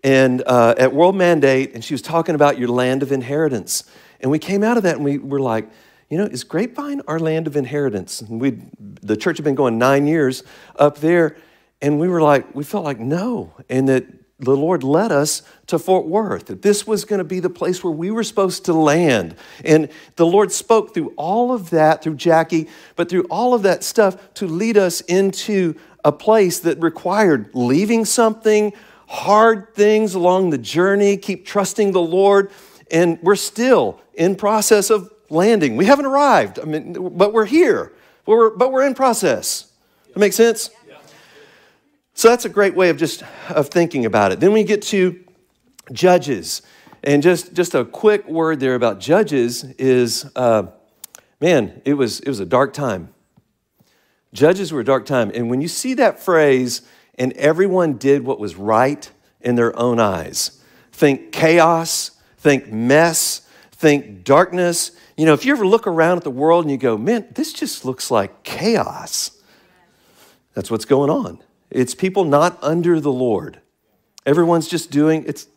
and 0.05 0.41
uh, 0.45 0.75
at 0.77 0.93
World 0.93 1.17
Mandate, 1.17 1.73
and 1.73 1.83
she 1.83 1.93
was 1.93 2.01
talking 2.01 2.35
about 2.35 2.57
your 2.57 2.69
land 2.69 3.03
of 3.03 3.11
inheritance. 3.11 3.83
And 4.21 4.31
we 4.31 4.39
came 4.39 4.63
out 4.63 4.77
of 4.77 4.83
that 4.83 4.95
and 4.95 5.03
we 5.03 5.17
were 5.17 5.41
like, 5.41 5.67
you 6.11 6.17
know, 6.17 6.25
is 6.25 6.43
Grapevine 6.43 7.01
our 7.07 7.19
land 7.19 7.47
of 7.47 7.55
inheritance? 7.55 8.19
And 8.19 8.41
we, 8.41 8.61
the 9.01 9.15
church 9.15 9.37
had 9.37 9.45
been 9.45 9.55
going 9.55 9.77
nine 9.77 10.07
years 10.07 10.43
up 10.75 10.97
there, 10.97 11.37
and 11.81 12.01
we 12.01 12.09
were 12.09 12.21
like, 12.21 12.53
we 12.53 12.65
felt 12.65 12.83
like 12.83 12.99
no, 12.99 13.53
and 13.69 13.87
that 13.87 14.05
the 14.37 14.57
Lord 14.57 14.83
led 14.83 15.13
us 15.13 15.41
to 15.67 15.79
Fort 15.79 16.07
Worth, 16.07 16.47
that 16.47 16.63
this 16.63 16.85
was 16.85 17.05
going 17.05 17.19
to 17.19 17.23
be 17.23 17.39
the 17.39 17.49
place 17.49 17.81
where 17.81 17.93
we 17.93 18.11
were 18.11 18.25
supposed 18.25 18.65
to 18.65 18.73
land. 18.73 19.35
And 19.63 19.87
the 20.17 20.25
Lord 20.25 20.51
spoke 20.51 20.93
through 20.93 21.13
all 21.15 21.53
of 21.53 21.69
that, 21.69 22.03
through 22.03 22.15
Jackie, 22.15 22.67
but 22.97 23.07
through 23.07 23.23
all 23.29 23.53
of 23.53 23.61
that 23.61 23.81
stuff 23.81 24.33
to 24.33 24.47
lead 24.47 24.77
us 24.77 24.99
into 25.01 25.75
a 26.03 26.11
place 26.11 26.59
that 26.59 26.81
required 26.81 27.51
leaving 27.53 28.03
something, 28.03 28.73
hard 29.07 29.73
things 29.75 30.13
along 30.13 30.49
the 30.49 30.57
journey, 30.57 31.15
keep 31.15 31.45
trusting 31.45 31.93
the 31.93 32.01
Lord. 32.01 32.51
And 32.89 33.17
we're 33.21 33.37
still 33.37 34.01
in 34.13 34.35
process 34.35 34.89
of 34.89 35.09
landing. 35.31 35.77
We 35.77 35.85
haven't 35.85 36.05
arrived, 36.05 36.59
I 36.59 36.65
mean, 36.65 36.93
but 37.17 37.33
we're 37.33 37.45
here. 37.45 37.93
But 38.25 38.31
we're, 38.31 38.49
but 38.51 38.71
we're 38.71 38.85
in 38.85 38.93
process. 38.93 39.71
That 40.13 40.19
makes 40.19 40.35
sense? 40.35 40.69
So 42.13 42.29
that's 42.29 42.45
a 42.45 42.49
great 42.49 42.75
way 42.75 42.89
of 42.89 42.97
just 42.97 43.23
of 43.49 43.69
thinking 43.69 44.05
about 44.05 44.31
it. 44.31 44.39
Then 44.39 44.51
we 44.51 44.63
get 44.63 44.81
to 44.83 45.19
judges. 45.91 46.61
And 47.03 47.23
just, 47.23 47.53
just 47.53 47.73
a 47.73 47.83
quick 47.83 48.27
word 48.27 48.59
there 48.59 48.75
about 48.75 48.99
judges 48.99 49.63
is, 49.63 50.29
uh, 50.35 50.67
man, 51.39 51.81
it 51.83 51.95
was, 51.95 52.19
it 52.19 52.27
was 52.27 52.39
a 52.39 52.45
dark 52.45 52.73
time. 52.73 53.13
Judges 54.33 54.71
were 54.71 54.81
a 54.81 54.85
dark 54.85 55.05
time. 55.05 55.31
And 55.33 55.49
when 55.49 55.61
you 55.61 55.67
see 55.67 55.95
that 55.95 56.19
phrase, 56.19 56.83
and 57.15 57.33
everyone 57.33 57.93
did 57.93 58.23
what 58.23 58.39
was 58.39 58.55
right 58.55 59.09
in 59.41 59.55
their 59.55 59.77
own 59.77 59.99
eyes, 59.99 60.61
think 60.91 61.31
chaos, 61.31 62.11
think 62.37 62.71
mess, 62.71 63.47
think 63.71 64.23
darkness, 64.23 64.91
you 65.17 65.25
know, 65.25 65.33
if 65.33 65.45
you 65.45 65.53
ever 65.53 65.65
look 65.65 65.87
around 65.87 66.17
at 66.17 66.23
the 66.23 66.31
world 66.31 66.65
and 66.65 66.71
you 66.71 66.77
go, 66.77 66.97
man, 66.97 67.27
this 67.33 67.53
just 67.53 67.85
looks 67.85 68.09
like 68.11 68.43
chaos, 68.43 69.31
that's 70.53 70.69
what's 70.71 70.85
going 70.85 71.09
on. 71.09 71.39
It's 71.69 71.95
people 71.95 72.25
not 72.25 72.57
under 72.61 72.99
the 72.99 73.11
Lord. 73.11 73.61
Everyone's 74.25 74.67
just 74.67 74.91
doing, 74.91 75.23
it's 75.25 75.47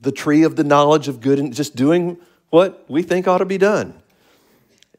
the 0.00 0.12
tree 0.12 0.44
of 0.44 0.56
the 0.56 0.64
knowledge 0.64 1.08
of 1.08 1.20
good 1.20 1.38
and 1.38 1.52
just 1.52 1.74
doing 1.74 2.18
what 2.50 2.84
we 2.88 3.02
think 3.02 3.26
ought 3.26 3.38
to 3.38 3.44
be 3.44 3.58
done. 3.58 3.94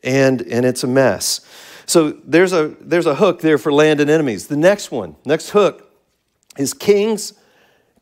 And, 0.03 0.41
and 0.41 0.65
it's 0.65 0.83
a 0.83 0.87
mess. 0.87 1.41
So 1.85 2.11
there's 2.23 2.53
a, 2.53 2.75
there's 2.81 3.05
a 3.05 3.15
hook 3.15 3.41
there 3.41 3.57
for 3.57 3.71
land 3.71 3.99
and 3.99 4.09
enemies. 4.09 4.47
The 4.47 4.57
next 4.57 4.91
one, 4.91 5.15
next 5.25 5.49
hook, 5.49 5.91
is 6.57 6.73
kings, 6.73 7.33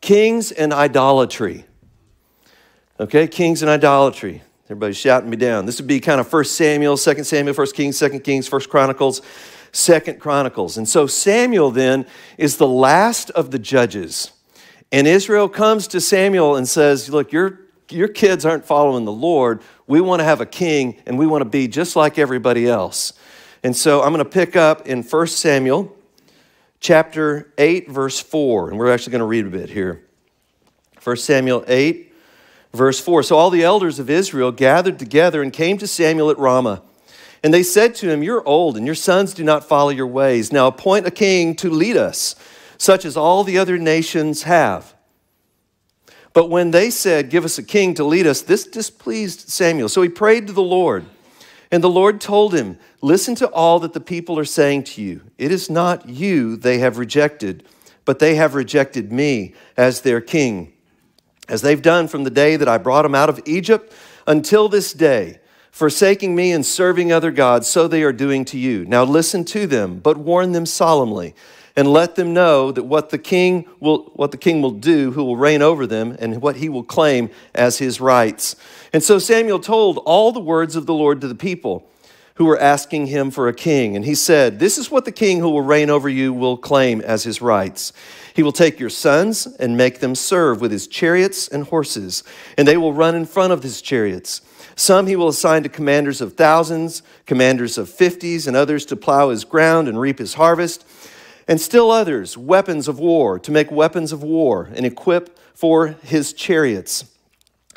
kings 0.00 0.52
and 0.52 0.72
idolatry. 0.72 1.64
Okay, 3.00 3.28
kings 3.28 3.62
and 3.62 3.70
idolatry. 3.70 4.42
Everybody's 4.70 4.98
shouting 4.98 5.30
me 5.30 5.38
down. 5.38 5.64
This 5.64 5.80
would 5.80 5.86
be 5.86 5.98
kind 5.98 6.20
of 6.20 6.30
1 6.30 6.44
Samuel, 6.44 6.98
2 6.98 7.24
Samuel, 7.24 7.54
1 7.54 7.66
Kings, 7.68 7.98
2 7.98 8.20
Kings, 8.20 8.52
1 8.52 8.60
Chronicles, 8.68 9.22
2 9.72 10.00
Chronicles. 10.20 10.76
And 10.76 10.86
so 10.86 11.06
Samuel 11.06 11.70
then 11.70 12.04
is 12.36 12.58
the 12.58 12.68
last 12.68 13.30
of 13.30 13.50
the 13.50 13.58
judges. 13.58 14.30
And 14.92 15.06
Israel 15.06 15.48
comes 15.48 15.88
to 15.88 16.02
Samuel 16.02 16.56
and 16.56 16.68
says, 16.68 17.08
Look, 17.08 17.32
your, 17.32 17.60
your 17.88 18.08
kids 18.08 18.44
aren't 18.44 18.66
following 18.66 19.06
the 19.06 19.12
Lord. 19.12 19.62
We 19.86 20.02
want 20.02 20.20
to 20.20 20.24
have 20.24 20.42
a 20.42 20.46
king 20.46 21.00
and 21.06 21.18
we 21.18 21.26
want 21.26 21.40
to 21.40 21.48
be 21.48 21.66
just 21.66 21.96
like 21.96 22.18
everybody 22.18 22.68
else. 22.68 23.14
And 23.62 23.74
so 23.74 24.02
I'm 24.02 24.12
going 24.12 24.22
to 24.22 24.30
pick 24.30 24.54
up 24.54 24.86
in 24.86 25.02
1 25.02 25.26
Samuel 25.28 25.96
chapter 26.78 27.54
8, 27.56 27.90
verse 27.90 28.20
4, 28.20 28.68
and 28.68 28.78
we're 28.78 28.92
actually 28.92 29.12
going 29.12 29.20
to 29.20 29.26
read 29.26 29.46
a 29.46 29.50
bit 29.50 29.70
here. 29.70 30.04
1 31.02 31.16
Samuel 31.16 31.64
8, 31.66 32.07
verse 32.78 32.98
4. 33.00 33.22
So 33.24 33.36
all 33.36 33.50
the 33.50 33.62
elders 33.62 33.98
of 33.98 34.08
Israel 34.08 34.52
gathered 34.52 34.98
together 34.98 35.42
and 35.42 35.52
came 35.52 35.76
to 35.78 35.86
Samuel 35.86 36.30
at 36.30 36.38
Ramah. 36.38 36.82
And 37.42 37.52
they 37.52 37.62
said 37.62 37.94
to 37.96 38.08
him, 38.08 38.22
You're 38.22 38.46
old, 38.46 38.76
and 38.76 38.86
your 38.86 38.94
sons 38.94 39.34
do 39.34 39.44
not 39.44 39.68
follow 39.68 39.90
your 39.90 40.06
ways. 40.06 40.52
Now 40.52 40.68
appoint 40.68 41.06
a 41.06 41.10
king 41.10 41.54
to 41.56 41.68
lead 41.68 41.96
us, 41.96 42.34
such 42.78 43.04
as 43.04 43.16
all 43.16 43.44
the 43.44 43.58
other 43.58 43.78
nations 43.78 44.44
have. 44.44 44.94
But 46.32 46.50
when 46.50 46.70
they 46.70 46.90
said, 46.90 47.30
Give 47.30 47.44
us 47.44 47.58
a 47.58 47.62
king 47.62 47.94
to 47.94 48.04
lead 48.04 48.26
us, 48.26 48.42
this 48.42 48.64
displeased 48.64 49.48
Samuel. 49.50 49.88
So 49.88 50.02
he 50.02 50.08
prayed 50.08 50.46
to 50.46 50.52
the 50.52 50.62
Lord. 50.62 51.04
And 51.70 51.84
the 51.84 51.90
Lord 51.90 52.20
told 52.20 52.54
him, 52.54 52.78
Listen 53.02 53.34
to 53.36 53.48
all 53.50 53.78
that 53.80 53.92
the 53.92 54.00
people 54.00 54.38
are 54.38 54.44
saying 54.44 54.84
to 54.84 55.02
you. 55.02 55.20
It 55.36 55.52
is 55.52 55.68
not 55.70 56.08
you 56.08 56.56
they 56.56 56.78
have 56.78 56.98
rejected, 56.98 57.64
but 58.04 58.18
they 58.18 58.34
have 58.36 58.54
rejected 58.54 59.12
me 59.12 59.54
as 59.76 60.00
their 60.00 60.20
king, 60.20 60.72
as 61.48 61.62
they've 61.62 61.82
done 61.82 62.08
from 62.08 62.24
the 62.24 62.30
day 62.30 62.56
that 62.56 62.68
I 62.68 62.78
brought 62.78 63.02
them 63.02 63.14
out 63.14 63.28
of 63.28 63.40
Egypt 63.44 63.92
until 64.26 64.68
this 64.68 64.92
day. 64.92 65.40
Forsaking 65.70 66.34
me 66.34 66.52
and 66.52 66.66
serving 66.66 67.12
other 67.12 67.30
gods, 67.30 67.68
so 67.68 67.86
they 67.86 68.02
are 68.02 68.12
doing 68.12 68.44
to 68.46 68.58
you. 68.58 68.84
Now 68.84 69.04
listen 69.04 69.44
to 69.46 69.66
them, 69.66 70.00
but 70.00 70.16
warn 70.16 70.52
them 70.52 70.66
solemnly 70.66 71.34
and 71.78 71.92
let 71.92 72.16
them 72.16 72.34
know 72.34 72.72
that 72.72 72.82
what 72.82 73.10
the 73.10 73.18
king 73.18 73.64
will 73.78 74.10
what 74.14 74.32
the 74.32 74.36
king 74.36 74.60
will 74.60 74.72
do 74.72 75.12
who 75.12 75.22
will 75.22 75.36
reign 75.36 75.62
over 75.62 75.86
them 75.86 76.16
and 76.18 76.42
what 76.42 76.56
he 76.56 76.68
will 76.68 76.82
claim 76.82 77.30
as 77.54 77.78
his 77.78 78.00
rights 78.00 78.56
and 78.92 79.00
so 79.00 79.16
samuel 79.16 79.60
told 79.60 79.98
all 79.98 80.32
the 80.32 80.40
words 80.40 80.74
of 80.74 80.86
the 80.86 80.92
lord 80.92 81.20
to 81.20 81.28
the 81.28 81.36
people 81.36 81.88
who 82.34 82.44
were 82.44 82.58
asking 82.58 83.06
him 83.06 83.30
for 83.30 83.46
a 83.46 83.54
king 83.54 83.94
and 83.94 84.04
he 84.04 84.14
said 84.14 84.58
this 84.58 84.76
is 84.76 84.90
what 84.90 85.04
the 85.04 85.12
king 85.12 85.38
who 85.38 85.48
will 85.48 85.62
reign 85.62 85.88
over 85.88 86.08
you 86.08 86.32
will 86.32 86.56
claim 86.56 87.00
as 87.02 87.22
his 87.22 87.40
rights 87.40 87.92
he 88.38 88.42
will 88.44 88.52
take 88.52 88.78
your 88.78 88.88
sons 88.88 89.46
and 89.58 89.76
make 89.76 89.98
them 89.98 90.14
serve 90.14 90.60
with 90.60 90.70
his 90.70 90.86
chariots 90.86 91.48
and 91.48 91.64
horses 91.64 92.22
and 92.56 92.68
they 92.68 92.76
will 92.76 92.92
run 92.92 93.16
in 93.16 93.26
front 93.26 93.52
of 93.52 93.64
his 93.64 93.82
chariots 93.82 94.40
some 94.76 95.08
he 95.08 95.16
will 95.16 95.28
assign 95.28 95.64
to 95.64 95.68
commanders 95.68 96.20
of 96.20 96.34
thousands 96.34 97.02
commanders 97.26 97.76
of 97.76 97.90
fifties 97.90 98.46
and 98.46 98.56
others 98.56 98.86
to 98.86 98.94
plow 98.94 99.30
his 99.30 99.44
ground 99.44 99.88
and 99.88 99.98
reap 99.98 100.20
his 100.20 100.34
harvest 100.34 100.84
and 101.48 101.58
still 101.58 101.90
others, 101.90 102.36
weapons 102.36 102.86
of 102.86 102.98
war, 102.98 103.38
to 103.38 103.50
make 103.50 103.70
weapons 103.70 104.12
of 104.12 104.22
war 104.22 104.68
and 104.74 104.84
equip 104.84 105.38
for 105.54 105.88
his 106.04 106.34
chariots. 106.34 107.06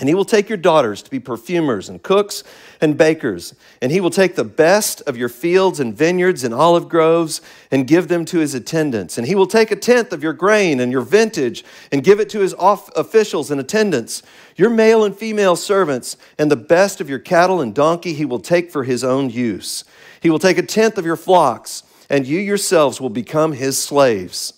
And 0.01 0.09
he 0.09 0.15
will 0.15 0.25
take 0.25 0.49
your 0.49 0.57
daughters 0.57 1.03
to 1.03 1.11
be 1.11 1.19
perfumers 1.19 1.87
and 1.87 2.01
cooks 2.01 2.43
and 2.81 2.97
bakers. 2.97 3.53
And 3.83 3.91
he 3.91 4.01
will 4.01 4.09
take 4.09 4.33
the 4.33 4.43
best 4.43 4.99
of 5.01 5.15
your 5.15 5.29
fields 5.29 5.79
and 5.79 5.95
vineyards 5.95 6.43
and 6.43 6.55
olive 6.55 6.89
groves 6.89 7.39
and 7.69 7.85
give 7.85 8.07
them 8.07 8.25
to 8.25 8.39
his 8.39 8.55
attendants. 8.55 9.19
And 9.19 9.27
he 9.27 9.35
will 9.35 9.45
take 9.45 9.69
a 9.69 9.75
tenth 9.75 10.11
of 10.11 10.23
your 10.23 10.33
grain 10.33 10.79
and 10.79 10.91
your 10.91 11.03
vintage 11.03 11.63
and 11.91 12.03
give 12.03 12.19
it 12.19 12.29
to 12.31 12.39
his 12.39 12.55
officials 12.59 13.51
and 13.51 13.61
attendants. 13.61 14.23
Your 14.55 14.71
male 14.71 15.03
and 15.03 15.15
female 15.15 15.55
servants 15.55 16.17
and 16.39 16.49
the 16.49 16.55
best 16.55 16.99
of 16.99 17.07
your 17.07 17.19
cattle 17.19 17.61
and 17.61 17.73
donkey 17.73 18.13
he 18.13 18.25
will 18.25 18.39
take 18.39 18.71
for 18.71 18.83
his 18.83 19.03
own 19.03 19.29
use. 19.29 19.83
He 20.19 20.31
will 20.31 20.39
take 20.39 20.57
a 20.57 20.63
tenth 20.63 20.97
of 20.97 21.05
your 21.05 21.15
flocks 21.15 21.83
and 22.09 22.25
you 22.25 22.39
yourselves 22.39 22.99
will 22.99 23.11
become 23.11 23.53
his 23.53 23.77
slaves. 23.77 24.53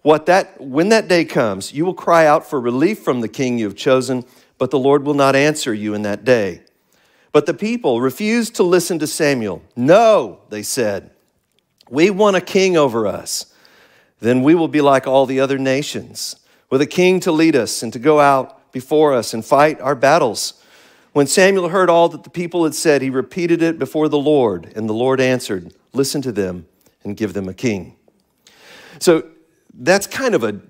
What 0.00 0.24
that, 0.26 0.58
when 0.58 0.88
that 0.88 1.08
day 1.08 1.26
comes, 1.26 1.74
you 1.74 1.84
will 1.84 1.92
cry 1.92 2.24
out 2.24 2.48
for 2.48 2.58
relief 2.58 3.00
from 3.00 3.20
the 3.20 3.28
king 3.28 3.58
you 3.58 3.66
have 3.66 3.76
chosen, 3.76 4.24
but 4.58 4.70
the 4.70 4.78
Lord 4.78 5.04
will 5.04 5.14
not 5.14 5.36
answer 5.36 5.72
you 5.72 5.94
in 5.94 6.02
that 6.02 6.24
day. 6.24 6.62
But 7.32 7.46
the 7.46 7.54
people 7.54 8.00
refused 8.00 8.54
to 8.56 8.62
listen 8.62 8.98
to 8.98 9.06
Samuel. 9.06 9.62
No, 9.76 10.40
they 10.48 10.62
said, 10.62 11.10
we 11.90 12.10
want 12.10 12.36
a 12.36 12.40
king 12.40 12.76
over 12.76 13.06
us. 13.06 13.46
Then 14.20 14.42
we 14.42 14.54
will 14.54 14.68
be 14.68 14.80
like 14.80 15.06
all 15.06 15.26
the 15.26 15.40
other 15.40 15.58
nations, 15.58 16.36
with 16.70 16.80
a 16.80 16.86
king 16.86 17.20
to 17.20 17.32
lead 17.32 17.54
us 17.54 17.82
and 17.82 17.92
to 17.92 17.98
go 17.98 18.20
out 18.20 18.72
before 18.72 19.14
us 19.14 19.32
and 19.32 19.44
fight 19.44 19.80
our 19.80 19.94
battles. 19.94 20.62
When 21.12 21.26
Samuel 21.26 21.68
heard 21.68 21.88
all 21.88 22.08
that 22.10 22.24
the 22.24 22.30
people 22.30 22.64
had 22.64 22.74
said, 22.74 23.00
he 23.00 23.10
repeated 23.10 23.62
it 23.62 23.78
before 23.78 24.08
the 24.08 24.18
Lord, 24.18 24.72
and 24.74 24.88
the 24.88 24.94
Lord 24.94 25.20
answered, 25.20 25.72
Listen 25.92 26.20
to 26.22 26.32
them 26.32 26.66
and 27.04 27.16
give 27.16 27.32
them 27.32 27.48
a 27.48 27.54
king. 27.54 27.96
So 28.98 29.28
that's 29.72 30.06
kind 30.06 30.34
of 30.34 30.44
a, 30.44 30.60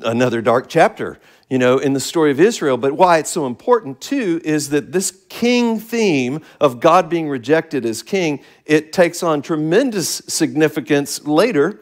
another 0.00 0.40
dark 0.40 0.68
chapter, 0.68 1.18
you 1.50 1.58
know, 1.58 1.78
in 1.78 1.92
the 1.92 2.00
story 2.00 2.30
of 2.30 2.40
Israel. 2.40 2.76
But 2.76 2.92
why 2.92 3.18
it's 3.18 3.30
so 3.30 3.46
important, 3.46 4.00
too, 4.00 4.40
is 4.44 4.70
that 4.70 4.92
this 4.92 5.10
king 5.28 5.78
theme 5.78 6.40
of 6.60 6.80
God 6.80 7.10
being 7.10 7.28
rejected 7.28 7.84
as 7.84 8.02
king, 8.02 8.40
it 8.64 8.92
takes 8.92 9.22
on 9.22 9.42
tremendous 9.42 10.22
significance 10.28 11.26
later 11.26 11.80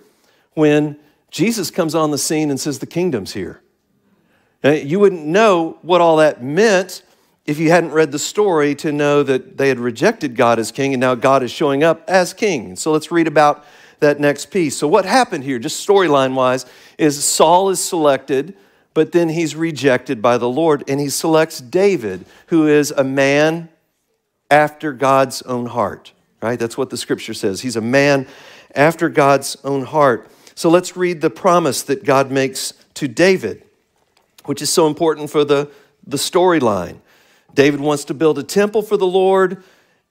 when 0.54 0.98
Jesus 1.30 1.70
comes 1.70 1.94
on 1.94 2.10
the 2.10 2.18
scene 2.18 2.50
and 2.50 2.58
says, 2.58 2.78
The 2.78 2.86
kingdom's 2.86 3.34
here. 3.34 3.60
Eh, 4.64 4.82
you 4.82 4.98
wouldn't 4.98 5.24
know 5.24 5.78
what 5.82 6.00
all 6.00 6.16
that 6.16 6.42
meant 6.42 7.02
if 7.46 7.58
you 7.58 7.70
hadn't 7.70 7.92
read 7.92 8.10
the 8.10 8.18
story 8.18 8.74
to 8.74 8.90
know 8.90 9.22
that 9.22 9.56
they 9.56 9.68
had 9.68 9.78
rejected 9.78 10.34
God 10.34 10.58
as 10.58 10.72
king 10.72 10.92
and 10.92 11.00
now 11.00 11.14
God 11.14 11.42
is 11.42 11.50
showing 11.50 11.84
up 11.84 12.02
as 12.08 12.34
king. 12.34 12.74
So 12.74 12.90
let's 12.90 13.10
read 13.10 13.26
about 13.26 13.64
that 14.00 14.20
next 14.20 14.46
piece. 14.46 14.76
So, 14.76 14.86
what 14.88 15.04
happened 15.04 15.44
here, 15.44 15.58
just 15.58 15.86
storyline 15.86 16.34
wise, 16.34 16.66
is 16.98 17.22
Saul 17.24 17.70
is 17.70 17.80
selected, 17.80 18.56
but 18.98 19.12
then 19.12 19.28
he's 19.28 19.54
rejected 19.54 20.20
by 20.20 20.36
the 20.38 20.48
Lord 20.48 20.82
and 20.88 20.98
he 20.98 21.08
selects 21.08 21.60
David, 21.60 22.24
who 22.48 22.66
is 22.66 22.90
a 22.90 23.04
man 23.04 23.68
after 24.50 24.92
God's 24.92 25.40
own 25.42 25.66
heart, 25.66 26.12
right? 26.42 26.58
That's 26.58 26.76
what 26.76 26.90
the 26.90 26.96
scripture 26.96 27.32
says. 27.32 27.60
He's 27.60 27.76
a 27.76 27.80
man 27.80 28.26
after 28.74 29.08
God's 29.08 29.56
own 29.62 29.84
heart. 29.84 30.28
So, 30.56 30.68
let's 30.68 30.96
read 30.96 31.20
the 31.20 31.30
promise 31.30 31.84
that 31.84 32.02
God 32.02 32.32
makes 32.32 32.72
to 32.94 33.06
David, 33.06 33.62
which 34.46 34.60
is 34.60 34.68
so 34.68 34.88
important 34.88 35.30
for 35.30 35.44
the, 35.44 35.70
the 36.04 36.16
storyline. 36.16 36.96
David 37.54 37.78
wants 37.78 38.02
to 38.06 38.14
build 38.14 38.36
a 38.40 38.42
temple 38.42 38.82
for 38.82 38.96
the 38.96 39.06
Lord. 39.06 39.62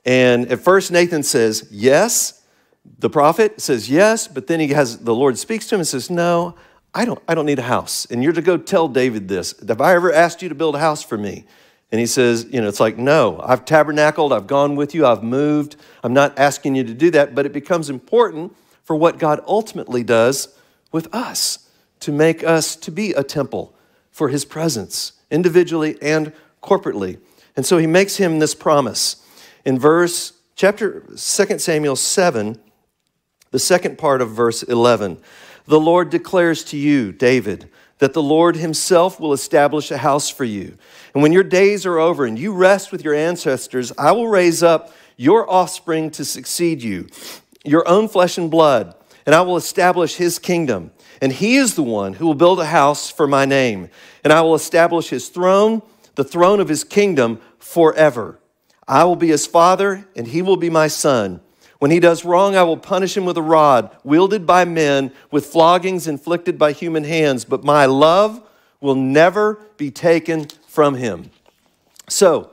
And 0.06 0.50
at 0.50 0.62
first, 0.62 0.93
Nathan 0.93 1.23
says, 1.23 1.67
Yes. 1.69 2.41
The 3.00 3.10
prophet 3.10 3.60
says, 3.60 3.89
Yes. 3.89 4.30
But 4.30 4.47
then 4.47 4.62
he 4.62 4.69
has 4.69 5.00
the 5.00 5.13
Lord 5.13 5.38
speaks 5.38 5.67
to 5.67 5.76
him 5.76 5.82
and 5.82 5.88
says, 5.89 6.10
No, 6.10 6.56
I 6.93 7.06
don't, 7.06 7.21
I 7.28 7.36
don't 7.36 7.45
need 7.45 7.60
a 7.60 7.63
house. 7.63 8.06
And 8.06 8.23
you're 8.23 8.34
to 8.34 8.41
go 8.41 8.58
tell 8.58 8.88
David 8.88 9.28
this. 9.28 9.54
Have 9.67 9.82
I 9.82 9.93
ever 9.93 10.12
asked 10.12 10.41
you 10.41 10.50
to 10.50 10.56
build 10.56 10.76
a 10.76 10.80
house 10.80 11.04
for 11.04 11.17
me? 11.17 11.45
And 11.91 12.00
he 12.00 12.08
says, 12.08 12.47
You 12.52 12.62
know, 12.62 12.67
it's 12.67 12.80
like, 12.80 12.97
No, 12.97 13.39
I've 13.43 13.65
tabernacled, 13.65 14.34
I've 14.34 14.47
gone 14.47 14.76
with 14.76 14.93
you, 14.95 15.06
I've 15.06 15.23
moved. 15.23 15.76
I'm 16.04 16.13
not 16.13 16.38
asking 16.38 16.76
you 16.76 16.84
to 16.84 16.93
do 16.93 17.12
that. 17.12 17.36
But 17.36 17.45
it 17.45 17.54
becomes 17.54 17.89
important 17.89 18.56
for 18.84 18.95
what 18.95 19.19
God 19.19 19.41
ultimately 19.47 20.04
does 20.04 20.56
with 20.91 21.13
us 21.13 21.69
to 22.00 22.12
make 22.12 22.43
us 22.43 22.76
to 22.78 22.91
be 22.91 23.12
a 23.12 23.23
temple 23.23 23.73
for 24.12 24.30
his 24.30 24.45
presence, 24.45 25.13
individually 25.30 25.97
and 26.02 26.34
corporately. 26.62 27.19
And 27.56 27.65
so 27.65 27.78
he 27.78 27.88
makes 27.88 28.17
him 28.17 28.39
this 28.39 28.56
promise. 28.56 29.23
In 29.65 29.78
verse, 29.80 30.34
chapter 30.56 31.02
2 31.02 31.17
Samuel 31.60 31.95
7, 31.95 32.60
the 33.52 33.60
second 33.60 33.97
part 33.97 34.21
of 34.21 34.32
verse 34.32 34.63
11, 34.63 35.17
the 35.67 35.80
Lord 35.80 36.10
declares 36.10 36.63
to 36.65 36.77
you, 36.77 37.12
David, 37.12 37.69
that 37.99 38.13
the 38.13 38.21
Lord 38.21 38.56
himself 38.56 39.19
will 39.19 39.34
establish 39.34 39.91
a 39.91 39.97
house 39.97 40.30
for 40.30 40.43
you. 40.43 40.77
And 41.13 41.23
when 41.23 41.34
your 41.34 41.43
days 41.43 41.86
are 41.86 41.97
over 41.97 42.25
and 42.25 42.38
you 42.38 42.53
rest 42.53 42.91
with 42.91 43.03
your 43.03 43.13
ancestors, 43.13 43.91
I 43.97 44.12
will 44.12 44.27
raise 44.27 44.63
up 44.63 44.93
your 45.15 45.49
offspring 45.49 46.12
to 46.12 46.25
succeed 46.25 46.82
you, 46.82 47.08
your 47.65 47.88
own 47.88 48.08
flesh 48.08 48.38
and 48.38 48.51
blood, 48.51 48.95
and 49.25 49.36
I 49.36 49.41
will 49.41 49.58
establish 49.58 50.15
his 50.15 50.39
kingdom. 50.39 50.91
And 51.21 51.32
he 51.32 51.58
is 51.58 51.75
the 51.75 51.84
one 51.84 52.13
who 52.13 52.27
will 52.27 52.36
build 52.36 52.60
a 52.60 52.65
house 52.65 53.10
for 53.10 53.27
my 53.27 53.45
name, 53.45 53.89
and 54.23 54.32
I 54.32 54.41
will 54.41 54.56
establish 54.56 55.10
his 55.10 55.30
throne 55.30 55.82
the 56.17 56.23
throne 56.23 56.60
of 56.60 56.67
his 56.67 56.84
kingdom 56.84 57.39
forever. 57.60 58.39
I 58.88 59.03
will 59.06 59.15
be 59.15 59.27
his 59.27 59.45
father, 59.45 60.08
and 60.15 60.27
he 60.27 60.41
will 60.41 60.58
be 60.58 60.69
my 60.69 60.88
son. 60.88 61.41
When 61.79 61.91
he 61.91 61.99
does 61.99 62.25
wrong, 62.25 62.55
I 62.55 62.63
will 62.63 62.77
punish 62.77 63.15
him 63.15 63.25
with 63.25 63.37
a 63.37 63.41
rod, 63.41 63.95
wielded 64.03 64.45
by 64.45 64.65
men, 64.65 65.11
with 65.29 65.45
floggings 65.45 66.07
inflicted 66.07 66.57
by 66.57 66.71
human 66.71 67.03
hands, 67.03 67.45
but 67.45 67.63
my 67.63 67.85
love 67.85 68.41
will 68.81 68.95
never 68.95 69.61
be 69.77 69.91
taken 69.91 70.47
from 70.67 70.95
him. 70.95 71.29
So, 72.09 72.51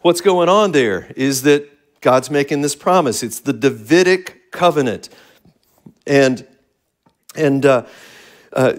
what's 0.00 0.20
going 0.20 0.48
on 0.48 0.72
there 0.72 1.12
is 1.16 1.42
that 1.42 1.70
God's 2.00 2.30
making 2.30 2.62
this 2.62 2.76
promise. 2.76 3.22
It's 3.22 3.40
the 3.40 3.52
Davidic 3.52 4.52
covenant. 4.52 5.08
And, 6.06 6.46
and 7.34 7.64
uh, 7.64 7.86
uh, 8.52 8.74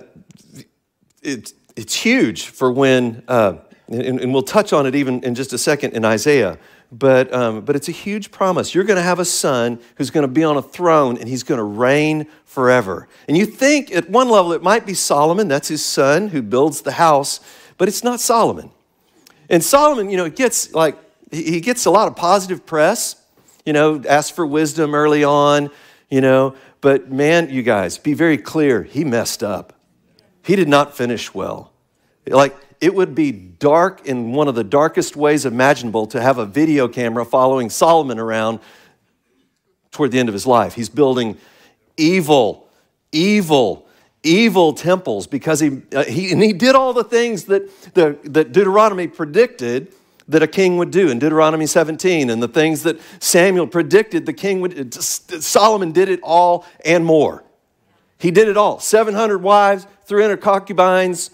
it, 1.24 1.54
it's 1.76 1.96
huge 1.96 2.46
for 2.46 2.72
when. 2.72 3.24
Uh, 3.28 3.58
and, 3.88 4.20
and, 4.20 4.34
we'll 4.34 4.42
touch 4.42 4.74
on 4.74 4.88
it 4.88 4.96
even 4.96 5.24
in 5.24 5.36
just 5.36 5.54
a 5.54 5.58
second 5.58 5.94
in 5.94 6.06
Isaiah. 6.06 6.58
But, 6.92 7.34
um, 7.34 7.62
but 7.62 7.76
it's 7.76 7.90
a 7.90 7.94
huge 7.94 8.32
promise. 8.32 8.74
You're 8.74 8.84
going 8.84 8.98
to 8.98 9.04
have 9.04 9.20
a 9.20 9.26
son 9.26 9.80
who's 9.96 10.12
going 10.12 10.26
to 10.26 10.32
be 10.32 10.44
on 10.44 10.56
a 10.56 10.62
throne 10.62 11.18
and 11.18 11.28
he's 11.28 11.44
going 11.44 11.58
to 11.58 11.64
reign 11.64 12.28
forever. 12.46 13.08
And 13.28 13.36
you 13.36 13.46
think 13.46 13.92
at 13.94 14.10
one 14.10 14.30
level 14.30 14.54
it 14.54 14.64
might 14.64 14.86
be 14.86 14.94
Solomon, 14.94 15.48
that's 15.48 15.68
his 15.68 15.84
son 15.84 16.30
who 16.30 16.42
builds 16.42 16.82
the 16.82 16.94
house, 16.94 17.40
but 17.78 17.88
it's 17.88 18.04
not 18.04 18.20
Solomon. 18.20 18.72
And 19.50 19.64
Solomon, 19.64 20.10
you 20.10 20.18
know, 20.18 20.30
gets 20.30 20.74
like, 20.74 20.98
he 21.32 21.60
gets 21.60 21.86
a 21.86 21.92
lot 21.92 22.08
of 22.08 22.16
positive 22.16 22.66
press, 22.66 23.16
you 23.66 23.74
know, 23.74 24.02
asks 24.08 24.32
for 24.32 24.46
wisdom 24.46 24.96
early 24.96 25.24
on, 25.24 25.70
you 26.10 26.22
know. 26.22 26.56
But 26.82 27.12
man, 27.12 27.50
you 27.50 27.64
guys, 27.64 27.98
be 27.98 28.14
very 28.14 28.38
clear. 28.38 28.84
He 28.84 29.04
messed 29.04 29.44
up. 29.44 29.74
He 30.44 30.56
did 30.56 30.70
not 30.70 30.96
finish 30.96 31.34
well. 31.34 31.74
Like, 32.28 32.56
it 32.82 32.94
would 32.94 33.16
be 33.16 33.32
dark 33.32 34.06
in 34.06 34.32
one 34.32 34.48
of 34.48 34.56
the 34.56 34.64
darkest 34.64 35.16
ways 35.16 35.46
imaginable 35.46 36.08
to 36.08 36.22
have 36.22 36.38
a 36.38 36.46
video 36.46 36.88
camera 36.88 37.26
following 37.26 37.70
Solomon 37.70 38.20
around 38.20 38.60
toward 39.92 40.12
the 40.12 40.20
end 40.20 40.30
of 40.30 40.34
his 40.34 40.46
life. 40.46 40.74
He's 40.74 40.90
building 40.90 41.38
evil, 41.98 42.68
evil, 43.12 43.88
evil 44.24 44.74
temples 44.74 45.28
because 45.28 45.60
he, 45.60 45.82
uh, 45.94 46.04
he, 46.04 46.32
and 46.32 46.42
he 46.42 46.54
did 46.54 46.76
all 46.76 46.94
the 46.94 47.04
things 47.04 47.46
that, 47.46 47.94
the, 47.94 48.18
that 48.26 48.52
Deuteronomy 48.52 49.08
predicted 49.08 49.94
that 50.28 50.42
a 50.42 50.48
king 50.48 50.78
would 50.78 50.92
do 50.92 51.10
in 51.10 51.20
Deuteronomy 51.20 51.68
17 51.68 52.30
and 52.30 52.42
the 52.42 52.48
things 52.48 52.84
that 52.84 53.00
Samuel 53.20 53.68
predicted 53.68 54.26
the 54.26 54.34
king 54.34 54.60
would, 54.62 54.94
Solomon 54.94 55.92
did 55.92 56.10
it 56.10 56.20
all 56.24 56.66
and 56.84 57.06
more. 57.06 57.44
He 58.18 58.32
did 58.32 58.48
it 58.48 58.58
all 58.58 58.80
700 58.80 59.40
wives, 59.40 59.86
300 60.06 60.38
concubines, 60.38 61.30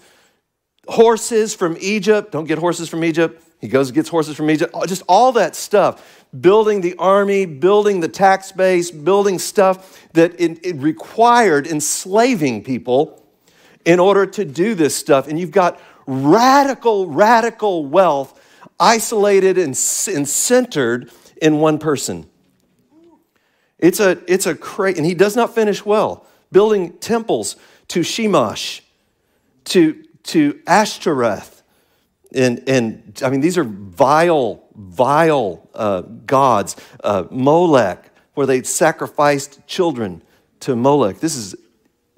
horses 0.86 1.54
from 1.54 1.76
Egypt. 1.80 2.32
Don't 2.32 2.46
get 2.46 2.58
horses 2.58 2.88
from 2.88 3.04
Egypt. 3.04 3.42
He 3.60 3.68
goes 3.68 3.88
and 3.88 3.94
gets 3.94 4.08
horses 4.08 4.36
from 4.36 4.50
Egypt. 4.50 4.74
Just 4.86 5.02
all 5.08 5.32
that 5.32 5.54
stuff. 5.54 6.24
Building 6.38 6.80
the 6.80 6.96
army, 6.96 7.46
building 7.46 8.00
the 8.00 8.08
tax 8.08 8.52
base, 8.52 8.90
building 8.90 9.38
stuff 9.38 10.00
that 10.14 10.40
it, 10.40 10.64
it 10.64 10.76
required 10.76 11.66
enslaving 11.66 12.64
people 12.64 13.22
in 13.84 14.00
order 14.00 14.26
to 14.26 14.44
do 14.44 14.74
this 14.74 14.96
stuff. 14.96 15.28
And 15.28 15.38
you've 15.38 15.50
got 15.50 15.80
radical, 16.06 17.06
radical 17.08 17.86
wealth 17.86 18.38
isolated 18.80 19.58
and, 19.58 19.68
and 20.08 20.28
centered 20.28 21.10
in 21.40 21.58
one 21.58 21.78
person. 21.78 22.26
It's 23.78 24.00
a, 24.00 24.18
it's 24.32 24.46
a 24.46 24.54
crazy, 24.54 24.98
and 24.98 25.06
he 25.06 25.14
does 25.14 25.36
not 25.36 25.54
finish 25.54 25.84
well. 25.84 26.26
Building 26.50 26.98
temples 26.98 27.56
to 27.88 28.00
Shemash, 28.00 28.80
to, 29.66 30.04
to 30.24 30.60
Ashtoreth. 30.66 31.62
And, 32.34 32.66
and 32.68 33.20
I 33.24 33.30
mean, 33.30 33.40
these 33.40 33.58
are 33.58 33.64
vile, 33.64 34.64
vile 34.74 35.68
uh, 35.74 36.02
gods. 36.02 36.76
Uh, 37.02 37.24
Molech, 37.30 38.10
where 38.34 38.46
they 38.46 38.62
sacrificed 38.62 39.66
children 39.66 40.22
to 40.60 40.74
Molech. 40.76 41.20
This 41.20 41.36
is 41.36 41.54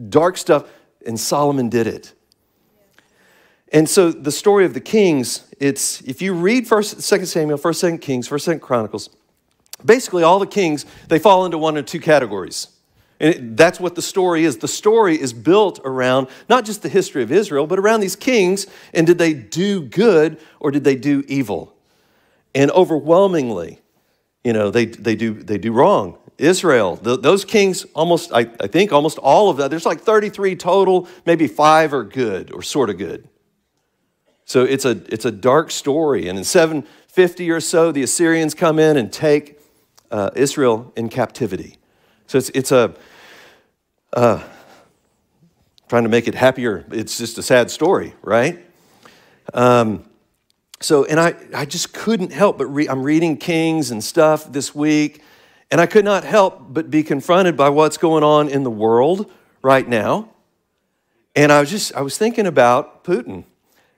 dark 0.08 0.36
stuff, 0.36 0.68
and 1.06 1.18
Solomon 1.18 1.68
did 1.68 1.86
it. 1.86 2.12
And 3.72 3.88
so 3.88 4.12
the 4.12 4.30
story 4.30 4.64
of 4.64 4.72
the 4.74 4.80
kings, 4.80 5.52
it's 5.58 6.00
if 6.02 6.22
you 6.22 6.32
read 6.32 6.68
first, 6.68 7.00
second 7.00 7.26
Samuel, 7.26 7.58
first, 7.58 7.80
second 7.80 7.98
Kings, 7.98 8.28
first, 8.28 8.44
second 8.44 8.60
Chronicles, 8.60 9.10
basically 9.84 10.22
all 10.22 10.38
the 10.38 10.46
kings, 10.46 10.86
they 11.08 11.18
fall 11.18 11.44
into 11.44 11.58
one 11.58 11.76
or 11.76 11.82
two 11.82 11.98
categories. 11.98 12.68
And 13.20 13.34
it, 13.34 13.56
that's 13.56 13.78
what 13.78 13.94
the 13.94 14.02
story 14.02 14.44
is. 14.44 14.58
The 14.58 14.68
story 14.68 15.20
is 15.20 15.32
built 15.32 15.80
around 15.84 16.28
not 16.48 16.64
just 16.64 16.82
the 16.82 16.88
history 16.88 17.22
of 17.22 17.30
Israel, 17.30 17.66
but 17.66 17.78
around 17.78 18.00
these 18.00 18.16
kings 18.16 18.66
and 18.92 19.06
did 19.06 19.18
they 19.18 19.34
do 19.34 19.82
good 19.82 20.38
or 20.60 20.70
did 20.70 20.84
they 20.84 20.96
do 20.96 21.24
evil? 21.28 21.74
And 22.54 22.70
overwhelmingly, 22.72 23.80
you 24.42 24.52
know, 24.52 24.70
they, 24.70 24.86
they, 24.86 25.16
do, 25.16 25.34
they 25.34 25.58
do 25.58 25.72
wrong. 25.72 26.18
Israel, 26.38 26.96
the, 26.96 27.16
those 27.16 27.44
kings, 27.44 27.84
almost, 27.94 28.32
I, 28.32 28.40
I 28.60 28.66
think 28.66 28.92
almost 28.92 29.18
all 29.18 29.50
of 29.50 29.56
that, 29.58 29.70
there's 29.70 29.86
like 29.86 30.00
33 30.00 30.56
total, 30.56 31.08
maybe 31.24 31.46
five 31.46 31.92
are 31.92 32.04
good 32.04 32.52
or 32.52 32.62
sort 32.62 32.90
of 32.90 32.98
good. 32.98 33.28
So 34.44 34.64
it's 34.64 34.84
a, 34.84 35.02
it's 35.08 35.24
a 35.24 35.30
dark 35.30 35.70
story. 35.70 36.28
And 36.28 36.36
in 36.36 36.44
750 36.44 37.50
or 37.50 37.60
so, 37.60 37.92
the 37.92 38.02
Assyrians 38.02 38.54
come 38.54 38.78
in 38.78 38.96
and 38.96 39.12
take 39.12 39.58
uh, 40.10 40.30
Israel 40.34 40.92
in 40.96 41.08
captivity. 41.08 41.78
So 42.26 42.38
it's, 42.38 42.50
it's 42.50 42.72
a, 42.72 42.94
uh, 44.12 44.42
trying 45.88 46.04
to 46.04 46.08
make 46.08 46.26
it 46.28 46.34
happier, 46.34 46.84
it's 46.90 47.18
just 47.18 47.38
a 47.38 47.42
sad 47.42 47.70
story, 47.70 48.14
right? 48.22 48.64
Um, 49.52 50.04
so, 50.80 51.04
and 51.04 51.20
I, 51.20 51.34
I 51.54 51.64
just 51.64 51.92
couldn't 51.92 52.32
help 52.32 52.58
but 52.58 52.66
I'm 52.88 53.02
reading 53.02 53.36
Kings 53.36 53.90
and 53.90 54.02
stuff 54.02 54.52
this 54.52 54.74
week, 54.74 55.22
and 55.70 55.80
I 55.80 55.86
could 55.86 56.04
not 56.04 56.24
help 56.24 56.72
but 56.72 56.90
be 56.90 57.02
confronted 57.02 57.56
by 57.56 57.68
what's 57.68 57.96
going 57.96 58.24
on 58.24 58.48
in 58.48 58.62
the 58.62 58.70
world 58.70 59.30
right 59.62 59.86
now. 59.86 60.30
And 61.36 61.50
I 61.50 61.60
was 61.60 61.70
just, 61.70 61.94
I 61.94 62.02
was 62.02 62.16
thinking 62.16 62.46
about 62.46 63.04
Putin 63.04 63.44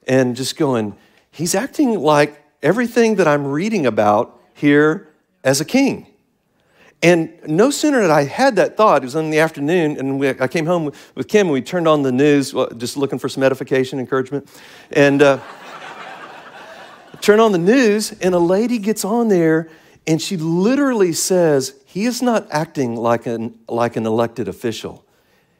and 0.06 0.36
just 0.36 0.56
going, 0.56 0.96
he's 1.30 1.54
acting 1.54 1.98
like 1.98 2.42
everything 2.62 3.16
that 3.16 3.28
I'm 3.28 3.46
reading 3.46 3.86
about 3.86 4.40
here 4.54 5.08
as 5.44 5.60
a 5.60 5.64
king. 5.64 6.06
And 7.02 7.32
no 7.46 7.70
sooner 7.70 8.00
did 8.00 8.10
I 8.10 8.24
had 8.24 8.56
that 8.56 8.76
thought, 8.76 9.02
it 9.02 9.06
was 9.06 9.14
in 9.14 9.30
the 9.30 9.38
afternoon, 9.38 9.98
and 9.98 10.18
we, 10.18 10.30
I 10.30 10.48
came 10.48 10.66
home 10.66 10.92
with 11.14 11.28
Kim 11.28 11.46
and 11.46 11.52
we 11.52 11.60
turned 11.60 11.86
on 11.86 12.02
the 12.02 12.12
news, 12.12 12.54
just 12.78 12.96
looking 12.96 13.18
for 13.18 13.28
some 13.28 13.42
edification, 13.42 13.98
encouragement. 13.98 14.48
And 14.92 15.22
uh, 15.22 15.38
turn 17.20 17.38
on 17.38 17.52
the 17.52 17.58
news, 17.58 18.12
and 18.20 18.34
a 18.34 18.38
lady 18.38 18.78
gets 18.78 19.04
on 19.04 19.28
there 19.28 19.68
and 20.06 20.22
she 20.22 20.36
literally 20.36 21.12
says, 21.12 21.74
He 21.84 22.04
is 22.04 22.22
not 22.22 22.46
acting 22.50 22.96
like 22.96 23.26
an, 23.26 23.58
like 23.68 23.96
an 23.96 24.06
elected 24.06 24.48
official. 24.48 25.04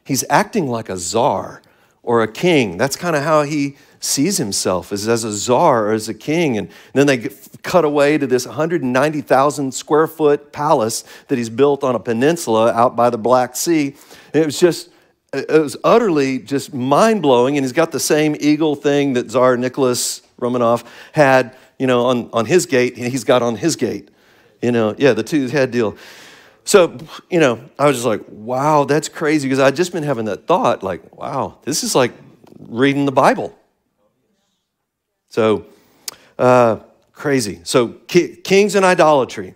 He's 0.03 0.23
acting 0.29 0.67
like 0.67 0.89
a 0.89 0.97
czar 0.97 1.61
or 2.07 2.23
a 2.23 2.27
king. 2.27 2.77
That's 2.77 2.95
kind 2.95 3.17
of 3.17 3.23
how 3.23 3.43
he 3.43 3.75
sees 3.99 4.37
himself 4.37 4.93
as, 4.93 5.09
as 5.09 5.25
a 5.25 5.31
czar 5.33 5.87
or 5.87 5.91
as 5.91 6.07
a 6.07 6.13
king. 6.13 6.57
And, 6.57 6.69
then 6.93 7.05
they 7.05 7.29
cut 7.63 7.83
away 7.83 8.17
to 8.17 8.25
this 8.25 8.45
190,000 8.45 9.73
square 9.73 10.07
foot 10.07 10.53
palace 10.53 11.03
that 11.27 11.37
he's 11.37 11.49
built 11.49 11.83
on 11.83 11.95
a 11.95 11.99
peninsula 11.99 12.71
out 12.71 12.95
by 12.95 13.09
the 13.09 13.17
Black 13.17 13.57
Sea. 13.57 13.93
It 14.33 14.45
was 14.45 14.57
just, 14.57 14.89
it 15.33 15.49
was 15.49 15.75
utterly 15.83 16.39
just 16.39 16.73
mind 16.73 17.21
blowing. 17.21 17.57
And 17.57 17.65
he's 17.65 17.73
got 17.73 17.91
the 17.91 17.99
same 17.99 18.37
eagle 18.39 18.75
thing 18.75 19.11
that 19.13 19.27
Tsar 19.27 19.57
Nicholas 19.57 20.21
Romanov 20.39 20.85
had, 21.11 21.57
you 21.77 21.87
know, 21.87 22.05
on, 22.05 22.29
on 22.31 22.45
his 22.45 22.65
gate, 22.65 22.95
he's 22.95 23.25
got 23.25 23.41
on 23.41 23.57
his 23.57 23.75
gate. 23.75 24.09
You 24.61 24.71
know, 24.71 24.95
yeah, 24.97 25.11
the 25.11 25.23
two 25.23 25.47
head 25.47 25.71
deal. 25.71 25.97
So, 26.67 26.97
you 27.29 27.39
know, 27.39 27.61
I 27.79 27.85
was 27.85 27.95
just 27.95 28.05
like, 28.05 28.25
wow, 28.27 28.83
that's 28.83 29.07
crazy 29.07 29.47
because 29.47 29.61
I'd 29.61 29.77
just 29.77 29.93
been 29.93 30.03
having 30.03 30.25
that 30.25 30.47
thought, 30.47 30.83
like, 30.83 31.17
wow, 31.17 31.59
this 31.63 31.81
is 31.81 31.95
like 31.95 32.11
reading 32.59 33.05
the 33.05 33.11
Bible. 33.13 33.57
So, 35.29 35.65
uh, 36.37 36.79
crazy. 37.13 37.61
So, 37.63 37.93
ki- 38.07 38.35
kings 38.35 38.75
and 38.75 38.83
idolatry. 38.83 39.55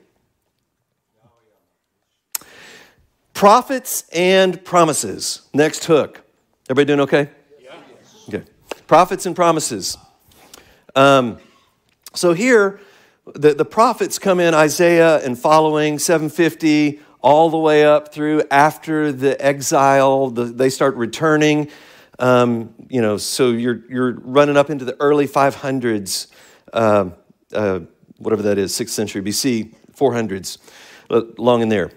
Prophets 3.34 4.06
and 4.14 4.64
promises. 4.64 5.42
Next 5.54 5.84
hook. 5.84 6.22
Everybody 6.70 6.86
doing 6.86 7.02
okay? 7.02 7.30
Yeah. 7.62 7.76
Okay. 8.30 8.44
Prophets 8.88 9.26
and 9.26 9.36
promises. 9.36 9.98
Um, 10.96 11.40
so 12.14 12.32
here, 12.32 12.80
the, 13.26 13.54
the 13.54 13.66
prophets 13.66 14.18
come 14.20 14.40
in 14.40 14.54
Isaiah 14.54 15.18
and 15.24 15.38
following 15.38 16.00
750 16.00 17.00
all 17.22 17.50
the 17.50 17.58
way 17.58 17.86
up 17.86 18.14
through 18.14 18.44
after 18.50 19.12
the 19.12 19.44
exile. 19.44 20.30
The, 20.30 20.46
they 20.46 20.70
start 20.70 20.96
returning. 20.96 21.70
Um, 22.20 22.74
you 22.90 23.02
know, 23.02 23.18
so 23.18 23.52
you're, 23.52 23.82
you're 23.90 24.14
running 24.22 24.58
up 24.58 24.70
into 24.70 24.86
the 24.86 24.96
early 25.00 25.28
500s, 25.28 26.28
uh, 26.74 27.10
uh, 27.54 27.80
whatever 28.18 28.44
that 28.44 28.58
is, 28.58 28.74
6th 28.74 28.90
century 28.90 29.22
BC, 29.22 29.74
400s, 29.96 30.58
uh, 31.10 31.22
long 31.38 31.62
in 31.62 31.70
there. 31.70 31.92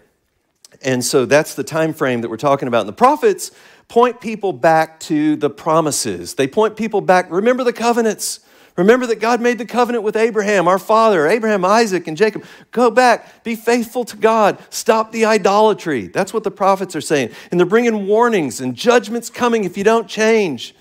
And 0.82 1.02
so 1.02 1.24
that's 1.24 1.54
the 1.54 1.64
time 1.64 1.94
frame 1.94 2.20
that 2.20 2.28
we're 2.28 2.36
talking 2.36 2.68
about. 2.68 2.80
And 2.80 2.88
the 2.88 2.94
prophets 2.94 3.50
point 3.88 4.20
people 4.20 4.52
back 4.52 5.00
to 5.00 5.36
the 5.36 5.50
promises. 5.50 6.34
They 6.34 6.46
point 6.46 6.76
people 6.76 7.00
back, 7.00 7.30
remember 7.30 7.64
the 7.64 7.72
covenants. 7.72 8.40
Remember 8.76 9.06
that 9.06 9.20
God 9.20 9.40
made 9.40 9.58
the 9.58 9.64
covenant 9.64 10.02
with 10.02 10.16
Abraham, 10.16 10.66
our 10.66 10.80
father, 10.80 11.28
Abraham, 11.28 11.64
Isaac, 11.64 12.08
and 12.08 12.16
Jacob. 12.16 12.44
Go 12.72 12.90
back, 12.90 13.44
be 13.44 13.54
faithful 13.54 14.04
to 14.06 14.16
God, 14.16 14.58
stop 14.70 15.12
the 15.12 15.24
idolatry. 15.24 16.08
That's 16.08 16.34
what 16.34 16.42
the 16.42 16.50
prophets 16.50 16.96
are 16.96 17.00
saying. 17.00 17.30
And 17.50 17.60
they're 17.60 17.66
bringing 17.66 18.08
warnings 18.08 18.60
and 18.60 18.74
judgments 18.74 19.30
coming 19.30 19.62
if 19.62 19.76
you 19.76 19.84
don't 19.84 20.08
change. 20.08 20.74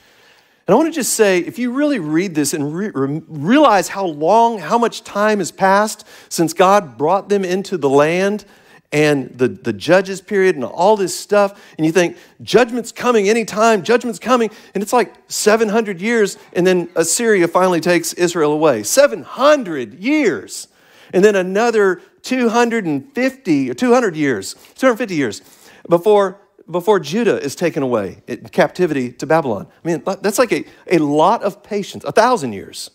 And 0.65 0.73
I 0.73 0.77
want 0.77 0.91
to 0.91 0.95
just 0.97 1.13
say 1.13 1.39
if 1.39 1.59
you 1.59 1.71
really 1.71 1.99
read 1.99 2.33
this 2.33 2.53
and 2.53 2.73
re- 2.73 2.91
realize 2.93 3.89
how 3.89 4.05
long, 4.05 4.57
how 4.57 4.79
much 4.79 5.03
time 5.03 5.39
has 5.39 5.51
passed 5.51 6.07
since 6.29 6.53
God 6.53 6.97
brought 6.97 7.29
them 7.29 7.45
into 7.45 7.77
the 7.77 7.89
land, 7.89 8.45
and 8.93 9.35
the, 9.35 9.47
the 9.47 9.73
judges 9.73 10.21
period 10.21 10.55
and 10.55 10.63
all 10.63 10.95
this 10.95 11.19
stuff, 11.19 11.59
and 11.77 11.85
you 11.85 11.91
think, 11.91 12.15
judgment's 12.43 12.91
coming 12.91 13.27
anytime, 13.27 13.81
judgment's 13.81 14.19
coming, 14.19 14.51
and 14.75 14.83
it's 14.83 14.93
like 14.93 15.15
700 15.27 15.99
years, 15.99 16.37
and 16.53 16.65
then 16.65 16.87
Assyria 16.95 17.47
finally 17.47 17.81
takes 17.81 18.13
Israel 18.13 18.53
away. 18.53 18.83
700 18.83 19.95
years. 19.95 20.67
And 21.11 21.25
then 21.25 21.35
another 21.35 22.01
250 22.21 23.69
or 23.69 23.73
200 23.73 24.15
years, 24.15 24.53
250 24.75 25.15
years 25.15 25.41
before, 25.89 26.39
before 26.69 26.99
Judah 26.99 27.41
is 27.41 27.55
taken 27.55 27.81
away 27.81 28.21
in 28.27 28.45
captivity 28.49 29.11
to 29.13 29.25
Babylon. 29.25 29.67
I 29.83 29.87
mean, 29.87 30.03
that's 30.21 30.37
like 30.37 30.51
a, 30.51 30.65
a 30.89 30.99
lot 30.99 31.41
of 31.41 31.63
patience, 31.63 32.03
a 32.03 32.11
thousand 32.11 32.53
years. 32.53 32.91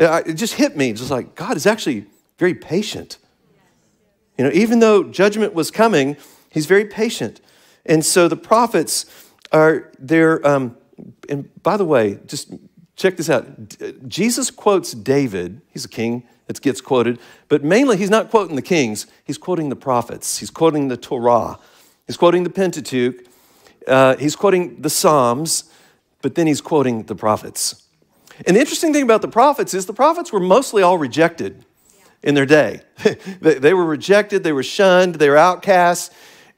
Uh, 0.00 0.22
it 0.26 0.34
just 0.34 0.54
hit 0.54 0.76
me, 0.76 0.92
just 0.92 1.12
like, 1.12 1.36
God 1.36 1.56
is 1.56 1.66
actually 1.66 2.06
very 2.38 2.54
patient. 2.54 3.18
You 4.40 4.46
know, 4.46 4.52
even 4.54 4.80
though 4.80 5.04
judgment 5.04 5.52
was 5.52 5.70
coming, 5.70 6.16
He's 6.50 6.66
very 6.66 6.84
patient. 6.84 7.40
And 7.86 8.04
so 8.04 8.28
the 8.28 8.36
prophets 8.36 9.06
are 9.52 9.90
there. 9.98 10.46
Um, 10.46 10.76
and 11.28 11.48
by 11.62 11.76
the 11.76 11.84
way, 11.84 12.18
just 12.26 12.52
check 12.96 13.16
this 13.16 13.30
out. 13.30 13.46
Jesus 14.06 14.50
quotes 14.50 14.92
David. 14.92 15.62
He's 15.68 15.84
a 15.84 15.88
king. 15.88 16.24
It 16.48 16.60
gets 16.60 16.80
quoted. 16.80 17.20
But 17.48 17.62
mainly, 17.62 17.96
he's 17.96 18.10
not 18.10 18.28
quoting 18.28 18.56
the 18.56 18.62
kings. 18.62 19.06
He's 19.24 19.38
quoting 19.38 19.68
the 19.68 19.76
prophets. 19.76 20.38
He's 20.38 20.50
quoting 20.50 20.88
the 20.88 20.96
Torah. 20.96 21.58
He's 22.06 22.16
quoting 22.16 22.42
the 22.42 22.50
Pentateuch. 22.50 23.24
Uh, 23.86 24.16
he's 24.16 24.34
quoting 24.34 24.82
the 24.82 24.90
Psalms. 24.90 25.64
But 26.22 26.34
then 26.34 26.48
he's 26.48 26.60
quoting 26.60 27.04
the 27.04 27.14
prophets. 27.14 27.86
And 28.46 28.56
the 28.56 28.60
interesting 28.60 28.92
thing 28.92 29.04
about 29.04 29.22
the 29.22 29.28
prophets 29.28 29.72
is 29.74 29.86
the 29.86 29.92
prophets 29.92 30.32
were 30.32 30.40
mostly 30.40 30.82
all 30.82 30.98
rejected 30.98 31.64
in 32.22 32.34
their 32.34 32.46
day. 32.46 32.82
they 33.40 33.74
were 33.74 33.84
rejected, 33.84 34.42
they 34.42 34.52
were 34.52 34.62
shunned, 34.62 35.16
they 35.16 35.28
were 35.28 35.36
outcasts, 35.36 36.14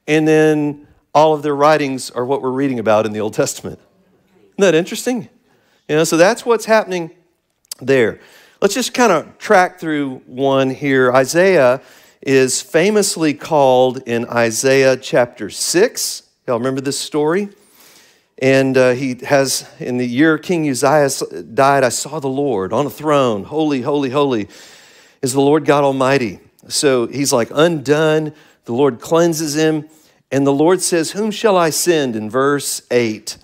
and 0.06 0.26
then 0.26 0.86
all 1.14 1.34
of 1.34 1.42
their 1.42 1.54
writings 1.54 2.10
are 2.10 2.24
what 2.24 2.42
we're 2.42 2.50
reading 2.50 2.78
about 2.78 3.06
in 3.06 3.12
the 3.12 3.20
Old 3.20 3.34
Testament. 3.34 3.78
Isn't 4.36 4.58
that 4.58 4.74
interesting? 4.74 5.28
You 5.88 5.96
know, 5.96 6.04
so 6.04 6.16
that's 6.16 6.44
what's 6.44 6.64
happening 6.64 7.10
there. 7.80 8.20
Let's 8.60 8.74
just 8.74 8.94
kind 8.94 9.12
of 9.12 9.38
track 9.38 9.78
through 9.78 10.22
one 10.26 10.70
here. 10.70 11.12
Isaiah 11.12 11.82
is 12.20 12.62
famously 12.62 13.34
called 13.34 14.02
in 14.06 14.24
Isaiah 14.28 14.96
chapter 14.96 15.50
6. 15.50 16.22
Y'all 16.46 16.58
remember 16.58 16.80
this 16.80 16.98
story? 16.98 17.48
And 18.38 18.76
uh, 18.76 18.92
he 18.92 19.16
has, 19.24 19.68
in 19.78 19.98
the 19.98 20.06
year 20.06 20.38
King 20.38 20.68
Uzziah 20.68 21.42
died, 21.42 21.84
I 21.84 21.90
saw 21.90 22.20
the 22.20 22.28
Lord 22.28 22.72
on 22.72 22.86
a 22.86 22.90
throne. 22.90 23.44
Holy, 23.44 23.82
holy, 23.82 24.10
holy 24.10 24.48
is 25.22 25.32
the 25.32 25.40
Lord 25.40 25.64
God 25.64 25.84
Almighty. 25.84 26.40
So 26.68 27.06
he's 27.06 27.32
like 27.32 27.48
undone. 27.52 28.34
The 28.64 28.72
Lord 28.72 29.00
cleanses 29.00 29.54
him. 29.54 29.88
And 30.30 30.46
the 30.46 30.52
Lord 30.52 30.80
says, 30.80 31.12
Whom 31.12 31.30
shall 31.30 31.56
I 31.56 31.70
send? 31.70 32.16
in 32.16 32.28
verse 32.28 32.82
8. 32.90 33.36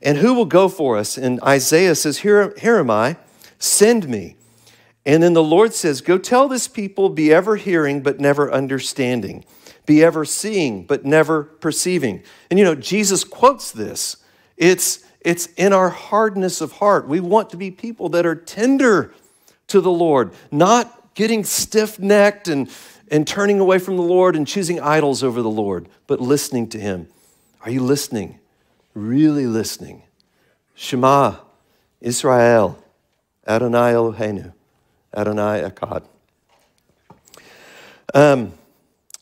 And 0.00 0.18
who 0.18 0.34
will 0.34 0.46
go 0.46 0.68
for 0.68 0.96
us? 0.96 1.18
And 1.18 1.40
Isaiah 1.42 1.94
says, 1.94 2.18
Here, 2.18 2.54
here 2.58 2.78
am 2.78 2.90
I, 2.90 3.16
send 3.58 4.08
me. 4.08 4.36
And 5.04 5.22
then 5.22 5.32
the 5.32 5.42
Lord 5.42 5.74
says, 5.74 6.00
Go 6.00 6.18
tell 6.18 6.48
this 6.48 6.68
people, 6.68 7.08
be 7.08 7.32
ever 7.32 7.56
hearing, 7.56 8.02
but 8.02 8.20
never 8.20 8.52
understanding, 8.52 9.44
be 9.86 10.02
ever 10.04 10.24
seeing, 10.24 10.84
but 10.84 11.04
never 11.04 11.44
perceiving. 11.44 12.22
And 12.50 12.58
you 12.58 12.64
know, 12.64 12.74
Jesus 12.74 13.24
quotes 13.24 13.72
this. 13.72 14.18
It's, 14.56 15.04
it's 15.20 15.46
in 15.56 15.72
our 15.72 15.88
hardness 15.88 16.60
of 16.60 16.72
heart. 16.72 17.08
We 17.08 17.20
want 17.20 17.50
to 17.50 17.56
be 17.56 17.70
people 17.70 18.08
that 18.10 18.26
are 18.26 18.36
tender 18.36 19.12
to 19.68 19.80
the 19.80 19.90
Lord, 19.90 20.32
not 20.50 20.97
getting 21.18 21.42
stiff 21.42 21.98
necked 21.98 22.46
and, 22.46 22.70
and 23.10 23.26
turning 23.26 23.58
away 23.58 23.76
from 23.80 23.96
the 23.96 24.02
Lord 24.04 24.36
and 24.36 24.46
choosing 24.46 24.78
idols 24.78 25.24
over 25.24 25.42
the 25.42 25.50
Lord, 25.50 25.88
but 26.06 26.20
listening 26.20 26.68
to 26.68 26.78
Him. 26.78 27.08
Are 27.62 27.72
you 27.72 27.82
listening? 27.82 28.38
Really 28.94 29.48
listening? 29.48 30.04
Shema, 30.76 31.38
Israel, 32.00 32.80
Adonai 33.48 33.94
Eloheinu, 33.94 34.52
Adonai 35.12 35.68
Echad. 35.68 36.04
Um, 38.14 38.52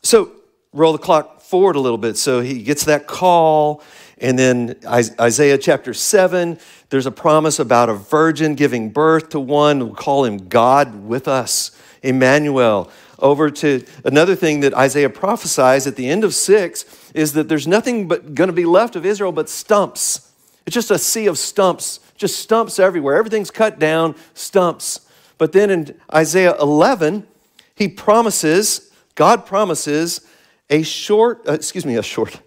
so 0.03 0.33
roll 0.75 0.93
the 0.93 0.99
clock 0.99 1.41
forward 1.41 1.77
a 1.77 1.81
little 1.81 1.97
bit. 1.97 2.19
So 2.19 2.43
he 2.43 2.63
gets 2.63 2.85
that 2.85 3.07
call 3.07 3.83
and 4.19 4.39
then 4.39 4.77
Isaiah 4.87 5.59
chapter 5.59 5.93
7, 5.93 6.59
there's 6.89 7.07
a 7.07 7.11
promise 7.11 7.59
about 7.59 7.91
a 7.91 7.95
virgin 7.95 8.55
giving 8.55 8.89
birth 8.89 9.29
to 9.31 9.41
one. 9.41 9.81
We'll 9.81 9.95
call 9.95 10.25
him 10.25 10.49
God 10.49 11.07
with 11.07 11.29
us, 11.29 11.77
Emmanuel. 12.03 12.91
Over 13.19 13.51
to 13.51 13.85
another 14.05 14.37
thing 14.37 14.61
that 14.61 14.75
Isaiah 14.75 15.09
prophesies 15.09 15.87
at 15.87 15.97
the 15.97 16.09
end 16.09 16.23
of 16.23 16.35
6 16.35 17.13
is 17.15 17.33
that 17.33 17.49
there's 17.49 17.67
nothing 17.67 18.09
but 18.09 18.35
going 18.35 18.49
to 18.49 18.55
be 18.55 18.67
left 18.67 18.95
of 18.95 19.07
Israel 19.07 19.33
but 19.33 19.49
stumps. 19.49 20.33
It's 20.67 20.75
just 20.75 20.91
a 20.91 20.99
sea 20.99 21.27
of 21.27 21.39
stumps, 21.39 22.01
just 22.17 22.39
stumps 22.39 22.79
everywhere. 22.79 23.17
Everything's 23.17 23.51
cut 23.51 23.79
down, 23.79 24.17
stumps. 24.35 25.01
But 25.39 25.53
then 25.53 25.71
in 25.71 26.01
Isaiah 26.13 26.57
11, 26.61 27.27
he 27.75 27.89
promises, 27.89 28.91
God 29.15 29.47
promises 29.47 30.27
a 30.69 30.83
short, 30.83 31.49
uh, 31.49 31.53
excuse 31.53 31.87
me, 31.87 31.97
a 31.97 32.03
short, 32.03 32.41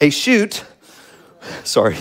a 0.00 0.10
shoot, 0.10 0.64
sorry, 1.64 1.96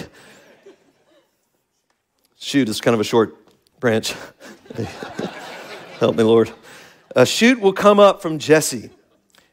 shoot 2.39 2.69
is 2.69 2.80
kind 2.80 2.93
of 2.93 3.02
a 3.02 3.04
short 3.04 3.43
branch. 3.84 4.15
Help 6.00 6.15
me, 6.15 6.24
Lord. 6.24 6.50
A 7.17 7.26
shoot 7.26 7.60
will 7.60 7.74
come 7.74 8.00
up 8.00 8.22
from 8.22 8.39
Jesse, 8.39 8.91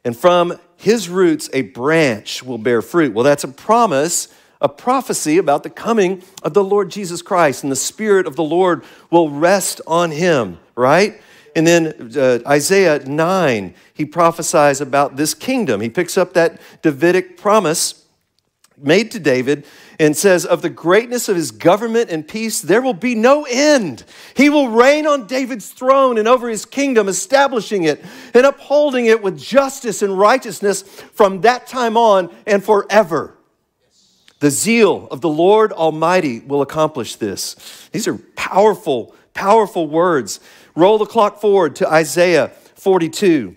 and 0.05 0.15
from 0.15 0.57
his 0.77 1.09
roots 1.09 1.49
a 1.51 1.63
branch 1.63 2.41
will 2.41 2.57
bear 2.57 2.81
fruit. 2.81 3.13
Well, 3.13 3.25
that's 3.25 3.43
a 3.43 3.49
promise, 3.49 4.29
a 4.61 4.69
prophecy 4.69 5.37
about 5.37 5.63
the 5.63 5.69
coming 5.69 6.23
of 6.43 6.53
the 6.53 6.63
Lord 6.63 6.89
Jesus 6.89 7.21
Christ, 7.21 7.63
and 7.63 7.69
the 7.69 7.75
Spirit 7.75 8.25
of 8.25 8.37
the 8.37 8.43
Lord 8.43 8.85
will 9.09 9.29
rest 9.29 9.81
on 9.85 10.11
him, 10.11 10.59
right? 10.77 11.21
And 11.53 11.67
then 11.67 12.13
uh, 12.17 12.39
Isaiah 12.47 12.99
9, 13.05 13.73
he 13.93 14.05
prophesies 14.05 14.79
about 14.79 15.17
this 15.17 15.33
kingdom. 15.33 15.81
He 15.81 15.89
picks 15.89 16.17
up 16.17 16.31
that 16.35 16.61
Davidic 16.81 17.35
promise 17.35 18.00
made 18.83 19.11
to 19.11 19.19
David 19.19 19.65
and 19.99 20.15
says, 20.15 20.45
Of 20.45 20.61
the 20.61 20.69
greatness 20.69 21.29
of 21.29 21.35
his 21.35 21.51
government 21.51 22.09
and 22.09 22.27
peace, 22.27 22.61
there 22.61 22.81
will 22.81 22.93
be 22.93 23.15
no 23.15 23.45
end. 23.49 24.03
He 24.35 24.49
will 24.49 24.69
reign 24.69 25.05
on 25.07 25.27
David's 25.27 25.69
throne 25.69 26.17
and 26.17 26.27
over 26.27 26.49
his 26.49 26.65
kingdom, 26.65 27.07
establishing 27.07 27.83
it 27.83 28.03
and 28.33 28.45
upholding 28.45 29.05
it 29.05 29.21
with 29.21 29.39
justice 29.39 30.01
and 30.01 30.17
righteousness 30.17 30.81
from 30.81 31.41
that 31.41 31.67
time 31.67 31.97
on 31.97 32.33
and 32.45 32.63
forever. 32.63 33.37
The 34.39 34.49
zeal 34.49 35.07
of 35.11 35.21
the 35.21 35.29
Lord 35.29 35.71
Almighty 35.71 36.39
will 36.39 36.63
accomplish 36.63 37.15
this. 37.15 37.87
These 37.91 38.07
are 38.07 38.17
powerful, 38.35 39.15
powerful 39.35 39.87
words. 39.87 40.39
Roll 40.75 40.97
the 40.97 41.05
clock 41.05 41.39
forward 41.39 41.75
to 41.75 41.87
Isaiah 41.87 42.47
42. 42.75 43.55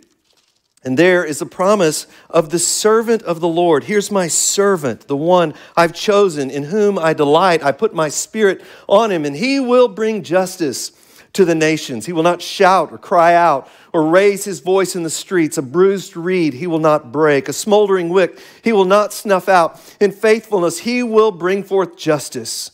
And 0.85 0.99
there 0.99 1.25
is 1.25 1.41
a 1.41 1.47
promise 1.47 2.07
of 2.29 2.51
the 2.51 2.59
servant 2.59 3.23
of 3.23 3.41
the 3.41 3.49
Lord. 3.49 3.85
Here's 3.85 4.11
my 4.11 4.29
servant, 4.29 5.09
the 5.09 5.17
one 5.17 5.55
I've 5.77 5.95
chosen, 5.95 6.51
in 6.51 6.65
whom 6.65 6.99
I 6.99 7.15
delight. 7.15 7.63
I 7.63 7.73
put 7.73 7.95
my 7.95 8.11
spirit 8.11 8.63
on 8.87 9.11
him, 9.11 9.25
and 9.25 9.35
he 9.35 9.59
will 9.61 9.89
bring 9.89 10.23
justice 10.23 10.93
to 11.35 11.45
the 11.45 11.55
nations. 11.55 12.07
He 12.07 12.13
will 12.13 12.23
not 12.23 12.41
shout 12.41 12.93
or 12.93 12.99
cry 12.99 13.35
out 13.35 13.69
or 13.93 14.07
raise 14.07 14.45
his 14.45 14.61
voice 14.61 14.97
in 14.97 15.03
the 15.03 15.11
streets. 15.11 15.59
A 15.59 15.63
bruised 15.63 16.17
reed 16.17 16.55
he 16.55 16.67
will 16.67 16.79
not 16.79 17.13
break, 17.13 17.49
a 17.49 17.53
smoldering 17.53 18.09
wick 18.09 18.41
he 18.63 18.73
will 18.73 18.85
not 18.85 19.13
snuff 19.13 19.49
out. 19.49 19.81
In 20.01 20.13
faithfulness 20.13 20.81
he 20.81 21.03
will 21.03 21.33
bring 21.33 21.63
forth 21.63 21.97
justice. 21.97 22.71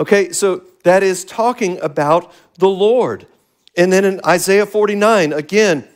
Okay, 0.00 0.32
so 0.32 0.62
that 0.84 1.02
is 1.02 1.24
talking 1.24 1.78
about 1.80 2.32
the 2.58 2.68
Lord. 2.68 3.26
And 3.76 3.92
then 3.92 4.04
in 4.04 4.20
Isaiah 4.26 4.66
49, 4.66 5.32
again, 5.32 5.86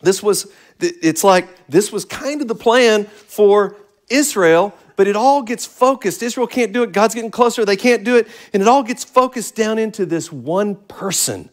this 0.00 0.22
was 0.22 0.52
it's 0.80 1.24
like 1.24 1.48
this 1.68 1.92
was 1.92 2.04
kind 2.04 2.42
of 2.42 2.48
the 2.48 2.54
plan 2.54 3.04
for 3.04 3.76
Israel, 4.08 4.74
but 4.96 5.06
it 5.06 5.16
all 5.16 5.42
gets 5.42 5.66
focused. 5.66 6.22
Israel 6.22 6.46
can't 6.46 6.72
do 6.72 6.82
it. 6.82 6.92
God's 6.92 7.14
getting 7.14 7.30
closer. 7.30 7.64
They 7.64 7.76
can't 7.76 8.04
do 8.04 8.16
it. 8.16 8.28
And 8.52 8.62
it 8.62 8.68
all 8.68 8.82
gets 8.82 9.04
focused 9.04 9.54
down 9.54 9.78
into 9.78 10.06
this 10.06 10.30
one 10.32 10.76
person 10.76 11.50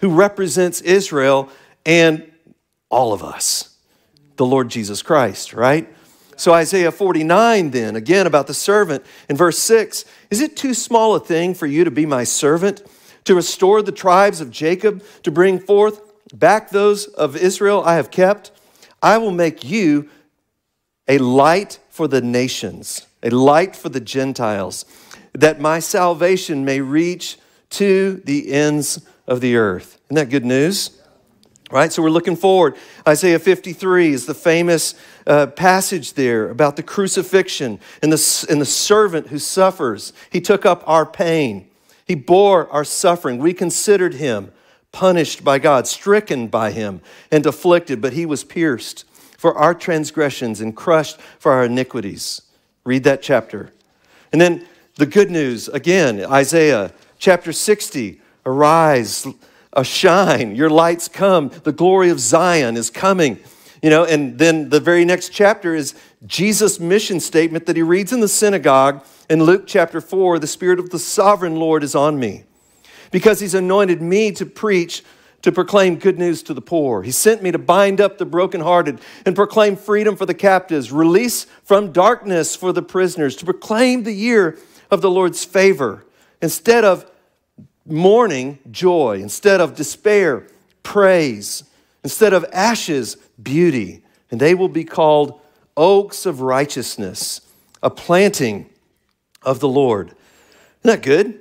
who 0.00 0.10
represents 0.10 0.80
Israel 0.80 1.48
and 1.86 2.30
all 2.90 3.12
of 3.12 3.22
us 3.22 3.72
the 4.36 4.46
Lord 4.46 4.68
Jesus 4.68 5.02
Christ, 5.02 5.52
right? 5.52 5.88
So, 6.36 6.52
Isaiah 6.52 6.90
49, 6.90 7.70
then, 7.70 7.94
again 7.94 8.26
about 8.26 8.46
the 8.46 8.54
servant 8.54 9.04
in 9.28 9.36
verse 9.36 9.58
6 9.58 10.04
Is 10.30 10.40
it 10.40 10.56
too 10.56 10.74
small 10.74 11.14
a 11.14 11.20
thing 11.20 11.54
for 11.54 11.66
you 11.66 11.84
to 11.84 11.90
be 11.90 12.06
my 12.06 12.24
servant, 12.24 12.82
to 13.24 13.34
restore 13.34 13.82
the 13.82 13.92
tribes 13.92 14.40
of 14.40 14.50
Jacob, 14.50 15.04
to 15.22 15.30
bring 15.30 15.58
forth 15.60 16.00
back 16.34 16.70
those 16.70 17.06
of 17.06 17.36
Israel 17.36 17.82
I 17.84 17.94
have 17.94 18.10
kept? 18.10 18.50
I 19.02 19.18
will 19.18 19.32
make 19.32 19.64
you 19.64 20.08
a 21.08 21.18
light 21.18 21.80
for 21.90 22.06
the 22.06 22.20
nations, 22.20 23.06
a 23.22 23.30
light 23.30 23.74
for 23.74 23.88
the 23.88 24.00
Gentiles, 24.00 24.84
that 25.32 25.60
my 25.60 25.80
salvation 25.80 26.64
may 26.64 26.80
reach 26.80 27.38
to 27.70 28.22
the 28.24 28.52
ends 28.52 29.04
of 29.26 29.40
the 29.40 29.56
earth. 29.56 29.98
Isn't 30.06 30.16
that 30.16 30.30
good 30.30 30.44
news? 30.44 30.98
Right? 31.70 31.90
So 31.90 32.02
we're 32.02 32.10
looking 32.10 32.36
forward. 32.36 32.76
Isaiah 33.08 33.38
53 33.38 34.12
is 34.12 34.26
the 34.26 34.34
famous 34.34 34.94
uh, 35.26 35.46
passage 35.46 36.12
there 36.12 36.50
about 36.50 36.76
the 36.76 36.82
crucifixion 36.82 37.80
and 38.02 38.12
the, 38.12 38.46
and 38.50 38.60
the 38.60 38.66
servant 38.66 39.28
who 39.28 39.38
suffers. 39.38 40.12
He 40.30 40.40
took 40.40 40.66
up 40.66 40.82
our 40.86 41.06
pain, 41.06 41.68
he 42.06 42.14
bore 42.14 42.70
our 42.70 42.84
suffering. 42.84 43.38
We 43.38 43.54
considered 43.54 44.14
him 44.14 44.52
punished 44.92 45.42
by 45.42 45.58
God, 45.58 45.86
stricken 45.86 46.46
by 46.46 46.70
him, 46.70 47.00
and 47.30 47.44
afflicted, 47.46 48.00
but 48.00 48.12
he 48.12 48.26
was 48.26 48.44
pierced 48.44 49.04
for 49.38 49.56
our 49.56 49.74
transgressions 49.74 50.60
and 50.60 50.76
crushed 50.76 51.18
for 51.38 51.52
our 51.52 51.64
iniquities. 51.64 52.42
Read 52.84 53.04
that 53.04 53.22
chapter. 53.22 53.72
And 54.30 54.40
then 54.40 54.66
the 54.96 55.06
good 55.06 55.30
news 55.30 55.68
again, 55.68 56.24
Isaiah 56.24 56.92
chapter 57.18 57.52
60 57.52 58.20
Arise, 58.44 59.26
shine, 59.84 60.56
your 60.56 60.68
lights 60.68 61.06
come, 61.06 61.50
the 61.62 61.70
glory 61.70 62.10
of 62.10 62.18
Zion 62.18 62.76
is 62.76 62.90
coming. 62.90 63.38
You 63.80 63.90
know, 63.90 64.04
and 64.04 64.36
then 64.38 64.68
the 64.68 64.80
very 64.80 65.04
next 65.04 65.28
chapter 65.30 65.74
is 65.74 65.94
Jesus' 66.26 66.80
mission 66.80 67.20
statement 67.20 67.66
that 67.66 67.76
he 67.76 67.82
reads 67.82 68.12
in 68.12 68.20
the 68.20 68.28
synagogue 68.28 69.04
in 69.30 69.44
Luke 69.44 69.64
chapter 69.66 70.00
4 70.00 70.38
The 70.38 70.46
Spirit 70.46 70.78
of 70.78 70.90
the 70.90 70.98
sovereign 70.98 71.56
Lord 71.56 71.82
is 71.82 71.94
on 71.94 72.18
me 72.18 72.44
because 73.12 73.38
he's 73.38 73.54
anointed 73.54 74.02
me 74.02 74.32
to 74.32 74.44
preach, 74.44 75.04
to 75.42 75.52
proclaim 75.52 75.96
good 75.96 76.18
news 76.18 76.42
to 76.42 76.54
the 76.54 76.60
poor. 76.60 77.04
He 77.04 77.12
sent 77.12 77.42
me 77.42 77.52
to 77.52 77.58
bind 77.58 78.00
up 78.00 78.18
the 78.18 78.26
brokenhearted 78.26 79.00
and 79.24 79.36
proclaim 79.36 79.76
freedom 79.76 80.16
for 80.16 80.26
the 80.26 80.34
captives, 80.34 80.90
release 80.90 81.44
from 81.62 81.92
darkness 81.92 82.56
for 82.56 82.72
the 82.72 82.82
prisoners, 82.82 83.36
to 83.36 83.44
proclaim 83.44 84.02
the 84.02 84.12
year 84.12 84.58
of 84.90 85.00
the 85.00 85.10
Lord's 85.10 85.44
favor. 85.44 86.04
Instead 86.40 86.84
of 86.84 87.08
mourning, 87.86 88.58
joy. 88.70 89.20
Instead 89.20 89.60
of 89.60 89.74
despair, 89.74 90.46
praise. 90.82 91.64
Instead 92.04 92.32
of 92.32 92.44
ashes, 92.52 93.16
beauty. 93.42 94.02
And 94.30 94.40
they 94.40 94.54
will 94.54 94.68
be 94.68 94.84
called 94.84 95.40
oaks 95.76 96.26
of 96.26 96.40
righteousness, 96.40 97.40
a 97.82 97.90
planting 97.90 98.68
of 99.42 99.60
the 99.60 99.68
Lord. 99.68 100.08
Isn't 100.08 100.16
that 100.84 101.02
good? 101.02 101.40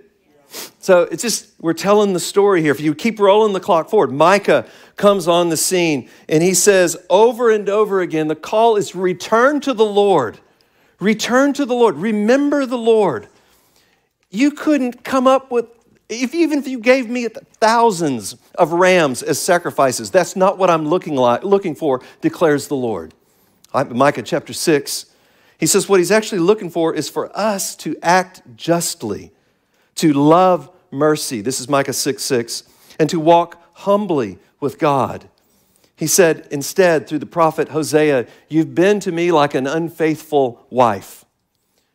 So 0.80 1.04
it's 1.04 1.22
just, 1.22 1.54
we're 1.60 1.74
telling 1.74 2.14
the 2.14 2.20
story 2.20 2.62
here. 2.62 2.72
If 2.72 2.82
you 2.82 2.94
keep 2.94 3.20
rolling 3.20 3.54
the 3.54 3.60
clock 3.60 3.90
forward, 3.90 4.12
Micah 4.12 4.66
comes 4.98 5.28
on 5.28 5.50
the 5.50 5.58
scene 5.58 6.10
and 6.28 6.44
he 6.44 6.54
says 6.54 6.98
over 7.10 7.50
and 7.50 7.70
over 7.70 8.02
again 8.02 8.28
the 8.28 8.36
call 8.36 8.76
is 8.76 8.94
return 8.94 9.62
to 9.62 9.74
the 9.74 9.86
Lord. 9.86 10.40
Return 11.00 11.54
to 11.54 11.66
the 11.66 11.74
Lord. 11.74 11.96
Remember 11.96 12.66
the 12.66 12.78
Lord. 12.78 13.28
You 14.30 14.52
couldn't 14.52 15.04
come 15.04 15.28
up 15.28 15.52
with 15.52 15.66
if, 16.12 16.36
even 16.36 16.60
if 16.60 16.68
you 16.68 16.80
gave 16.80 17.10
me 17.10 17.28
thousands 17.30 18.36
of 18.56 18.74
rams 18.74 19.24
as 19.24 19.40
sacrifices, 19.40 20.12
that's 20.12 20.36
not 20.36 20.58
what 20.58 20.70
I'm 20.70 20.86
looking, 20.86 21.16
like, 21.16 21.44
looking 21.44 21.74
for, 21.74 22.02
declares 22.20 22.68
the 22.68 22.76
Lord. 22.76 23.14
Micah 23.74 24.22
chapter 24.22 24.52
6, 24.52 25.06
he 25.58 25.66
says 25.66 25.88
what 25.88 26.02
he's 26.02 26.12
actually 26.12 26.40
looking 26.40 26.70
for 26.70 26.94
is 26.94 27.08
for 27.08 27.36
us 27.38 27.78
to 27.78 27.96
act 28.02 28.42
justly, 28.58 29.32
to 29.96 30.14
love 30.14 30.70
mercy. 30.92 31.42
This 31.42 31.60
is 31.60 31.70
Micah 31.70 31.94
6 31.94 32.24
6, 32.24 32.64
and 33.00 33.10
to 33.10 33.20
walk 33.20 33.62
humbly 33.74 34.40
with 34.60 34.78
God. 34.78 35.28
He 35.96 36.08
said 36.08 36.48
instead, 36.52 37.08
through 37.08 37.20
the 37.20 37.26
prophet 37.26 37.70
Hosea, 37.70 38.28
You've 38.50 38.74
been 38.74 39.00
to 39.02 39.12
me 39.12 39.32
like 39.32 39.54
an 39.54 39.68
unfaithful 39.68 40.66
wife. 40.70 41.26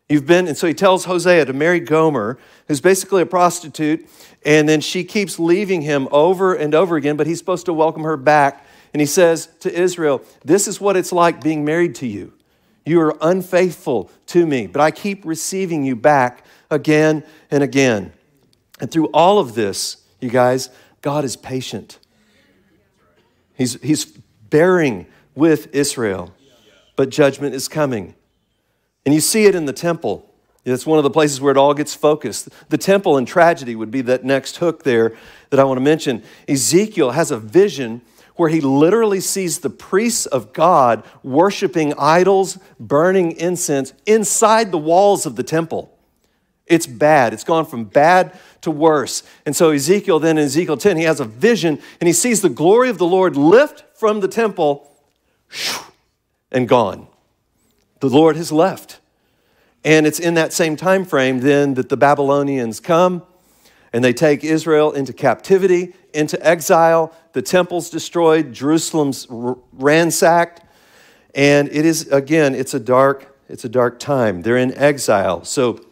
You've 0.09 0.27
been, 0.27 0.47
and 0.47 0.57
so 0.57 0.69
he 0.69 0.75
tells 0.75 1.05
Hosea 1.05 1.47
to 1.47 1.53
marry 1.53 1.81
Gomer, 1.81 2.39
who's 2.69 2.81
basically 2.81 3.23
a 3.23 3.27
prostitute, 3.27 4.09
and 4.45 4.69
then 4.69 4.81
she 4.81 5.03
keeps 5.03 5.41
leaving 5.41 5.83
him 5.83 6.09
over 6.13 6.55
and 6.55 6.75
over 6.75 6.95
again, 6.95 7.17
but 7.17 7.27
he's 7.27 7.39
supposed 7.39 7.67
to 7.67 7.73
welcome 7.73 8.05
her 8.05 8.17
back. 8.17 8.65
And 8.95 9.01
he 9.01 9.07
says 9.07 9.49
to 9.61 9.73
Israel, 9.73 10.23
This 10.45 10.69
is 10.69 10.81
what 10.81 10.97
it's 10.97 11.13
like 11.13 11.43
being 11.43 11.65
married 11.65 11.97
to 11.97 12.07
you. 12.07 12.33
You 12.87 13.01
are 13.01 13.17
unfaithful 13.21 14.11
to 14.29 14.47
me, 14.47 14.69
but 14.69 14.81
I 14.81 14.93
keep 14.93 15.25
receiving 15.27 15.85
you 15.85 15.97
back 15.97 16.45
again 16.71 17.25
and 17.51 17.63
again. 17.63 18.13
And 18.81 18.91
through 18.91 19.07
all 19.07 19.41
of 19.41 19.55
this, 19.55 19.99
you 20.21 20.31
guys, 20.31 20.71
God 21.03 21.25
is 21.25 21.37
patient. 21.37 21.99
He's, 23.55 23.81
he's 23.83 24.05
bearing 24.05 25.07
with 25.35 25.75
Israel, 25.75 26.33
but 26.95 27.11
judgment 27.11 27.55
is 27.55 27.67
coming. 27.67 28.15
And 29.05 29.15
you 29.15 29.21
see 29.21 29.47
it 29.47 29.57
in 29.57 29.67
the 29.67 29.73
temple. 29.73 30.33
It's 30.65 30.87
one 30.87 30.99
of 30.99 31.05
the 31.05 31.11
places 31.11 31.41
where 31.41 31.51
it 31.51 31.57
all 31.57 31.75
gets 31.75 31.95
focused. 31.95 32.49
The 32.69 32.79
temple 32.79 33.17
and 33.17 33.27
tragedy 33.27 33.75
would 33.75 33.91
be 33.91 34.03
that 34.03 34.25
next 34.25 34.59
hook 34.59 34.85
there 34.85 35.17
that 35.51 35.59
I 35.59 35.65
want 35.65 35.79
to 35.79 35.83
mention. 35.83 36.23
Ezekiel 36.49 37.13
has 37.13 37.31
a 37.31 37.39
vision 37.39 38.03
where 38.37 38.49
he 38.49 38.61
literally 38.61 39.21
sees 39.21 39.61
the 39.61 39.71
priests 39.71 40.27
of 40.27 40.53
God 40.53 41.03
worshiping 41.23 41.95
idols, 41.99 42.59
burning 42.79 43.33
incense 43.33 43.93
inside 44.07 44.71
the 44.71 44.79
walls 44.79 45.27
of 45.27 45.37
the 45.37 45.43
temple. 45.43 45.93
It's 46.67 46.87
bad. 46.87 47.33
It's 47.33 47.45
gone 47.45 47.65
from 47.65 47.85
bad 47.85 48.39
to 48.63 48.71
worse. 48.71 49.23
And 49.45 49.55
so 49.55 49.71
Ezekiel, 49.71 50.19
then 50.19 50.37
in 50.37 50.45
Ezekiel 50.45 50.77
10, 50.77 50.97
he 50.97 51.05
has 51.05 51.21
a 51.21 51.25
vision 51.25 51.81
and 52.01 52.09
he 52.09 52.13
sees 52.13 52.41
the 52.43 52.49
glory 52.49 52.89
of 52.89 52.99
the 52.99 53.07
Lord 53.07 53.37
lift 53.37 53.85
from 53.97 54.21
the 54.21 54.29
temple 54.29 54.91
and 56.51 56.69
gone. 56.69 57.07
The 58.01 58.11
Lord 58.11 58.37
has 58.37 58.51
left. 58.51 59.01
And 59.85 60.07
it's 60.07 60.19
in 60.19 60.35
that 60.35 60.53
same 60.53 60.75
time 60.75 61.05
frame 61.05 61.41
then 61.41 61.75
that 61.75 61.89
the 61.89 61.97
Babylonians 61.97 62.81
come 62.81 63.23
and 63.93 64.03
they 64.03 64.13
take 64.13 64.45
Israel 64.45 64.93
into 64.93 65.13
captivity, 65.13 65.95
into 66.13 66.45
exile. 66.47 67.15
The 67.33 67.43
temple's 67.43 67.91
destroyed, 67.91 68.53
Jerusalem's 68.53 69.27
ransacked. 69.31 70.63
And 71.35 71.69
it 71.69 71.85
is, 71.85 72.09
again, 72.09 72.55
it's 72.55 72.75
a 72.75 72.81
dark, 72.81 73.37
it's 73.49 73.65
a 73.65 73.69
dark 73.69 73.99
time. 73.99 74.43
They're 74.43 74.57
in 74.57 74.77
exile. 74.77 75.45
So 75.45 75.85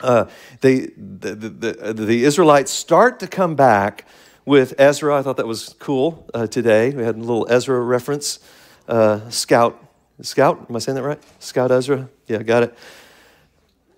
uh, 0.00 0.26
they, 0.60 0.86
the, 0.96 1.34
the, 1.34 1.92
the, 1.92 2.24
Israelites 2.24 2.70
start 2.70 3.20
to 3.20 3.26
come 3.26 3.54
back 3.54 4.06
with 4.44 4.74
Ezra. 4.78 5.18
I 5.18 5.22
thought 5.22 5.36
that 5.36 5.46
was 5.46 5.74
cool 5.78 6.28
uh, 6.34 6.46
today. 6.46 6.90
We 6.90 7.04
had 7.04 7.16
a 7.16 7.20
little 7.20 7.46
Ezra 7.50 7.78
reference. 7.80 8.40
Uh, 8.88 9.28
scout 9.30 9.90
Scout, 10.22 10.66
am 10.68 10.76
I 10.76 10.80
saying 10.80 10.96
that 10.96 11.02
right? 11.02 11.20
Scout 11.38 11.70
Ezra? 11.70 12.08
Yeah, 12.26 12.42
got 12.42 12.62
it. 12.64 12.74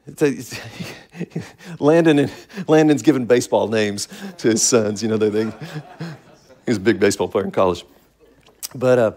It's 0.06 0.22
a, 0.22 0.26
it's, 0.26 0.60
Landon 1.80 2.18
and, 2.18 2.32
Landon's 2.66 3.02
given 3.02 3.26
baseball 3.26 3.68
names 3.68 4.08
to 4.38 4.48
his 4.48 4.62
sons. 4.62 5.02
You 5.02 5.08
know, 5.08 5.16
they, 5.16 5.28
they, 5.28 5.44
he 5.44 5.50
was 6.66 6.76
a 6.76 6.80
big 6.80 6.98
baseball 6.98 7.28
player 7.28 7.44
in 7.44 7.50
college. 7.50 7.84
But 8.74 8.98
uh, 8.98 9.12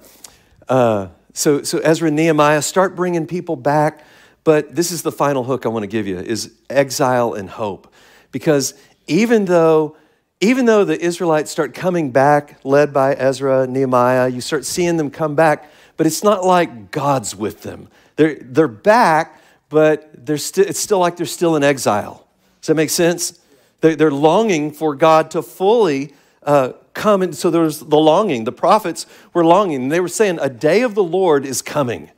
uh, 0.69 1.07
so, 1.33 1.63
so 1.63 1.79
Ezra 1.79 2.07
and 2.07 2.15
Nehemiah 2.15 2.61
start 2.61 2.95
bringing 2.95 3.25
people 3.25 3.55
back. 3.55 4.03
But 4.43 4.75
this 4.75 4.91
is 4.91 5.01
the 5.01 5.11
final 5.11 5.43
hook 5.43 5.65
I 5.65 5.69
want 5.69 5.83
to 5.83 5.87
give 5.87 6.05
you 6.05 6.19
is 6.19 6.53
exile 6.69 7.33
and 7.33 7.49
hope. 7.49 7.91
Because 8.31 8.75
even 9.07 9.45
though 9.45 9.95
even 10.41 10.65
though 10.65 10.83
the 10.83 10.99
Israelites 10.99 11.49
start 11.49 11.73
coming 11.73 12.11
back, 12.11 12.59
led 12.63 12.93
by 12.93 13.13
Ezra, 13.13 13.65
Nehemiah, 13.67 14.27
you 14.27 14.41
start 14.41 14.65
seeing 14.65 14.97
them 14.97 15.09
come 15.09 15.33
back, 15.33 15.71
but 15.97 16.05
it's 16.05 16.23
not 16.23 16.43
like 16.43 16.91
God's 16.91 17.35
with 17.35 17.61
them. 17.61 17.87
They're, 18.17 18.35
they're 18.41 18.67
back, 18.67 19.39
but 19.69 20.25
they're 20.25 20.37
st- 20.37 20.67
it's 20.67 20.79
still 20.79 20.99
like 20.99 21.17
they're 21.17 21.25
still 21.25 21.55
in 21.55 21.63
exile. 21.63 22.27
Does 22.61 22.67
that 22.67 22.75
make 22.75 22.89
sense? 22.89 23.39
They're, 23.81 24.09
longing 24.09 24.71
for 24.71 24.95
God 24.95 25.29
to 25.31 25.43
fully 25.43 26.13
uh, 26.41 26.71
come. 26.93 27.21
And 27.21 27.35
so 27.35 27.51
there's 27.51 27.79
the 27.79 27.97
longing. 27.97 28.43
The 28.43 28.51
prophets 28.51 29.05
were 29.33 29.45
longing. 29.45 29.89
They 29.89 29.99
were 29.99 30.07
saying, 30.07 30.39
A 30.41 30.49
day 30.49 30.81
of 30.81 30.95
the 30.95 31.03
Lord 31.03 31.45
is 31.45 31.61
coming. 31.61 32.09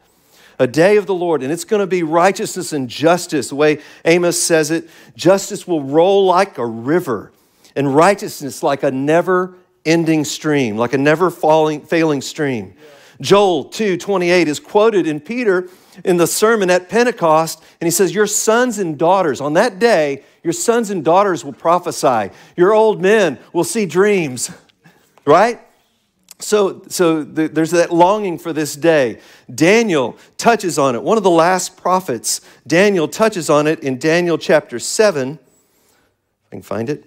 A 0.59 0.67
day 0.67 0.97
of 0.97 1.05
the 1.05 1.13
Lord, 1.13 1.43
and 1.43 1.51
it's 1.51 1.65
going 1.65 1.81
to 1.81 1.87
be 1.87 2.01
righteousness 2.01 2.73
and 2.73 2.89
justice. 2.89 3.49
The 3.49 3.55
way 3.55 3.81
Amos 4.05 4.41
says 4.41 4.71
it, 4.71 4.89
justice 5.15 5.67
will 5.67 5.83
roll 5.83 6.25
like 6.25 6.57
a 6.57 6.65
river, 6.65 7.31
and 7.75 7.95
righteousness 7.95 8.63
like 8.63 8.81
a 8.81 8.89
never 8.89 9.55
ending 9.85 10.23
stream, 10.23 10.77
like 10.77 10.93
a 10.93 10.97
never 10.97 11.29
falling, 11.29 11.81
failing 11.81 12.21
stream. 12.21 12.73
Joel 13.21 13.65
2 13.65 13.97
28 13.97 14.47
is 14.47 14.59
quoted 14.59 15.05
in 15.05 15.19
Peter 15.19 15.69
in 16.03 16.17
the 16.17 16.27
sermon 16.27 16.69
at 16.69 16.89
Pentecost, 16.89 17.63
and 17.79 17.87
he 17.87 17.91
says, 17.91 18.13
Your 18.13 18.27
sons 18.27 18.79
and 18.79 18.97
daughters, 18.97 19.41
on 19.41 19.53
that 19.53 19.79
day, 19.79 20.23
your 20.43 20.53
sons 20.53 20.89
and 20.89 21.03
daughters 21.03 21.43
will 21.43 21.53
prophesy, 21.53 22.33
your 22.55 22.73
old 22.73 23.01
men 23.01 23.39
will 23.53 23.63
see 23.63 23.85
dreams, 23.85 24.51
right? 25.25 25.61
So, 26.39 26.83
so 26.87 27.23
the, 27.23 27.47
there's 27.47 27.71
that 27.71 27.91
longing 27.91 28.37
for 28.37 28.53
this 28.53 28.75
day. 28.75 29.19
Daniel 29.53 30.17
touches 30.37 30.77
on 30.77 30.93
it. 30.93 31.01
One 31.01 31.17
of 31.17 31.23
the 31.23 31.31
last 31.31 31.77
prophets, 31.77 32.41
Daniel 32.67 33.07
touches 33.07 33.49
on 33.49 33.65
it 33.65 33.79
in 33.79 33.97
Daniel 33.97 34.37
chapter 34.37 34.77
7. 34.77 35.39
I 36.51 36.55
can 36.55 36.61
find 36.61 36.89
it. 36.89 37.05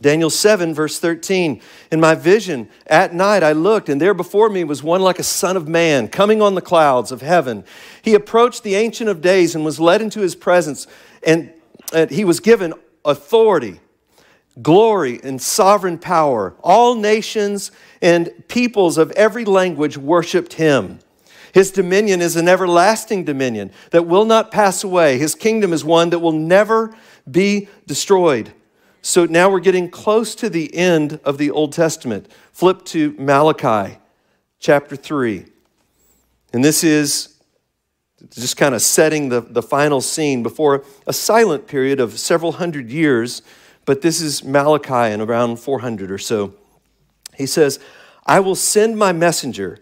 Daniel 0.00 0.30
7, 0.30 0.74
verse 0.74 0.98
13. 0.98 1.60
In 1.92 2.00
my 2.00 2.14
vision 2.14 2.68
at 2.86 3.14
night 3.14 3.42
I 3.42 3.52
looked, 3.52 3.88
and 3.88 4.00
there 4.00 4.14
before 4.14 4.48
me 4.48 4.64
was 4.64 4.82
one 4.82 5.02
like 5.02 5.18
a 5.18 5.24
son 5.24 5.56
of 5.56 5.68
man 5.68 6.08
coming 6.08 6.40
on 6.40 6.54
the 6.54 6.62
clouds 6.62 7.12
of 7.12 7.20
heaven. 7.20 7.64
He 8.02 8.14
approached 8.14 8.62
the 8.62 8.76
Ancient 8.76 9.10
of 9.10 9.20
Days 9.20 9.54
and 9.54 9.64
was 9.64 9.78
led 9.78 10.00
into 10.00 10.20
his 10.20 10.34
presence, 10.34 10.86
and, 11.26 11.52
and 11.92 12.10
he 12.10 12.24
was 12.24 12.40
given 12.40 12.72
authority, 13.04 13.80
glory, 14.62 15.20
and 15.22 15.40
sovereign 15.40 15.98
power. 15.98 16.54
All 16.62 16.94
nations 16.94 17.70
and 18.00 18.30
peoples 18.48 18.96
of 18.96 19.10
every 19.12 19.44
language 19.44 19.98
worshiped 19.98 20.54
him. 20.54 21.00
His 21.52 21.70
dominion 21.72 22.20
is 22.20 22.36
an 22.36 22.48
everlasting 22.48 23.24
dominion 23.24 23.72
that 23.90 24.06
will 24.06 24.24
not 24.24 24.50
pass 24.50 24.84
away. 24.84 25.18
His 25.18 25.34
kingdom 25.34 25.72
is 25.72 25.84
one 25.84 26.10
that 26.10 26.20
will 26.20 26.32
never 26.32 26.94
be 27.28 27.68
destroyed. 27.86 28.52
So 29.02 29.24
now 29.24 29.50
we're 29.50 29.60
getting 29.60 29.90
close 29.90 30.34
to 30.36 30.50
the 30.50 30.74
end 30.74 31.20
of 31.24 31.38
the 31.38 31.50
Old 31.50 31.72
Testament. 31.72 32.30
Flip 32.52 32.84
to 32.86 33.14
Malachi 33.18 33.98
chapter 34.58 34.94
3. 34.94 35.46
And 36.52 36.62
this 36.62 36.84
is 36.84 37.40
just 38.30 38.58
kind 38.58 38.74
of 38.74 38.82
setting 38.82 39.30
the, 39.30 39.40
the 39.40 39.62
final 39.62 40.02
scene 40.02 40.42
before 40.42 40.84
a 41.06 41.12
silent 41.12 41.66
period 41.66 41.98
of 41.98 42.18
several 42.18 42.52
hundred 42.52 42.90
years, 42.90 43.40
but 43.86 44.02
this 44.02 44.20
is 44.20 44.44
Malachi 44.44 45.12
in 45.12 45.22
around 45.22 45.56
400 45.56 46.10
or 46.10 46.18
so. 46.18 46.54
He 47.34 47.46
says, 47.46 47.80
I 48.26 48.40
will 48.40 48.54
send 48.54 48.98
my 48.98 49.12
messenger 49.12 49.78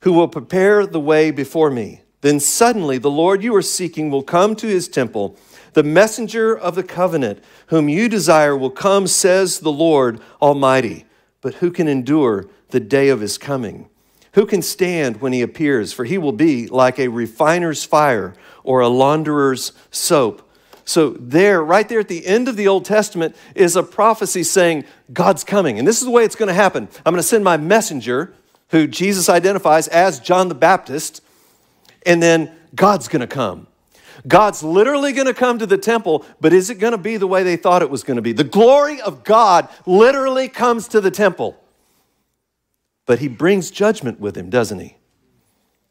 who 0.00 0.12
will 0.12 0.28
prepare 0.28 0.86
the 0.86 1.00
way 1.00 1.30
before 1.30 1.70
me. 1.70 2.00
Then 2.22 2.40
suddenly 2.40 2.96
the 2.96 3.10
Lord 3.10 3.42
you 3.42 3.54
are 3.54 3.62
seeking 3.62 4.10
will 4.10 4.22
come 4.22 4.56
to 4.56 4.66
his 4.66 4.88
temple. 4.88 5.36
The 5.74 5.82
messenger 5.82 6.56
of 6.56 6.76
the 6.76 6.82
covenant, 6.82 7.42
whom 7.66 7.88
you 7.88 8.08
desire, 8.08 8.56
will 8.56 8.70
come, 8.70 9.06
says 9.06 9.60
the 9.60 9.72
Lord 9.72 10.20
Almighty. 10.40 11.04
But 11.40 11.54
who 11.54 11.70
can 11.70 11.88
endure 11.88 12.46
the 12.70 12.80
day 12.80 13.08
of 13.08 13.20
his 13.20 13.36
coming? 13.36 13.88
Who 14.32 14.46
can 14.46 14.62
stand 14.62 15.20
when 15.20 15.32
he 15.32 15.42
appears? 15.42 15.92
For 15.92 16.04
he 16.04 16.16
will 16.16 16.32
be 16.32 16.66
like 16.68 16.98
a 16.98 17.08
refiner's 17.08 17.84
fire 17.84 18.34
or 18.62 18.80
a 18.80 18.88
launderer's 18.88 19.72
soap. 19.90 20.40
So, 20.86 21.10
there, 21.10 21.64
right 21.64 21.88
there 21.88 22.00
at 22.00 22.08
the 22.08 22.26
end 22.26 22.46
of 22.46 22.56
the 22.56 22.68
Old 22.68 22.84
Testament, 22.84 23.34
is 23.54 23.74
a 23.74 23.82
prophecy 23.82 24.42
saying 24.42 24.84
God's 25.12 25.42
coming. 25.42 25.78
And 25.78 25.88
this 25.88 25.98
is 25.98 26.04
the 26.04 26.10
way 26.10 26.24
it's 26.24 26.36
going 26.36 26.48
to 26.48 26.54
happen. 26.54 26.88
I'm 27.06 27.12
going 27.12 27.22
to 27.22 27.22
send 27.22 27.42
my 27.42 27.56
messenger, 27.56 28.34
who 28.68 28.86
Jesus 28.86 29.28
identifies 29.28 29.88
as 29.88 30.20
John 30.20 30.48
the 30.48 30.54
Baptist, 30.54 31.22
and 32.04 32.22
then 32.22 32.54
God's 32.74 33.08
going 33.08 33.20
to 33.20 33.26
come. 33.26 33.66
God's 34.26 34.62
literally 34.62 35.12
going 35.12 35.26
to 35.26 35.34
come 35.34 35.58
to 35.58 35.66
the 35.66 35.76
temple, 35.76 36.24
but 36.40 36.52
is 36.52 36.70
it 36.70 36.76
going 36.76 36.92
to 36.92 36.98
be 36.98 37.16
the 37.16 37.26
way 37.26 37.42
they 37.42 37.56
thought 37.56 37.82
it 37.82 37.90
was 37.90 38.02
going 38.02 38.16
to 38.16 38.22
be? 38.22 38.32
The 38.32 38.44
glory 38.44 39.00
of 39.00 39.22
God 39.22 39.68
literally 39.84 40.48
comes 40.48 40.88
to 40.88 41.00
the 41.00 41.10
temple. 41.10 41.60
But 43.06 43.18
he 43.18 43.28
brings 43.28 43.70
judgment 43.70 44.18
with 44.18 44.36
him, 44.36 44.48
doesn't 44.48 44.78
he? 44.78 44.96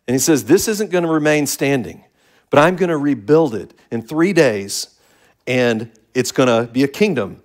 And 0.08 0.16
he 0.16 0.20
says, 0.20 0.46
This 0.46 0.68
isn't 0.68 0.92
going 0.92 1.04
to 1.04 1.10
remain 1.10 1.46
standing, 1.46 2.04
but 2.50 2.60
I'm 2.60 2.76
going 2.76 2.90
to 2.90 2.98
rebuild 2.98 3.54
it 3.54 3.74
in 3.92 4.02
three 4.02 4.34
days, 4.34 5.00
and 5.46 5.92
it's 6.16 6.32
going 6.32 6.50
to 6.50 6.72
be 6.72 6.84
a 6.84 6.88
kingdom 6.88 7.42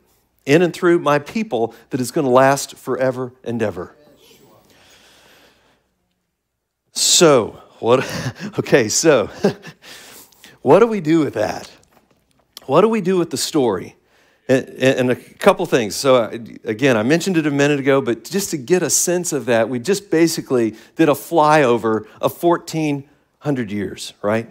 in 0.46 0.62
and 0.62 0.72
through 0.72 0.98
my 1.00 1.18
people 1.18 1.74
that 1.90 2.00
is 2.00 2.10
going 2.10 2.24
to 2.24 2.30
last 2.30 2.76
forever 2.76 3.32
and 3.44 3.62
ever. 3.62 3.94
So, 6.92 7.60
what, 7.78 8.10
okay, 8.58 8.88
so 8.88 9.28
what 10.68 10.80
do 10.80 10.86
we 10.86 11.00
do 11.00 11.20
with 11.20 11.32
that? 11.32 11.70
What 12.66 12.82
do 12.82 12.90
we 12.90 13.00
do 13.00 13.16
with 13.16 13.30
the 13.30 13.38
story? 13.38 13.96
And, 14.50 14.68
and, 14.68 15.10
a 15.10 15.16
couple 15.16 15.64
things. 15.64 15.96
So, 15.96 16.24
again, 16.62 16.94
I 16.94 17.02
mentioned 17.02 17.38
it 17.38 17.46
a 17.46 17.50
minute 17.50 17.80
ago, 17.80 18.02
but 18.02 18.24
just 18.24 18.50
to 18.50 18.58
get 18.58 18.82
a 18.82 18.90
sense 18.90 19.32
of 19.32 19.46
that, 19.46 19.70
we 19.70 19.78
just 19.78 20.10
basically 20.10 20.74
did 20.96 21.08
a 21.08 21.12
flyover 21.12 22.06
of 22.20 22.42
1,400 22.42 23.72
years, 23.72 24.12
right? 24.20 24.46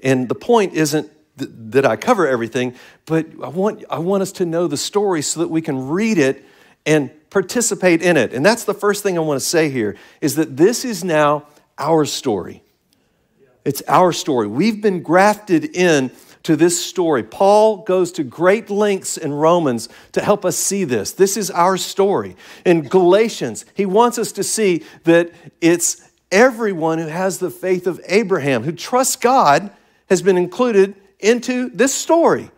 And 0.00 0.30
the 0.30 0.34
point 0.34 0.72
isn't 0.72 1.10
th- 1.36 1.50
that 1.72 1.84
I 1.84 1.96
cover 1.96 2.26
everything, 2.26 2.74
but 3.04 3.26
I 3.42 3.48
want, 3.48 3.84
I 3.90 3.98
want 3.98 4.22
us 4.22 4.32
to 4.32 4.46
know 4.46 4.66
the 4.66 4.78
story 4.78 5.20
so 5.20 5.40
that 5.40 5.48
we 5.48 5.60
can 5.60 5.90
read 5.90 6.16
it 6.16 6.42
and 6.86 7.10
participate 7.28 8.00
in 8.00 8.16
it. 8.16 8.32
And 8.32 8.46
that's 8.46 8.64
the 8.64 8.72
first 8.72 9.02
thing 9.02 9.18
I 9.18 9.20
want 9.20 9.38
to 9.38 9.46
say 9.46 9.68
here 9.68 9.94
is 10.22 10.36
that 10.36 10.56
this 10.56 10.86
is 10.86 11.04
now 11.04 11.48
our 11.76 12.06
story. 12.06 12.61
It's 13.64 13.82
our 13.86 14.12
story. 14.12 14.46
We've 14.46 14.82
been 14.82 15.02
grafted 15.02 15.76
in 15.76 16.10
to 16.42 16.56
this 16.56 16.84
story. 16.84 17.22
Paul 17.22 17.78
goes 17.78 18.12
to 18.12 18.24
great 18.24 18.68
lengths 18.70 19.16
in 19.16 19.32
Romans 19.32 19.88
to 20.12 20.20
help 20.20 20.44
us 20.44 20.56
see 20.56 20.84
this. 20.84 21.12
This 21.12 21.36
is 21.36 21.50
our 21.50 21.76
story. 21.76 22.36
In 22.64 22.88
Galatians, 22.88 23.64
he 23.74 23.86
wants 23.86 24.18
us 24.18 24.32
to 24.32 24.42
see 24.42 24.84
that 25.04 25.30
it's 25.60 26.08
everyone 26.32 26.98
who 26.98 27.06
has 27.06 27.38
the 27.38 27.50
faith 27.50 27.86
of 27.86 28.00
Abraham, 28.08 28.64
who 28.64 28.72
trusts 28.72 29.16
God, 29.16 29.70
has 30.08 30.22
been 30.22 30.36
included 30.36 30.96
into 31.20 31.68
this 31.70 31.94
story. 31.94 32.50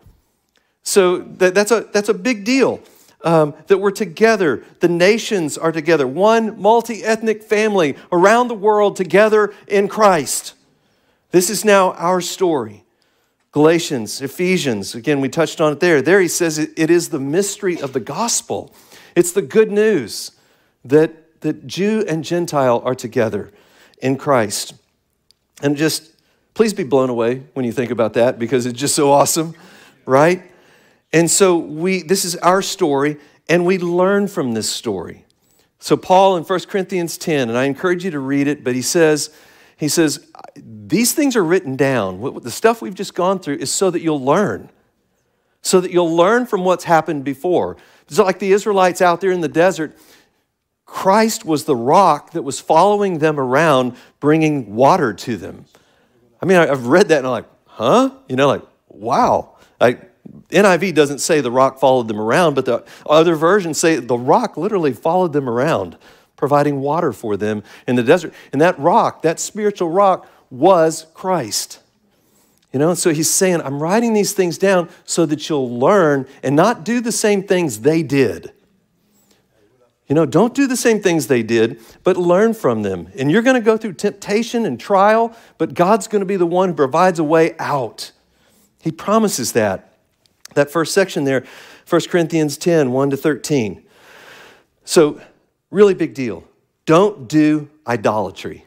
So 0.81 1.19
that, 1.19 1.53
that's, 1.53 1.71
a, 1.71 1.87
that's 1.93 2.09
a 2.09 2.13
big 2.13 2.43
deal. 2.43 2.81
Um, 3.23 3.55
that 3.67 3.79
we're 3.79 3.89
together. 3.89 4.63
The 4.81 4.87
nations 4.87 5.57
are 5.57 5.71
together. 5.71 6.05
One 6.05 6.61
multi 6.61 7.03
ethnic 7.03 7.41
family 7.41 7.95
around 8.11 8.49
the 8.49 8.55
world 8.55 8.95
together 8.95 9.51
in 9.67 9.87
Christ. 9.87 10.54
This 11.31 11.49
is 11.49 11.65
now 11.65 11.93
our 11.93 12.21
story. 12.21 12.85
Galatians, 13.51 14.21
Ephesians, 14.21 14.95
again, 14.95 15.21
we 15.21 15.29
touched 15.29 15.61
on 15.61 15.71
it 15.71 15.79
there. 15.79 16.01
There 16.01 16.19
he 16.19 16.27
says 16.27 16.57
it, 16.57 16.71
it 16.75 16.89
is 16.89 17.09
the 17.09 17.19
mystery 17.19 17.79
of 17.79 17.93
the 17.93 18.01
gospel. 18.01 18.75
It's 19.15 19.31
the 19.31 19.41
good 19.41 19.71
news 19.71 20.31
that, 20.83 21.41
that 21.41 21.65
Jew 21.65 22.03
and 22.07 22.23
Gentile 22.23 22.81
are 22.83 22.95
together 22.95 23.53
in 24.01 24.17
Christ. 24.17 24.73
And 25.61 25.77
just 25.77 26.11
please 26.53 26.73
be 26.73 26.83
blown 26.83 27.09
away 27.09 27.43
when 27.53 27.65
you 27.65 27.71
think 27.71 27.91
about 27.91 28.13
that 28.13 28.37
because 28.39 28.65
it's 28.65 28.77
just 28.77 28.95
so 28.95 29.11
awesome, 29.11 29.55
right? 30.05 30.43
And 31.13 31.31
so 31.31 31.57
we 31.57 32.01
this 32.01 32.25
is 32.25 32.35
our 32.37 32.61
story 32.61 33.17
and 33.47 33.65
we 33.65 33.77
learn 33.77 34.27
from 34.27 34.53
this 34.53 34.69
story. 34.69 35.25
So 35.79 35.95
Paul 35.95 36.35
in 36.35 36.43
1 36.43 36.59
Corinthians 36.61 37.17
10 37.17 37.49
and 37.49 37.57
I 37.57 37.65
encourage 37.65 38.03
you 38.03 38.11
to 38.11 38.19
read 38.19 38.47
it, 38.47 38.63
but 38.63 38.75
he 38.75 38.81
says 38.81 39.33
he 39.77 39.87
says 39.87 40.29
these 40.87 41.13
things 41.13 41.35
are 41.35 41.43
written 41.43 41.75
down. 41.75 42.39
The 42.41 42.51
stuff 42.51 42.81
we've 42.81 42.93
just 42.93 43.15
gone 43.15 43.39
through 43.39 43.55
is 43.57 43.71
so 43.71 43.89
that 43.89 44.01
you'll 44.01 44.23
learn. 44.23 44.69
So 45.61 45.81
that 45.81 45.91
you'll 45.91 46.15
learn 46.15 46.45
from 46.45 46.63
what's 46.63 46.83
happened 46.83 47.23
before. 47.23 47.77
It's 48.07 48.19
like 48.19 48.39
the 48.39 48.51
Israelites 48.51 49.01
out 49.01 49.19
there 49.19 49.31
in 49.31 49.41
the 49.41 49.47
desert. 49.47 49.97
Christ 50.85 51.43
was 51.43 51.65
the 51.65 51.75
rock 51.75 52.31
that 52.31 52.43
was 52.43 52.59
following 52.59 53.17
them 53.17 53.39
around, 53.39 53.95
bringing 54.19 54.75
water 54.75 55.11
to 55.13 55.37
them. 55.37 55.65
I 56.41 56.45
mean, 56.45 56.57
I've 56.57 56.85
read 56.85 57.07
that 57.07 57.19
and 57.19 57.27
I'm 57.27 57.31
like, 57.31 57.49
huh? 57.65 58.11
You 58.29 58.35
know, 58.35 58.47
like, 58.47 58.61
wow. 58.89 59.55
Like, 59.79 60.11
NIV 60.49 60.93
doesn't 60.93 61.19
say 61.19 61.41
the 61.41 61.51
rock 61.51 61.79
followed 61.79 62.07
them 62.07 62.19
around, 62.19 62.53
but 62.53 62.65
the 62.65 62.85
other 63.09 63.35
versions 63.35 63.79
say 63.79 63.97
the 63.97 64.17
rock 64.17 64.57
literally 64.57 64.93
followed 64.93 65.33
them 65.33 65.49
around, 65.49 65.97
providing 66.35 66.81
water 66.81 67.11
for 67.11 67.35
them 67.35 67.63
in 67.87 67.95
the 67.95 68.03
desert. 68.03 68.33
And 68.51 68.61
that 68.61 68.77
rock, 68.77 69.23
that 69.23 69.39
spiritual 69.39 69.89
rock, 69.89 70.27
was 70.49 71.07
Christ. 71.13 71.79
You 72.71 72.79
know, 72.79 72.93
so 72.93 73.13
he's 73.13 73.29
saying, 73.29 73.61
I'm 73.61 73.81
writing 73.81 74.13
these 74.13 74.33
things 74.33 74.57
down 74.57 74.89
so 75.05 75.25
that 75.25 75.47
you'll 75.47 75.79
learn 75.79 76.27
and 76.43 76.55
not 76.55 76.83
do 76.83 76.99
the 76.99 77.11
same 77.11 77.43
things 77.43 77.81
they 77.81 78.03
did. 78.03 78.51
You 80.07 80.13
know, 80.13 80.25
don't 80.25 80.53
do 80.53 80.67
the 80.67 80.75
same 80.75 81.01
things 81.01 81.27
they 81.27 81.41
did, 81.41 81.79
but 82.03 82.17
learn 82.17 82.53
from 82.53 82.83
them. 82.83 83.09
And 83.17 83.31
you're 83.31 83.41
going 83.41 83.55
to 83.55 83.61
go 83.61 83.77
through 83.77 83.93
temptation 83.93 84.65
and 84.65 84.79
trial, 84.79 85.35
but 85.57 85.73
God's 85.73 86.07
going 86.07 86.19
to 86.19 86.25
be 86.25 86.35
the 86.35 86.45
one 86.45 86.69
who 86.69 86.75
provides 86.75 87.17
a 87.17 87.23
way 87.23 87.55
out. 87.57 88.11
He 88.81 88.91
promises 88.91 89.53
that 89.53 89.95
that 90.55 90.71
first 90.71 90.93
section 90.93 91.23
there, 91.25 91.45
1 91.87 92.01
Corinthians 92.09 92.57
10 92.57 92.91
1 92.91 93.09
to 93.11 93.17
13. 93.17 93.83
So, 94.83 95.21
really 95.69 95.93
big 95.93 96.13
deal. 96.13 96.43
Don't 96.85 97.27
do 97.27 97.69
idolatry. 97.87 98.64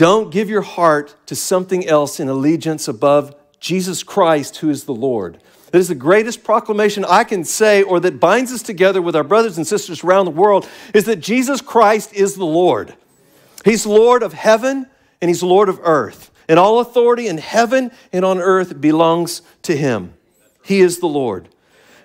Don't 0.00 0.30
give 0.30 0.48
your 0.48 0.62
heart 0.62 1.14
to 1.26 1.36
something 1.36 1.86
else 1.86 2.20
in 2.20 2.30
allegiance 2.30 2.88
above 2.88 3.34
Jesus 3.60 4.02
Christ, 4.02 4.56
who 4.56 4.70
is 4.70 4.84
the 4.84 4.94
Lord. 4.94 5.38
That 5.72 5.78
is 5.78 5.88
the 5.88 5.94
greatest 5.94 6.42
proclamation 6.42 7.04
I 7.04 7.22
can 7.22 7.44
say, 7.44 7.82
or 7.82 8.00
that 8.00 8.18
binds 8.18 8.50
us 8.50 8.62
together 8.62 9.02
with 9.02 9.14
our 9.14 9.22
brothers 9.22 9.58
and 9.58 9.66
sisters 9.66 10.02
around 10.02 10.24
the 10.24 10.30
world, 10.30 10.66
is 10.94 11.04
that 11.04 11.16
Jesus 11.16 11.60
Christ 11.60 12.14
is 12.14 12.36
the 12.36 12.46
Lord. 12.46 12.94
He's 13.62 13.84
Lord 13.84 14.22
of 14.22 14.32
heaven 14.32 14.86
and 15.20 15.28
He's 15.28 15.42
Lord 15.42 15.68
of 15.68 15.78
earth. 15.82 16.30
And 16.48 16.58
all 16.58 16.80
authority 16.80 17.28
in 17.28 17.36
heaven 17.36 17.90
and 18.10 18.24
on 18.24 18.38
earth 18.38 18.80
belongs 18.80 19.42
to 19.64 19.76
Him. 19.76 20.14
He 20.64 20.80
is 20.80 21.00
the 21.00 21.08
Lord. 21.08 21.50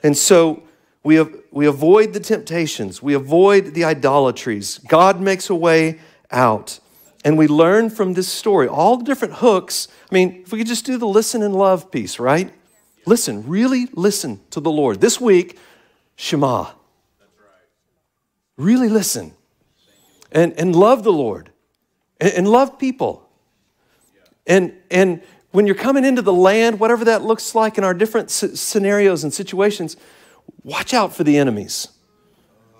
And 0.04 0.18
so 0.18 0.64
we, 1.02 1.16
have, 1.16 1.34
we 1.50 1.66
avoid 1.66 2.12
the 2.12 2.20
temptations, 2.20 3.02
we 3.02 3.14
avoid 3.14 3.74
the 3.74 3.86
idolatries. 3.86 4.80
God 4.80 5.22
makes 5.22 5.50
a 5.50 5.56
way 5.56 6.02
out. 6.30 6.82
And 7.26 7.40
we 7.40 7.48
learn 7.48 7.90
from 7.90 8.14
this 8.14 8.28
story 8.28 8.68
all 8.68 8.98
the 8.98 9.04
different 9.04 9.36
hooks. 9.36 9.88
I 10.10 10.14
mean, 10.14 10.44
if 10.46 10.52
we 10.52 10.60
could 10.60 10.68
just 10.68 10.86
do 10.86 11.00
the 11.00 11.08
listen 11.08 11.42
and 11.42 11.56
love 11.56 11.92
piece, 11.92 12.20
right? 12.20 12.54
Listen, 13.08 13.48
really 13.48 13.88
listen 13.94 14.40
to 14.52 14.60
the 14.60 14.70
Lord. 14.70 15.02
This 15.02 15.20
week, 15.20 15.58
Shema. 16.16 16.68
Really 18.58 18.88
listen 18.88 19.34
and, 20.32 20.54
and 20.54 20.76
love 20.76 21.04
the 21.04 21.12
Lord 21.12 21.50
and, 22.22 22.32
and 22.34 22.48
love 22.48 22.78
people. 22.78 23.28
And, 24.48 24.74
and 24.92 25.22
when 25.52 25.66
you're 25.66 25.76
coming 25.76 26.06
into 26.06 26.22
the 26.22 26.32
land, 26.32 26.80
whatever 26.80 27.06
that 27.06 27.24
looks 27.24 27.56
like 27.56 27.78
in 27.78 27.84
our 27.84 27.96
different 27.96 28.30
scenarios 28.30 29.24
and 29.24 29.34
situations, 29.34 29.98
watch 30.64 30.94
out 30.94 31.16
for 31.16 31.24
the 31.24 31.38
enemies. 31.38 31.88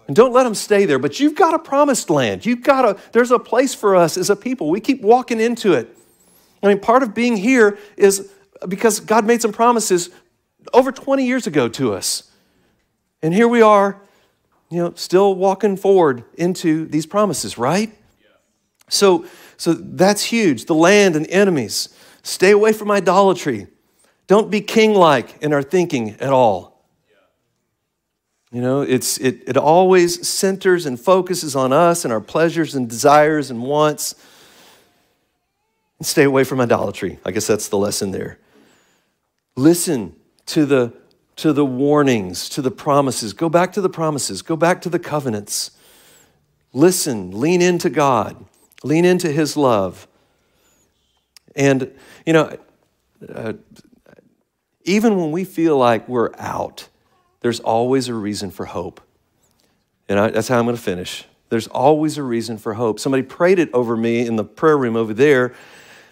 And 0.08 0.16
don't 0.16 0.34
let 0.34 0.44
them 0.44 0.56
stay 0.56 0.86
there. 0.86 1.00
But 1.00 1.20
you've 1.20 1.36
got 1.36 1.54
a 1.54 1.60
promised 1.60 2.10
land. 2.10 2.46
You've 2.46 2.62
got 2.62 2.86
a, 2.86 2.98
there's 3.12 3.32
a 3.32 3.40
place 3.40 3.74
for 3.74 3.96
us 3.96 4.18
as 4.18 4.30
a 4.30 4.36
people. 4.36 4.70
We 4.70 4.80
keep 4.80 5.02
walking 5.02 5.40
into 5.40 5.74
it. 5.74 5.96
I 6.62 6.68
mean, 6.68 6.80
part 6.80 7.04
of 7.04 7.14
being 7.14 7.38
here 7.38 7.78
is 7.98 8.32
because 8.68 9.00
God 9.00 9.26
made 9.26 9.42
some 9.42 9.52
promises 9.52 10.10
over 10.74 10.92
20 10.92 11.26
years 11.26 11.48
ago 11.48 11.68
to 11.70 11.94
us. 11.94 12.32
And 13.22 13.34
here 13.34 13.48
we 13.48 13.62
are, 13.62 14.02
you 14.70 14.84
know, 14.84 14.94
still 14.96 15.36
walking 15.36 15.78
forward 15.78 16.24
into 16.36 16.86
these 16.86 17.06
promises, 17.06 17.58
right? 17.58 17.94
So, 18.90 19.26
so 19.58 19.74
that's 19.74 20.24
huge. 20.24 20.66
The 20.66 20.76
land 20.76 21.16
and 21.16 21.28
enemies. 21.28 21.90
Stay 22.24 22.52
away 22.52 22.74
from 22.74 22.92
idolatry. 22.92 23.68
Don't 24.28 24.50
be 24.50 24.62
king 24.62 24.94
like 24.94 25.42
in 25.42 25.54
our 25.54 25.64
thinking 25.64 26.12
at 26.20 26.34
all. 26.34 26.75
You 28.52 28.62
know, 28.62 28.82
it's, 28.82 29.18
it, 29.18 29.44
it 29.48 29.58
always 29.58 30.28
centers 30.28 30.86
and 30.86 31.00
focuses 31.00 31.56
on 31.56 31.74
us 31.74 32.06
and 32.06 32.14
our 32.14 32.22
pleasures 32.22 32.76
and 32.76 32.90
desires 32.90 33.50
and 33.52 33.62
wants. 33.62 34.16
And 36.00 36.06
stay 36.06 36.24
away 36.24 36.44
from 36.44 36.62
idolatry. 36.62 37.20
I 37.26 37.32
guess 37.32 37.48
that's 37.48 37.68
the 37.68 37.78
lesson 37.78 38.12
there. 38.12 38.40
Listen 39.56 40.16
to 40.48 40.66
the, 40.66 40.94
to 41.38 41.54
the 41.54 41.66
warnings, 41.66 42.50
to 42.50 42.62
the 42.62 42.72
promises. 42.72 43.34
Go 43.34 43.50
back 43.50 43.74
to 43.74 43.82
the 43.82 43.90
promises, 43.90 44.42
go 44.42 44.56
back 44.56 44.82
to 44.82 44.90
the 44.90 45.00
covenants. 45.00 45.72
Listen, 46.74 47.32
lean 47.40 47.62
into 47.62 47.90
God, 47.90 48.46
lean 48.84 49.06
into 49.06 49.32
His 49.32 49.56
love. 49.56 50.08
And, 51.56 51.94
you 52.26 52.34
know, 52.34 52.58
uh, 53.34 53.54
even 54.84 55.18
when 55.18 55.32
we 55.32 55.46
feel 55.46 55.78
like 55.78 56.08
we're 56.08 56.32
out, 56.38 56.90
there's 57.46 57.60
always 57.60 58.08
a 58.08 58.14
reason 58.16 58.50
for 58.50 58.66
hope. 58.66 59.00
And 60.10 60.20
I, 60.20 60.32
that's 60.32 60.48
how 60.48 60.58
I'm 60.58 60.66
going 60.66 60.76
to 60.76 60.82
finish. 60.82 61.26
There's 61.50 61.68
always 61.68 62.18
a 62.18 62.24
reason 62.24 62.58
for 62.58 62.74
hope. 62.74 63.00
Somebody 63.00 63.22
prayed 63.22 63.60
it 63.60 63.72
over 63.72 63.96
me 63.96 64.26
in 64.26 64.36
the 64.36 64.44
prayer 64.44 64.76
room 64.76 64.96
over 64.96 65.14
there. 65.14 65.54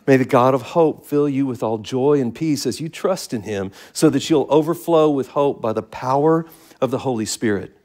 May 0.06 0.18
the 0.18 0.26
God 0.26 0.54
of 0.54 0.62
hope 0.62 1.08
fill 1.08 1.28
you 1.28 1.48
with 1.48 1.64
all 1.64 1.80
joy 1.80 2.22
and 2.22 2.36
peace 2.36 2.68
as 2.68 2.80
you 2.80 2.88
trust 2.88 3.34
in 3.34 3.42
him, 3.42 3.72
so 3.94 4.12
that 4.12 4.30
you'll 4.30 4.46
overflow 4.48 5.10
with 5.10 5.30
hope 5.30 5.60
by 5.60 5.74
the 5.74 5.82
power 5.82 6.46
of 6.80 6.92
the 6.92 7.00
Holy 7.00 7.26
Spirit. 7.26 7.76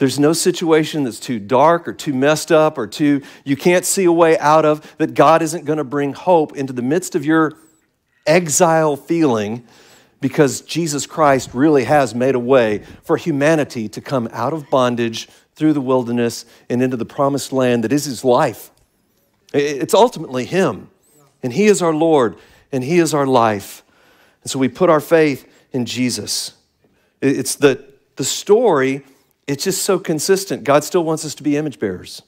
There's 0.00 0.18
no 0.18 0.32
situation 0.32 1.04
that's 1.04 1.20
too 1.20 1.38
dark 1.38 1.86
or 1.86 1.92
too 1.92 2.12
messed 2.12 2.50
up 2.50 2.78
or 2.78 2.88
too 2.88 3.22
you 3.44 3.54
can't 3.54 3.84
see 3.84 4.06
a 4.06 4.12
way 4.12 4.36
out 4.40 4.64
of 4.64 4.96
that 4.98 5.14
God 5.14 5.40
isn't 5.40 5.64
going 5.64 5.76
to 5.76 5.84
bring 5.84 6.14
hope 6.14 6.56
into 6.56 6.72
the 6.72 6.82
midst 6.82 7.14
of 7.14 7.24
your 7.24 7.52
exile 8.26 8.96
feeling 8.96 9.68
because 10.20 10.60
Jesus 10.62 11.06
Christ 11.06 11.50
really 11.54 11.84
has 11.84 12.14
made 12.14 12.34
a 12.34 12.40
way 12.40 12.82
for 13.02 13.16
humanity 13.16 13.88
to 13.88 14.00
come 14.00 14.28
out 14.32 14.52
of 14.52 14.68
bondage 14.70 15.28
through 15.54 15.72
the 15.72 15.80
wilderness 15.80 16.44
and 16.68 16.82
into 16.82 16.96
the 16.96 17.04
promised 17.04 17.52
land 17.52 17.84
that 17.84 17.92
is 17.92 18.04
his 18.04 18.24
life. 18.24 18.70
It's 19.52 19.94
ultimately 19.94 20.44
him. 20.44 20.90
And 21.42 21.52
he 21.52 21.66
is 21.66 21.82
our 21.82 21.94
Lord 21.94 22.36
and 22.72 22.82
he 22.82 22.98
is 22.98 23.14
our 23.14 23.26
life. 23.26 23.82
And 24.42 24.50
so 24.50 24.58
we 24.58 24.68
put 24.68 24.90
our 24.90 25.00
faith 25.00 25.48
in 25.72 25.86
Jesus. 25.86 26.54
It's 27.20 27.54
the, 27.54 27.84
the 28.16 28.24
story 28.24 29.04
it's 29.48 29.64
just 29.64 29.82
so 29.82 29.98
consistent. 29.98 30.62
God 30.62 30.84
still 30.84 31.02
wants 31.02 31.24
us 31.24 31.34
to 31.36 31.42
be 31.42 31.56
image 31.56 31.80
bearers. 31.80 32.22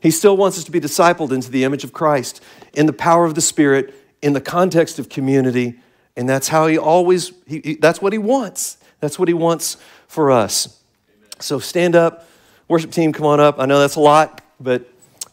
He 0.00 0.10
still 0.10 0.36
wants 0.36 0.58
us 0.58 0.64
to 0.64 0.70
be 0.70 0.78
discipled 0.78 1.32
into 1.32 1.50
the 1.50 1.64
image 1.64 1.82
of 1.82 1.94
Christ 1.94 2.42
in 2.74 2.84
the 2.84 2.92
power 2.92 3.24
of 3.24 3.34
the 3.34 3.40
Spirit, 3.40 3.94
in 4.20 4.34
the 4.34 4.40
context 4.40 4.98
of 4.98 5.08
community. 5.08 5.80
And 6.16 6.28
that's 6.28 6.48
how 6.48 6.66
he 6.66 6.78
always, 6.78 7.32
he, 7.46 7.60
he, 7.62 7.74
that's 7.74 8.00
what 8.00 8.12
he 8.12 8.18
wants. 8.18 8.78
That's 9.00 9.18
what 9.18 9.28
he 9.28 9.34
wants 9.34 9.76
for 10.08 10.30
us. 10.30 10.80
Amen. 11.14 11.30
So 11.40 11.58
stand 11.58 11.94
up. 11.94 12.26
Worship 12.68 12.90
team, 12.90 13.12
come 13.12 13.26
on 13.26 13.38
up. 13.38 13.60
I 13.60 13.66
know 13.66 13.78
that's 13.78 13.96
a 13.96 14.00
lot, 14.00 14.42
but 14.58 14.88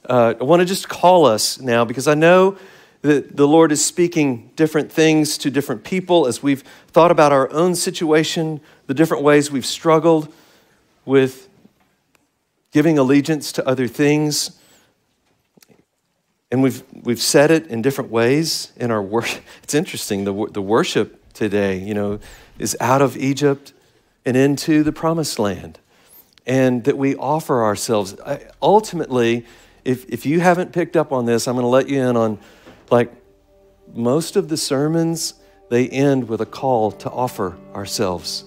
uh, 0.05 0.35
I 0.39 0.43
want 0.43 0.59
to 0.59 0.65
just 0.65 0.89
call 0.89 1.25
us 1.25 1.59
now 1.59 1.85
because 1.85 2.07
I 2.07 2.13
know 2.13 2.57
that 3.01 3.35
the 3.35 3.47
Lord 3.47 3.71
is 3.71 3.83
speaking 3.83 4.51
different 4.55 4.91
things 4.91 5.37
to 5.39 5.49
different 5.49 5.83
people 5.83 6.25
as 6.25 6.43
we've 6.43 6.63
thought 6.87 7.11
about 7.11 7.31
our 7.31 7.51
own 7.51 7.75
situation, 7.75 8.61
the 8.87 8.93
different 8.93 9.23
ways 9.23 9.51
we've 9.51 9.65
struggled 9.65 10.33
with 11.05 11.49
giving 12.71 12.97
allegiance 12.97 13.51
to 13.53 13.67
other 13.67 13.87
things. 13.87 14.57
And 16.53 16.61
we've, 16.61 16.83
we've 17.01 17.19
said 17.19 17.49
it 17.49 17.65
in 17.65 17.81
different 17.81 18.11
ways 18.11 18.71
in 18.77 18.91
our 18.91 19.01
worship. 19.01 19.43
It's 19.63 19.73
interesting, 19.73 20.23
the, 20.23 20.47
the 20.51 20.61
worship 20.61 21.33
today, 21.33 21.79
you 21.79 21.95
know, 21.95 22.19
is 22.59 22.77
out 22.79 23.01
of 23.01 23.17
Egypt 23.17 23.73
and 24.23 24.37
into 24.37 24.83
the 24.83 24.91
promised 24.91 25.39
land. 25.39 25.79
And 26.45 26.83
that 26.83 26.95
we 26.95 27.15
offer 27.15 27.63
ourselves. 27.63 28.15
I, 28.23 28.45
ultimately, 28.61 29.47
if, 29.83 30.07
if 30.09 30.27
you 30.27 30.41
haven't 30.41 30.73
picked 30.73 30.95
up 30.95 31.11
on 31.11 31.25
this, 31.25 31.47
I'm 31.47 31.55
going 31.55 31.63
to 31.63 31.69
let 31.69 31.89
you 31.89 31.99
in 31.99 32.15
on 32.15 32.37
like 32.91 33.11
most 33.91 34.35
of 34.35 34.47
the 34.47 34.57
sermons, 34.57 35.33
they 35.71 35.89
end 35.89 36.29
with 36.29 36.39
a 36.39 36.45
call 36.45 36.91
to 36.91 37.09
offer 37.09 37.57
ourselves. 37.73 38.43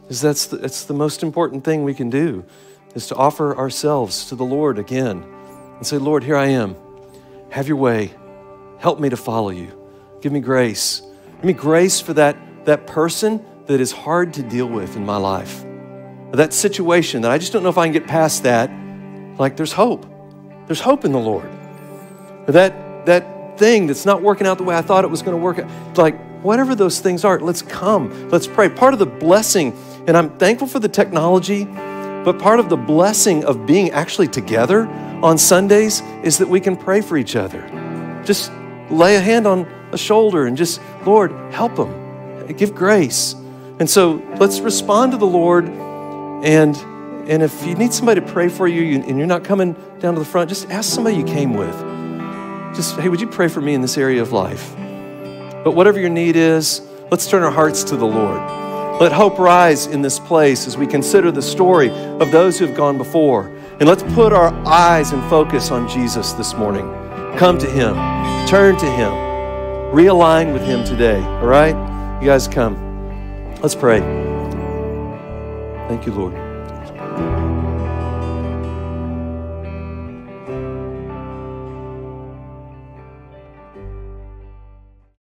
Because 0.00 0.22
that's 0.22 0.46
the, 0.46 0.56
that's 0.56 0.84
the 0.84 0.94
most 0.94 1.22
important 1.22 1.62
thing 1.62 1.84
we 1.84 1.92
can 1.92 2.08
do, 2.08 2.42
is 2.94 3.06
to 3.08 3.14
offer 3.16 3.54
ourselves 3.54 4.30
to 4.30 4.34
the 4.34 4.46
Lord 4.46 4.78
again 4.78 5.22
and 5.76 5.86
say, 5.86 5.98
Lord, 5.98 6.24
here 6.24 6.36
I 6.36 6.46
am. 6.46 6.76
Have 7.54 7.68
your 7.68 7.76
way. 7.76 8.12
Help 8.78 8.98
me 8.98 9.10
to 9.10 9.16
follow 9.16 9.50
you. 9.50 9.70
Give 10.20 10.32
me 10.32 10.40
grace. 10.40 11.02
Give 11.36 11.44
me 11.44 11.52
grace 11.52 12.00
for 12.00 12.12
that, 12.14 12.36
that 12.64 12.88
person 12.88 13.44
that 13.66 13.80
is 13.80 13.92
hard 13.92 14.34
to 14.34 14.42
deal 14.42 14.66
with 14.66 14.96
in 14.96 15.06
my 15.06 15.18
life. 15.18 15.64
That 16.32 16.52
situation 16.52 17.22
that 17.22 17.30
I 17.30 17.38
just 17.38 17.52
don't 17.52 17.62
know 17.62 17.68
if 17.68 17.78
I 17.78 17.86
can 17.86 17.92
get 17.92 18.08
past 18.08 18.42
that. 18.42 18.72
Like 19.38 19.56
there's 19.56 19.72
hope. 19.72 20.04
There's 20.66 20.80
hope 20.80 21.04
in 21.04 21.12
the 21.12 21.20
Lord. 21.20 21.48
That, 22.48 23.06
that 23.06 23.56
thing 23.56 23.86
that's 23.86 24.04
not 24.04 24.20
working 24.20 24.48
out 24.48 24.58
the 24.58 24.64
way 24.64 24.74
I 24.74 24.82
thought 24.82 25.04
it 25.04 25.10
was 25.10 25.22
going 25.22 25.36
to 25.36 25.40
work 25.40 25.60
out. 25.60 25.96
Like 25.96 26.18
whatever 26.42 26.74
those 26.74 26.98
things 26.98 27.24
are, 27.24 27.38
let's 27.38 27.62
come. 27.62 28.30
Let's 28.30 28.48
pray. 28.48 28.68
Part 28.68 28.94
of 28.94 28.98
the 28.98 29.06
blessing 29.06 29.78
and 30.08 30.16
I'm 30.16 30.36
thankful 30.38 30.66
for 30.66 30.80
the 30.80 30.88
technology, 30.88 31.66
but 31.66 32.40
part 32.40 32.58
of 32.58 32.68
the 32.68 32.76
blessing 32.76 33.44
of 33.44 33.64
being 33.64 33.92
actually 33.92 34.26
together 34.26 34.88
on 35.22 35.38
Sundays 35.38 36.02
is 36.22 36.38
that 36.38 36.48
we 36.48 36.60
can 36.60 36.76
pray 36.76 37.00
for 37.00 37.16
each 37.16 37.36
other. 37.36 37.62
Just 38.24 38.50
lay 38.90 39.16
a 39.16 39.20
hand 39.20 39.46
on 39.46 39.66
a 39.92 39.98
shoulder 39.98 40.46
and 40.46 40.56
just, 40.56 40.80
Lord, 41.04 41.32
help 41.52 41.76
them, 41.76 42.46
give 42.56 42.74
grace. 42.74 43.34
And 43.78 43.88
so 43.88 44.22
let's 44.38 44.60
respond 44.60 45.12
to 45.12 45.18
the 45.18 45.26
Lord. 45.26 45.68
And, 45.68 46.76
and 47.28 47.42
if 47.42 47.66
you 47.66 47.74
need 47.74 47.92
somebody 47.92 48.20
to 48.20 48.26
pray 48.26 48.48
for 48.48 48.68
you 48.68 49.00
and 49.02 49.18
you're 49.18 49.26
not 49.26 49.44
coming 49.44 49.74
down 49.98 50.14
to 50.14 50.20
the 50.20 50.26
front, 50.26 50.48
just 50.48 50.70
ask 50.70 50.92
somebody 50.92 51.16
you 51.16 51.24
came 51.24 51.54
with. 51.54 51.74
Just, 52.74 52.96
hey, 52.98 53.08
would 53.08 53.20
you 53.20 53.26
pray 53.26 53.48
for 53.48 53.60
me 53.60 53.74
in 53.74 53.80
this 53.80 53.96
area 53.96 54.20
of 54.20 54.32
life? 54.32 54.74
But 55.64 55.72
whatever 55.74 55.98
your 55.98 56.10
need 56.10 56.36
is, 56.36 56.82
let's 57.10 57.28
turn 57.28 57.42
our 57.42 57.50
hearts 57.50 57.84
to 57.84 57.96
the 57.96 58.06
Lord. 58.06 58.40
Let 59.00 59.12
hope 59.12 59.38
rise 59.38 59.86
in 59.86 60.02
this 60.02 60.18
place 60.18 60.66
as 60.66 60.76
we 60.76 60.86
consider 60.86 61.30
the 61.30 61.42
story 61.42 61.90
of 61.90 62.30
those 62.30 62.58
who 62.58 62.66
have 62.66 62.76
gone 62.76 62.98
before. 62.98 63.50
And 63.80 63.88
let's 63.88 64.04
put 64.14 64.32
our 64.32 64.54
eyes 64.66 65.10
and 65.10 65.22
focus 65.28 65.72
on 65.72 65.88
Jesus 65.88 66.32
this 66.32 66.54
morning. 66.54 66.86
Come 67.36 67.58
to 67.58 67.68
Him, 67.68 67.94
turn 68.46 68.76
to 68.78 68.86
Him, 68.86 69.10
realign 69.92 70.52
with 70.52 70.62
Him 70.62 70.84
today. 70.84 71.20
All 71.20 71.46
right? 71.46 71.74
You 72.20 72.28
guys 72.28 72.46
come. 72.46 72.76
Let's 73.60 73.74
pray. 73.74 73.98
Thank 75.88 76.06
you, 76.06 76.12
Lord. 76.12 76.43